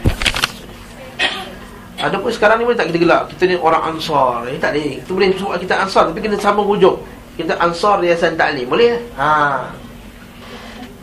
[2.00, 3.22] ada pun sekarang ni boleh tak kita gelak.
[3.36, 4.48] Kita ni orang ansar.
[4.48, 4.92] Ini tak boleh.
[5.04, 6.96] Kita boleh sebut kita ansar Tapi kena sambung hujung.
[7.36, 8.96] Kita ansar yayasan taklim Boleh?
[9.20, 9.68] Ha.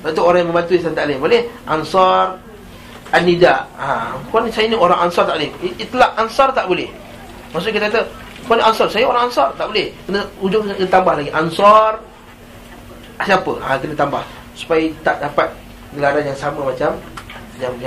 [0.10, 1.46] Itu orang yang membantu yayasan taklim Boleh?
[1.70, 2.42] Ansar
[3.14, 3.70] An-Nida.
[3.78, 4.18] Ha.
[4.34, 5.54] Kau ni saya ni orang ansar taklim.
[5.78, 6.90] Itulah ansar tak boleh.
[7.54, 8.02] Maksud kita kata
[8.50, 8.90] Kau ni ansar.
[8.90, 9.94] Saya orang ansar Tak boleh.
[10.10, 11.30] Kena hujung kena tambah lagi.
[11.30, 12.02] Ansar
[13.22, 13.54] Siapa?
[13.62, 14.26] Ha, kena tambah.
[14.58, 15.54] Supaya tak dapat
[15.98, 16.94] gelaran yang sama macam
[17.58, 17.74] yang